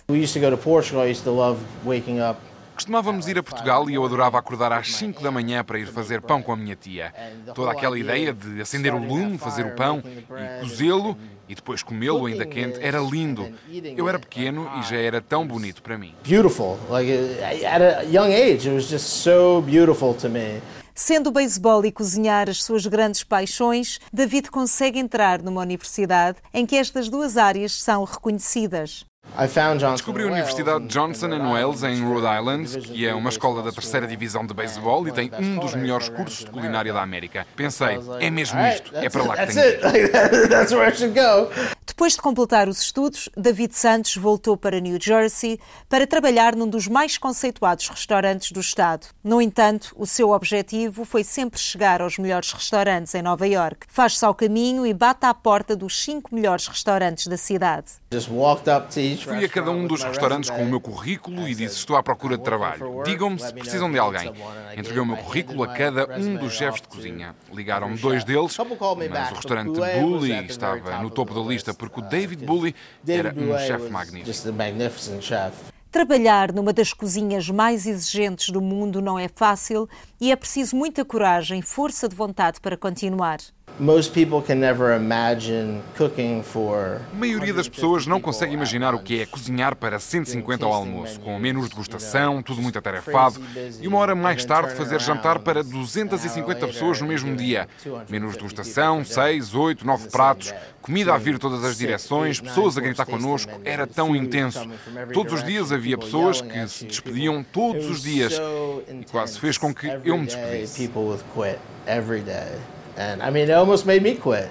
Costumávamos 2.75 3.29
ir 3.29 3.39
a 3.39 3.43
Portugal 3.43 3.89
e 3.89 3.95
eu 3.95 4.05
adorava 4.05 4.39
acordar 4.39 4.73
às 4.73 4.93
5 4.97 5.23
da 5.23 5.31
manhã 5.31 5.63
para 5.63 5.79
ir 5.79 5.87
fazer 5.87 6.21
pão 6.21 6.43
com 6.43 6.53
a 6.53 6.57
minha 6.57 6.75
tia. 6.75 7.15
Toda 7.55 7.71
aquela 7.71 7.99
ideia 7.99 8.33
de 8.33 8.61
acender 8.61 8.95
o 8.95 8.99
lume, 8.99 9.39
fazer 9.39 9.67
o 9.67 9.71
pão 9.73 10.03
e 10.05 10.61
cozê-lo 10.61 11.17
e 11.49 11.55
depois 11.55 11.83
comê-lo 11.83 12.25
ainda 12.27 12.47
quente 12.47 12.79
era 12.81 12.99
lindo. 12.99 13.53
Eu 13.97 14.09
era 14.09 14.19
pequeno 14.19 14.71
e 14.79 14.83
já 14.83 14.97
era 14.97 15.21
tão 15.21 15.47
bonito 15.47 15.83
para 15.83 15.99
mim. 15.99 16.15
Beautiful. 16.27 16.79
Like 16.89 17.13
at 17.65 17.83
a 17.83 18.03
young 18.05 18.33
age, 18.33 18.69
it 18.69 18.75
was 18.75 18.89
just 18.89 19.07
so 19.23 19.61
beautiful 19.61 20.15
to 20.15 20.29
me. 20.29 20.61
Sendo 20.95 21.29
o 21.29 21.33
beisebol 21.33 21.85
e 21.85 21.93
cozinhar 21.93 22.51
as 22.51 22.63
suas 22.63 22.87
grandes 22.87 23.25
paixões, 23.25 23.99
David 24.13 24.51
consegue 24.51 24.99
entrar 24.99 25.43
numa 25.43 25.63
universidade 25.63 26.39
em 26.53 26.67
que 26.67 26.77
estas 26.77 27.09
duas 27.09 27.37
áreas 27.37 27.81
são 27.81 28.05
reconhecidas. 28.05 29.07
Descobri 29.93 30.25
a 30.25 30.27
Universidade 30.27 30.87
Johnson 30.87 31.29
Wales 31.31 31.83
em 31.83 32.03
Rhode 32.05 32.27
Island, 32.39 32.81
que 32.81 33.07
é 33.07 33.15
uma 33.15 33.31
escola 33.31 33.63
da 33.63 33.73
terceira 33.73 34.07
divisão 34.07 34.47
de 34.47 34.53
beisebol 34.53 35.09
e 35.09 35.13
tem 35.13 35.31
um 35.39 35.57
dos 35.57 35.75
melhores 35.75 36.09
cursos 36.11 36.45
de 36.45 36.51
culinária 36.51 36.93
da 36.93 37.03
América. 37.03 37.47
Pensei, 37.57 37.99
é 38.21 38.29
mesmo 38.31 38.61
isto, 38.61 38.95
é 38.95 39.09
para 39.09 39.23
lá 39.23 39.37
que 39.37 39.55
tenho 39.55 39.81
que 39.81 39.89
ir. 39.99 40.11
Depois 41.87 42.15
de 42.15 42.21
completar 42.23 42.69
os 42.69 42.81
estudos, 42.81 43.29
David 43.37 43.75
Santos 43.75 44.17
voltou 44.17 44.57
para 44.57 44.81
New 44.81 44.99
Jersey 45.01 45.61
para 45.89 46.07
trabalhar 46.07 46.57
num 46.57 46.67
dos 46.67 46.89
mais 46.89 47.17
conceituados 47.19 47.89
restaurantes 47.89 48.51
do 48.51 48.61
estado. 48.61 49.07
No 49.23 49.41
entanto, 49.43 49.95
o 49.97 50.07
seu 50.07 50.31
objetivo 50.31 51.05
foi 51.05 51.23
sempre 51.23 51.61
chegar 51.61 52.01
aos 52.01 52.19
melhores 52.19 52.51
restaurantes 52.53 53.15
em 53.15 53.23
Nova 53.23 53.47
York. 53.47 53.87
Faz-se 53.89 54.25
ao 54.25 54.35
caminho 54.35 54.87
e 54.87 54.93
bate 54.93 55.27
à 55.27 55.35
porta 55.35 55.77
dos 55.77 56.03
cinco 56.03 56.35
melhores 56.35 56.67
restaurantes 56.67 57.27
da 57.27 57.37
cidade. 57.37 57.93
Fui 59.17 59.45
a 59.45 59.49
cada 59.49 59.71
um 59.71 59.87
dos 59.87 60.03
restaurantes 60.03 60.51
com 60.51 60.63
o 60.63 60.67
meu 60.67 60.81
currículo 60.81 61.49
e 61.49 61.55
disse: 61.55 61.77
Estou 61.77 61.97
à 61.97 62.03
procura 62.03 62.37
de 62.37 62.45
trabalho. 62.45 63.03
Digam-me 63.05 63.39
se 63.39 63.53
precisam 63.53 63.91
de 63.91 63.99
alguém. 63.99 64.33
Entreguei 64.77 65.01
o 65.01 65.07
meu 65.07 65.17
currículo 65.17 65.63
a 65.63 65.69
cada 65.69 66.19
um 66.19 66.37
dos 66.37 66.53
chefes 66.53 66.81
de 66.81 66.89
cozinha. 66.89 67.35
Ligaram-me 67.53 67.99
dois 67.99 68.25
deles, 68.25 68.57
mas 69.11 69.31
o 69.31 69.35
restaurante 69.35 69.79
Bully 70.01 70.47
estava 70.47 71.03
no 71.03 71.11
topo 71.11 71.35
da 71.35 71.41
lista 71.41 71.75
porque 71.75 72.01
o 72.01 72.03
David 72.03 72.45
Bully 72.45 72.75
era 73.07 73.35
um 73.37 73.59
chefe 73.59 73.91
magnífico. 73.91 74.53
Trabalhar 75.93 76.55
numa 76.55 76.73
das 76.73 76.95
cozinhas 76.95 77.51
mais 77.51 77.85
exigentes 77.85 78.49
do 78.49 78.63
mundo 78.63 79.03
não 79.03 79.19
é 79.19 79.29
fácil 79.29 79.87
e 80.19 80.33
é 80.33 80.37
preciso 80.37 80.75
muita 80.75 81.05
coragem 81.05 81.59
e 81.59 81.63
força 81.63 82.09
de 82.09 82.17
vontade 82.17 82.63
para 82.63 82.79
continuar. 82.79 83.41
A 87.13 87.17
maioria 87.17 87.53
das 87.53 87.69
pessoas 87.69 88.07
não 88.07 88.21
consegue 88.21 88.55
imaginar 88.55 88.95
o 88.95 89.01
que 89.01 89.23
é 89.23 89.27
cozinhar 89.27 89.75
para 89.75 89.99
150 89.99 90.65
ao 90.65 90.73
almoço, 90.73 91.19
com 91.19 91.37
menus 91.39 91.65
de 91.65 91.71
degustação, 91.71 92.43
tudo 92.43 92.63
muito 92.63 92.79
atarefado, 92.79 93.41
e 93.81 93.89
uma 93.89 93.99
hora 93.99 94.15
mais 94.15 94.45
tarde 94.45 94.75
fazer 94.75 95.01
jantar 95.01 95.41
para 95.41 95.65
250 95.65 96.67
pessoas 96.69 97.01
no 97.01 97.09
mesmo 97.09 97.35
dia. 97.35 97.67
Menus 98.09 98.33
de 98.33 98.39
degustação, 98.39 99.05
6, 99.05 99.55
8, 99.55 99.85
9 99.85 100.09
pratos, 100.11 100.55
comida 100.81 101.15
a 101.15 101.19
vir 101.19 101.39
todas 101.39 101.65
as 101.65 101.77
direções, 101.77 102.41
pessoas 102.41 102.77
a 102.79 102.81
gritar 102.81 103.07
connosco, 103.07 103.53
era 103.65 103.87
tão 103.87 104.15
intenso. 104.15 104.65
Todos 105.13 105.33
os 105.33 105.45
dias 105.45 105.73
havia 105.73 105.99
pessoas 105.99 106.41
que 106.41 106.69
se 106.69 106.85
despediam 106.85 107.43
todos 107.43 107.91
os 107.91 108.03
dias, 108.03 108.41
e 108.89 109.05
quase 109.11 109.41
fez 109.41 109.59
com 109.59 109.75
que 109.75 109.89
eu 110.05 110.17
me 110.19 110.27
despedisse. 110.27 110.91
And 112.97 113.23
I 113.23 113.31
mean, 113.31 113.49
it 113.49 113.53
almost 113.53 113.87
made 113.87 114.03
me 114.03 114.15
quit. 114.15 114.49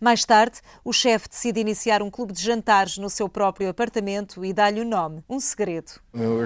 Mais 0.00 0.22
tarde, 0.24 0.60
o 0.84 0.92
chefe 0.92 1.30
decide 1.30 1.60
iniciar 1.60 2.02
um 2.02 2.10
clube 2.10 2.30
de 2.32 2.42
jantares 2.42 2.98
no 2.98 3.08
seu 3.08 3.26
próprio 3.26 3.70
apartamento 3.70 4.44
e 4.44 4.52
dá-lhe 4.52 4.82
o 4.82 4.84
nome, 4.84 5.24
um 5.26 5.40
segredo. 5.40 5.92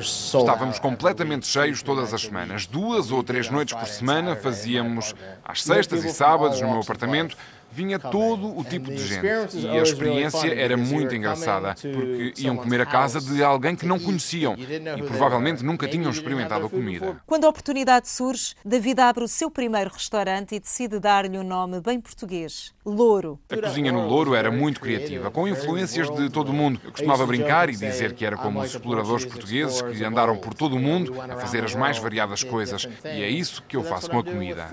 Estávamos 0.00 0.78
completamente 0.78 1.44
cheios 1.44 1.82
todas 1.82 2.14
as 2.14 2.22
semanas. 2.22 2.66
Duas 2.66 3.10
ou 3.10 3.20
três 3.22 3.50
noites 3.50 3.74
por 3.74 3.88
semana 3.88 4.36
fazíamos 4.36 5.12
às 5.44 5.64
sextas 5.64 6.04
e 6.04 6.10
sábados 6.10 6.60
no 6.60 6.68
meu 6.70 6.80
apartamento 6.80 7.36
vinha 7.70 7.98
todo 7.98 8.58
o 8.58 8.64
tipo 8.64 8.90
de 8.90 8.98
gente. 8.98 9.58
E 9.58 9.68
a 9.68 9.82
experiência 9.82 10.52
era 10.52 10.76
muito 10.76 11.14
engraçada, 11.14 11.74
porque 11.74 12.34
iam 12.38 12.56
comer 12.56 12.80
a 12.80 12.86
casa 12.86 13.20
de 13.20 13.42
alguém 13.42 13.76
que 13.76 13.86
não 13.86 13.98
conheciam 13.98 14.56
e 14.58 15.02
provavelmente 15.02 15.64
nunca 15.64 15.86
tinham 15.88 16.10
experimentado 16.10 16.66
a 16.66 16.70
comida. 16.70 17.20
Quando 17.26 17.44
a 17.44 17.48
oportunidade 17.48 18.08
surge, 18.08 18.54
David 18.64 19.00
abre 19.00 19.24
o 19.24 19.28
seu 19.28 19.50
primeiro 19.50 19.90
restaurante 19.90 20.54
e 20.54 20.60
decide 20.60 20.98
dar-lhe 20.98 21.38
um 21.38 21.44
nome 21.44 21.80
bem 21.80 22.00
português: 22.00 22.72
Louro. 22.84 23.38
A 23.50 23.56
cozinha 23.56 23.92
no 23.92 24.06
Louro 24.06 24.34
era 24.34 24.50
muito 24.50 24.80
criativa, 24.80 25.30
com 25.30 25.46
influências 25.46 26.10
de 26.10 26.30
todo 26.30 26.50
o 26.50 26.54
mundo. 26.54 26.80
Eu 26.84 26.90
costumava 26.90 27.26
brincar 27.26 27.68
e 27.68 27.72
dizer 27.72 28.14
que 28.14 28.24
era 28.24 28.36
como 28.36 28.60
os 28.60 28.74
exploradores 28.74 29.24
portugueses 29.24 29.82
que 29.82 30.04
andaram 30.04 30.36
por 30.36 30.54
todo 30.54 30.76
o 30.76 30.78
mundo 30.78 31.14
a 31.20 31.36
fazer 31.36 31.64
as 31.64 31.74
mais 31.74 31.98
variadas 31.98 32.42
coisas. 32.42 32.88
E 33.04 33.22
é 33.22 33.28
isso 33.28 33.62
que 33.62 33.76
eu 33.76 33.84
faço 33.84 34.10
com 34.10 34.18
a 34.18 34.24
comida. 34.24 34.68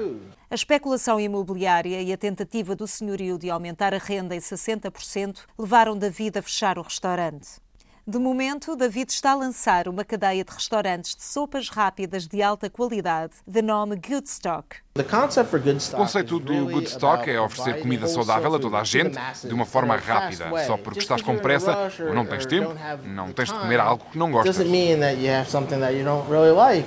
A 0.48 0.54
especulação 0.54 1.20
imobiliária 1.20 2.00
e 2.04 2.14
a 2.14 2.18
tentativa 2.18 2.76
do 2.76 2.88
senhorio 2.88 3.38
de 3.38 3.50
aumentar 3.50 3.96
a 3.96 3.98
renda 3.98 4.36
em 4.36 4.40
60% 4.40 5.40
levaram 5.58 5.98
David 5.98 6.38
a 6.38 6.42
fechar 6.44 6.78
o 6.78 6.84
restaurante. 6.84 7.65
De 8.08 8.20
momento, 8.20 8.76
David 8.76 9.12
está 9.12 9.32
a 9.32 9.36
lançar 9.36 9.88
uma 9.88 10.06
cadeia 10.06 10.44
de 10.44 10.54
restaurantes 10.54 11.16
de 11.16 11.24
sopas 11.24 11.70
rápidas 11.70 12.28
de 12.28 12.40
alta 12.40 12.70
qualidade, 12.70 13.34
de 13.48 13.64
nome 13.64 13.96
Good 13.96 14.30
Stock. 14.30 14.78
O 14.96 15.96
conceito 15.98 16.40
do 16.40 16.66
Good 16.68 16.86
Stock 16.86 17.28
é 17.28 17.42
oferecer 17.42 17.82
comida 17.82 18.08
saudável 18.08 18.54
a 18.54 18.60
toda 18.60 18.78
a 18.78 18.84
gente 18.84 19.18
de 19.44 19.52
uma 19.52 19.66
forma 19.66 19.96
rápida. 19.96 20.52
Só 20.68 20.78
porque 20.78 21.00
estás 21.00 21.24
com 21.24 21.36
pressa 21.40 21.92
ou 22.08 22.14
não 22.14 22.28
tens 22.28 22.46
tempo, 22.46 22.76
não 23.08 23.34
tens 23.34 23.52
de 23.52 23.58
comer 23.58 23.80
algo 23.80 24.06
que 24.12 24.20
não 24.20 24.32
gostas. 24.32 24.56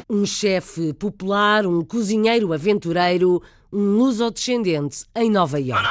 Um 0.08 0.24
chefe 0.24 0.92
popular, 0.92 1.66
um 1.66 1.82
cozinheiro 1.82 2.52
aventureiro, 2.52 3.42
um 3.72 3.96
luso-descendente 3.96 5.04
em 5.16 5.28
Nova 5.28 5.58
York. 5.58 5.84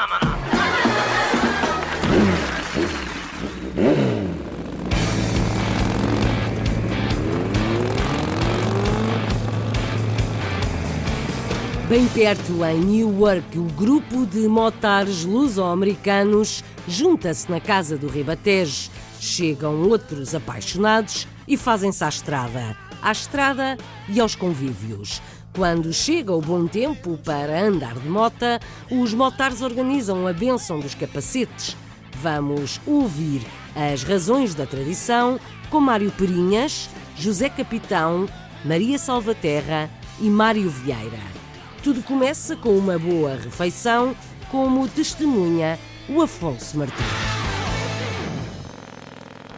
Bem 11.87 12.05
perto, 12.09 12.65
em 12.65 12.81
Newark, 12.81 13.57
o 13.57 13.63
grupo 13.63 14.25
de 14.25 14.45
motares 14.45 15.23
luso-americanos 15.23 16.61
junta-se 16.85 17.49
na 17.49 17.61
casa 17.61 17.97
do 17.97 18.09
Ribatejo. 18.09 18.91
Chegam 19.21 19.83
outros 19.83 20.35
apaixonados 20.35 21.25
e 21.47 21.55
fazem-se 21.55 22.03
à 22.03 22.09
estrada. 22.09 22.75
À 23.01 23.13
estrada 23.13 23.77
e 24.09 24.19
aos 24.19 24.35
convívios. 24.35 25.21
Quando 25.55 25.93
chega 25.93 26.33
o 26.33 26.41
bom 26.41 26.67
tempo 26.67 27.17
para 27.23 27.63
andar 27.63 27.93
de 27.93 28.09
mota, 28.09 28.59
os 28.91 29.13
motares 29.13 29.61
organizam 29.61 30.27
a 30.27 30.33
bênção 30.33 30.81
dos 30.81 30.93
capacetes. 30.93 31.77
Vamos 32.21 32.81
ouvir 32.85 33.47
as 33.73 34.03
razões 34.03 34.53
da 34.53 34.65
tradição 34.65 35.39
com 35.69 35.79
Mário 35.79 36.11
Perinhas, 36.11 36.89
José 37.15 37.47
Capitão, 37.47 38.27
Maria 38.65 38.99
Salvaterra 38.99 39.89
e 40.19 40.29
Mário 40.29 40.69
Vieira. 40.69 41.36
Tudo 41.83 42.01
começa 42.01 42.55
com 42.55 42.77
uma 42.77 42.97
boa 42.97 43.35
refeição, 43.35 44.15
como 44.51 44.87
testemunha 44.87 45.79
o 46.09 46.21
Afonso 46.21 46.77
Martins. 46.77 47.05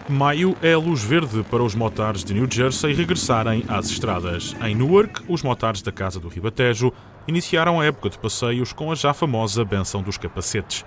Maio 0.08 0.58
é 0.62 0.74
a 0.74 0.78
luz 0.78 1.04
verde 1.04 1.44
para 1.50 1.64
os 1.64 1.76
motares 1.76 2.24
de 2.24 2.34
New 2.34 2.48
Jersey 2.50 2.94
regressarem 2.94 3.64
às 3.68 3.90
estradas. 3.90 4.56
Em 4.62 4.74
Newark, 4.76 5.24
os 5.28 5.44
motares 5.44 5.82
da 5.82 5.92
Casa 5.92 6.20
do 6.20 6.28
Ribatejo 6.28 6.92
iniciaram 7.28 7.80
a 7.80 7.86
época 7.86 8.10
de 8.10 8.18
passeios 8.18 8.74
com 8.74 8.92
a 8.92 8.96
já 8.96 9.14
famosa 9.14 9.64
benção 9.64 10.02
dos 10.02 10.18
capacetes. 10.18 10.84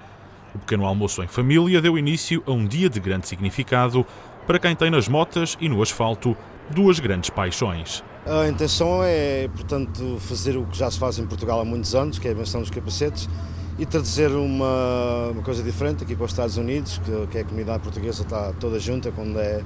O 0.55 0.59
pequeno 0.59 0.85
almoço 0.85 1.22
em 1.22 1.28
família 1.28 1.80
deu 1.80 1.97
início 1.97 2.43
a 2.47 2.51
um 2.51 2.66
dia 2.66 2.91
de 2.91 3.01
grande 3.01 3.28
significado 3.28 4.05
para 4.47 4.59
quem 4.59 4.74
tem 4.74 4.91
nas 4.91 5.09
motas 5.09 5.57
e 5.61 5.68
no 5.68 5.80
asfalto 5.80 6.37
duas 6.70 6.99
grandes 6.99 7.30
paixões. 7.30 8.03
A 8.24 8.46
intenção 8.46 9.02
é, 9.02 9.48
portanto, 9.48 10.16
fazer 10.20 10.56
o 10.56 10.64
que 10.64 10.78
já 10.78 10.88
se 10.88 10.96
faz 10.96 11.18
em 11.18 11.26
Portugal 11.26 11.60
há 11.60 11.64
muitos 11.64 11.92
anos, 11.92 12.20
que 12.20 12.28
é 12.28 12.30
a 12.30 12.34
benção 12.34 12.60
dos 12.60 12.70
capacetes, 12.70 13.28
e 13.76 13.84
trazer 13.84 14.30
uma, 14.30 15.30
uma 15.32 15.42
coisa 15.42 15.60
diferente 15.60 16.04
aqui 16.04 16.14
para 16.14 16.26
os 16.26 16.30
Estados 16.30 16.56
Unidos, 16.56 16.98
que, 16.98 17.26
que 17.32 17.38
a 17.38 17.44
comunidade 17.44 17.82
portuguesa 17.82 18.22
está 18.22 18.52
toda 18.60 18.78
junta 18.78 19.10
quando 19.10 19.40
é. 19.40 19.64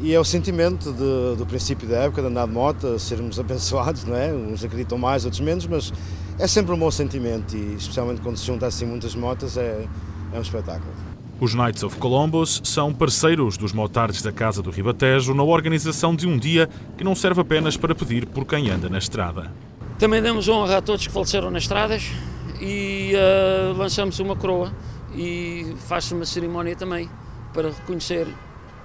E 0.00 0.12
é 0.12 0.18
o 0.18 0.24
sentimento 0.24 0.92
de, 0.92 1.36
do 1.38 1.46
princípio 1.46 1.88
da 1.88 1.98
época 1.98 2.22
de 2.22 2.28
andar 2.28 2.46
de 2.46 2.52
moto, 2.52 2.98
sermos 2.98 3.38
abençoados, 3.40 4.04
não 4.04 4.16
é? 4.16 4.32
Uns 4.32 4.64
acreditam 4.64 4.98
mais, 4.98 5.24
outros 5.24 5.40
menos, 5.40 5.64
mas 5.68 5.92
é 6.40 6.46
sempre 6.48 6.72
um 6.72 6.78
bom 6.78 6.90
sentimento 6.90 7.56
e 7.56 7.76
especialmente 7.76 8.20
quando 8.20 8.36
se 8.36 8.46
junta 8.46 8.66
assim 8.66 8.84
muitas 8.84 9.14
motas 9.14 9.56
é, 9.56 9.86
é 10.32 10.38
um 10.38 10.42
espetáculo. 10.42 11.05
Os 11.38 11.54
Knights 11.54 11.82
of 11.82 11.98
Columbus 11.98 12.62
são 12.64 12.94
parceiros 12.94 13.58
dos 13.58 13.72
motards 13.72 14.22
da 14.22 14.32
Casa 14.32 14.62
do 14.62 14.70
Ribatejo 14.70 15.34
na 15.34 15.42
organização 15.42 16.16
de 16.16 16.26
um 16.26 16.38
dia 16.38 16.66
que 16.96 17.04
não 17.04 17.14
serve 17.14 17.42
apenas 17.42 17.76
para 17.76 17.94
pedir 17.94 18.24
por 18.24 18.46
quem 18.46 18.70
anda 18.70 18.88
na 18.88 18.96
estrada. 18.96 19.52
Também 19.98 20.22
damos 20.22 20.48
honra 20.48 20.78
a 20.78 20.82
todos 20.82 21.06
que 21.06 21.12
faleceram 21.12 21.50
nas 21.50 21.64
estradas 21.64 22.10
e 22.58 23.12
uh, 23.14 23.76
lançamos 23.76 24.18
uma 24.18 24.34
coroa 24.34 24.72
e 25.14 25.74
faz-se 25.86 26.14
uma 26.14 26.24
cerimónia 26.24 26.74
também 26.74 27.08
para 27.52 27.68
reconhecer 27.68 28.26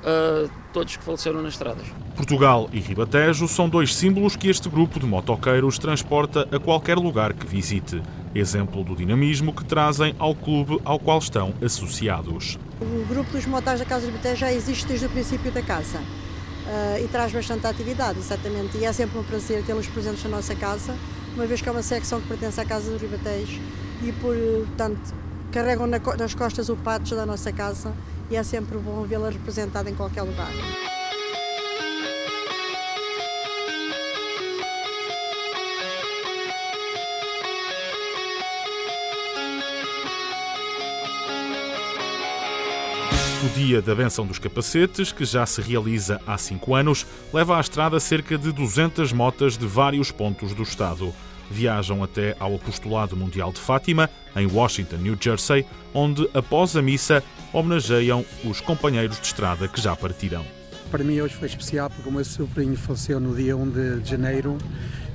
uh, 0.02 0.50
todos 0.74 0.96
que 0.96 1.04
faleceram 1.04 1.42
nas 1.42 1.54
estradas. 1.54 1.86
Portugal 2.16 2.70
e 2.72 2.80
Ribatejo 2.80 3.48
são 3.48 3.70
dois 3.70 3.96
símbolos 3.96 4.36
que 4.36 4.50
este 4.50 4.70
grupo 4.70 5.00
de 5.00 5.06
motoqueiros 5.06 5.78
transporta 5.78 6.48
a 6.52 6.60
qualquer 6.60 6.98
lugar 6.98 7.34
que 7.34 7.46
visite. 7.46 8.02
Exemplo 8.34 8.84
do 8.84 8.96
dinamismo 8.96 9.54
que 9.54 9.64
trazem 9.64 10.16
ao 10.18 10.34
clube 10.34 10.80
ao 10.86 11.00
qual 11.00 11.20
estão 11.20 11.54
associados. 11.64 12.58
O 12.80 13.06
grupo 13.06 13.32
dos 13.32 13.46
motares 13.46 13.80
da 13.80 13.86
Casa 13.86 14.06
do 14.06 14.12
Ribatejo 14.12 14.42
já 14.42 14.52
existe 14.52 14.86
desde 14.86 15.06
o 15.06 15.10
princípio 15.10 15.52
da 15.52 15.62
casa. 15.62 15.98
Uh, 15.98 17.04
e 17.04 17.08
traz 17.08 17.32
bastante 17.34 17.66
atividade, 17.68 18.20
exatamente. 18.20 18.78
E 18.78 18.86
é 18.86 18.94
sempre 18.94 19.18
um 19.18 19.24
prazer 19.24 19.64
tê-los 19.64 19.88
presentes 19.88 20.24
na 20.24 20.30
nossa 20.30 20.56
casa, 20.56 20.96
uma 21.36 21.46
vez 21.46 21.62
que 21.62 21.68
é 21.68 21.72
uma 21.72 21.82
secção 21.82 22.22
que 22.22 22.28
pertence 22.28 22.62
à 22.62 22.66
Casa 22.66 22.92
do 22.92 22.98
Ribatejo 22.98 23.60
e, 24.04 24.12
portanto, 24.14 25.14
carregam 25.52 25.88
nas 25.88 26.34
costas 26.34 26.70
o 26.70 26.76
pátio 26.78 27.18
da 27.18 27.26
nossa 27.26 27.52
casa 27.52 27.94
e 28.32 28.38
é 28.38 28.44
sempre 28.44 28.78
bom 28.78 29.04
vê-la 29.04 29.30
representada 29.30 29.90
em 29.90 29.94
qualquer 29.94 30.22
lugar. 30.22 30.50
O 43.44 43.50
Dia 43.54 43.82
da 43.82 43.94
Benção 43.94 44.26
dos 44.26 44.40
Capacetes, 44.40 45.12
que 45.12 45.26
já 45.26 45.46
se 45.46 45.60
realiza 45.62 46.22
há 46.26 46.38
cinco 46.38 46.74
anos, 46.74 47.06
leva 47.34 47.58
à 47.58 47.60
estrada 47.60 48.00
cerca 48.00 48.38
de 48.38 48.54
200 48.54 49.12
motas 49.12 49.58
de 49.58 49.68
vários 49.68 50.10
pontos 50.10 50.54
do 50.54 50.64
Estado. 50.64 51.14
Viajam 51.52 52.04
até 52.04 52.36
ao 52.40 52.56
Apostolado 52.56 53.16
Mundial 53.16 53.52
de 53.52 53.60
Fátima, 53.60 54.10
em 54.36 54.48
Washington, 54.48 54.98
New 54.98 55.18
Jersey, 55.20 55.66
onde, 55.94 56.28
após 56.34 56.76
a 56.76 56.82
missa, 56.82 57.24
homenageiam 57.54 58.26
os 58.44 58.62
companheiros 58.62 59.20
de 59.20 59.26
estrada 59.26 59.68
que 59.68 59.80
já 59.80 59.96
partiram. 59.96 60.46
Para 60.90 61.04
mim 61.04 61.20
hoje 61.22 61.36
foi 61.36 61.48
especial 61.48 61.90
porque 61.90 62.10
o 62.10 62.12
meu 62.12 62.26
sobrinho 62.26 62.76
faleceu 62.76 63.20
no 63.20 63.36
dia 63.36 63.56
1 63.56 64.00
de 64.02 64.10
janeiro 64.10 64.58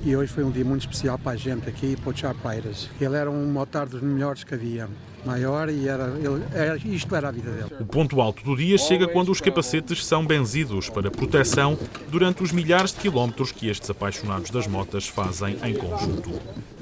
e 0.02 0.16
hoje 0.16 0.32
foi 0.32 0.44
um 0.44 0.50
dia 0.50 0.64
muito 0.64 0.82
especial 0.82 1.18
para 1.18 1.32
a 1.32 1.36
gente 1.36 1.68
aqui, 1.68 1.96
para 1.96 2.10
o 2.10 2.16
Charpairas. 2.16 2.88
Ele 3.00 3.16
era 3.16 3.30
um 3.30 3.46
motar 3.46 3.86
dos 3.86 4.00
melhores 4.00 4.44
que 4.44 4.54
havia 4.54 4.88
maior 5.26 5.68
e 5.68 5.88
era, 5.88 6.04
ele, 6.16 6.44
era, 6.54 6.76
isto 6.76 7.14
era 7.14 7.28
a 7.28 7.30
vida 7.32 7.50
dele. 7.50 7.66
O 7.80 7.84
ponto 7.84 8.20
alto 8.20 8.44
do 8.44 8.56
dia 8.56 8.78
chega 8.78 9.08
quando 9.08 9.30
os 9.30 9.40
capacetes 9.40 10.06
são 10.06 10.24
benzidos 10.24 10.88
para 10.88 11.10
proteção 11.10 11.76
durante 12.08 12.42
os 12.42 12.52
milhares 12.52 12.92
de 12.92 13.00
quilómetros 13.00 13.50
que 13.50 13.68
estes 13.68 13.90
apaixonados 13.90 14.50
das 14.50 14.66
motas 14.66 15.08
fazem 15.08 15.58
em 15.64 15.74
conjunto. 15.74 16.30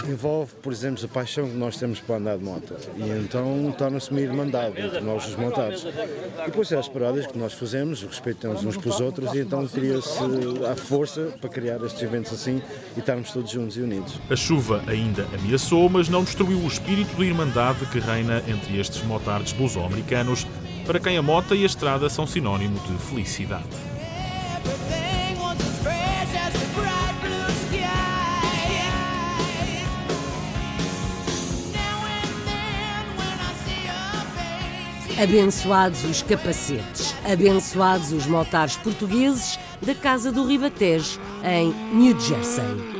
Envolve, 0.06 0.52
por 0.62 0.72
exemplo, 0.72 1.02
a 1.04 1.08
paixão 1.08 1.48
que 1.48 1.56
nós 1.56 1.76
temos 1.78 1.98
para 1.98 2.16
andar 2.16 2.36
de 2.36 2.44
moto 2.44 2.74
e 2.96 3.08
então 3.18 3.74
torna-se 3.78 4.10
uma 4.10 4.20
irmandade 4.20 4.80
entre 4.80 5.00
nós 5.00 5.26
os 5.26 5.36
montados. 5.36 5.84
E 5.84 6.44
depois 6.44 6.70
é 6.70 6.76
as 6.76 6.88
paradas 6.88 7.26
que 7.26 7.38
nós 7.38 7.54
fazemos, 7.54 8.02
respeitamos 8.02 8.64
uns 8.64 8.76
pelos 8.76 9.00
outros 9.00 9.32
e 9.32 9.40
então 9.40 9.66
cria-se 9.66 10.18
a 10.70 10.76
força 10.76 11.32
para 11.40 11.48
criar 11.48 11.82
estes 11.84 12.02
eventos 12.02 12.32
assim 12.32 12.60
e 12.94 13.00
estarmos 13.00 13.32
todos 13.32 13.50
juntos 13.50 13.76
e 13.78 13.80
unidos. 13.80 14.20
A 14.28 14.36
chuva 14.36 14.82
ainda 14.86 15.26
ameaçou, 15.32 15.88
mas 15.88 16.08
não 16.08 16.22
destruiu 16.22 16.58
o 16.58 16.66
espírito 16.66 17.16
de 17.16 17.24
irmandade 17.24 17.86
que 17.86 17.98
reina 17.98 18.33
entre 18.48 18.78
estes 18.78 19.02
motards 19.02 19.52
luso-americanos, 19.58 20.46
para 20.86 21.00
quem 21.00 21.16
a 21.16 21.22
mota 21.22 21.54
e 21.54 21.62
a 21.62 21.66
estrada 21.66 22.08
são 22.08 22.26
sinónimo 22.26 22.78
de 22.80 22.96
felicidade. 23.04 23.64
Abençoados 35.22 36.04
os 36.04 36.22
capacetes, 36.22 37.14
abençoados 37.24 38.12
os 38.12 38.26
motares 38.26 38.76
portugueses 38.76 39.58
da 39.80 39.94
Casa 39.94 40.32
do 40.32 40.44
Ribatejo, 40.44 41.20
em 41.44 41.72
New 41.94 42.18
Jersey. 42.20 42.93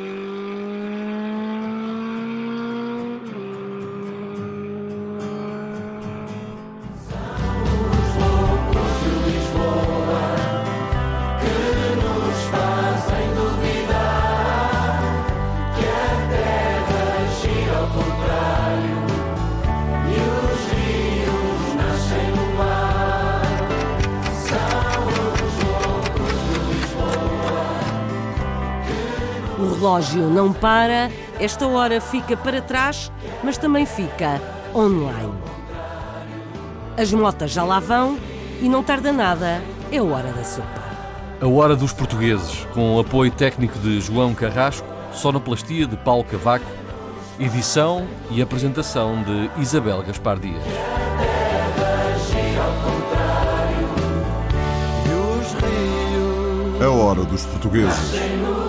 Relógio 30.05 30.29
não 30.29 30.53
para, 30.53 31.11
esta 31.41 31.67
hora 31.67 32.01
fica 32.01 32.37
para 32.37 32.61
trás, 32.61 33.11
mas 33.43 33.57
também 33.57 33.87
fica 33.87 34.41
online. 34.75 35.33
As 36.97 37.13
motas 37.13 37.51
já 37.51 37.65
lá 37.65 37.81
vão 37.81 38.19
e 38.61 38.69
não 38.69 38.83
tarda 38.83 39.13
nada, 39.13 39.63
é 39.91 39.99
a 39.99 40.05
hora 40.05 40.33
da 40.33 40.45
sopa. 40.45 40.85
A 41.41 41.47
Hora 41.47 41.75
dos 41.75 41.93
Portugueses, 41.93 42.67
com 42.73 42.95
o 42.95 43.01
apoio 43.01 43.31
técnico 43.31 43.79
de 43.79 44.01
João 44.01 44.33
Carrasco, 44.35 44.87
sonoplastia 45.13 45.87
de 45.87 45.97
Paulo 45.97 46.25
Cavaco, 46.25 46.65
edição 47.39 48.07
e 48.31 48.41
apresentação 48.41 49.23
de 49.23 49.51
Isabel 49.61 50.03
Gaspar 50.03 50.39
Dias. 50.39 50.63
A 56.81 56.89
Hora 56.89 57.25
dos 57.25 57.45
Portugueses. 57.45 58.64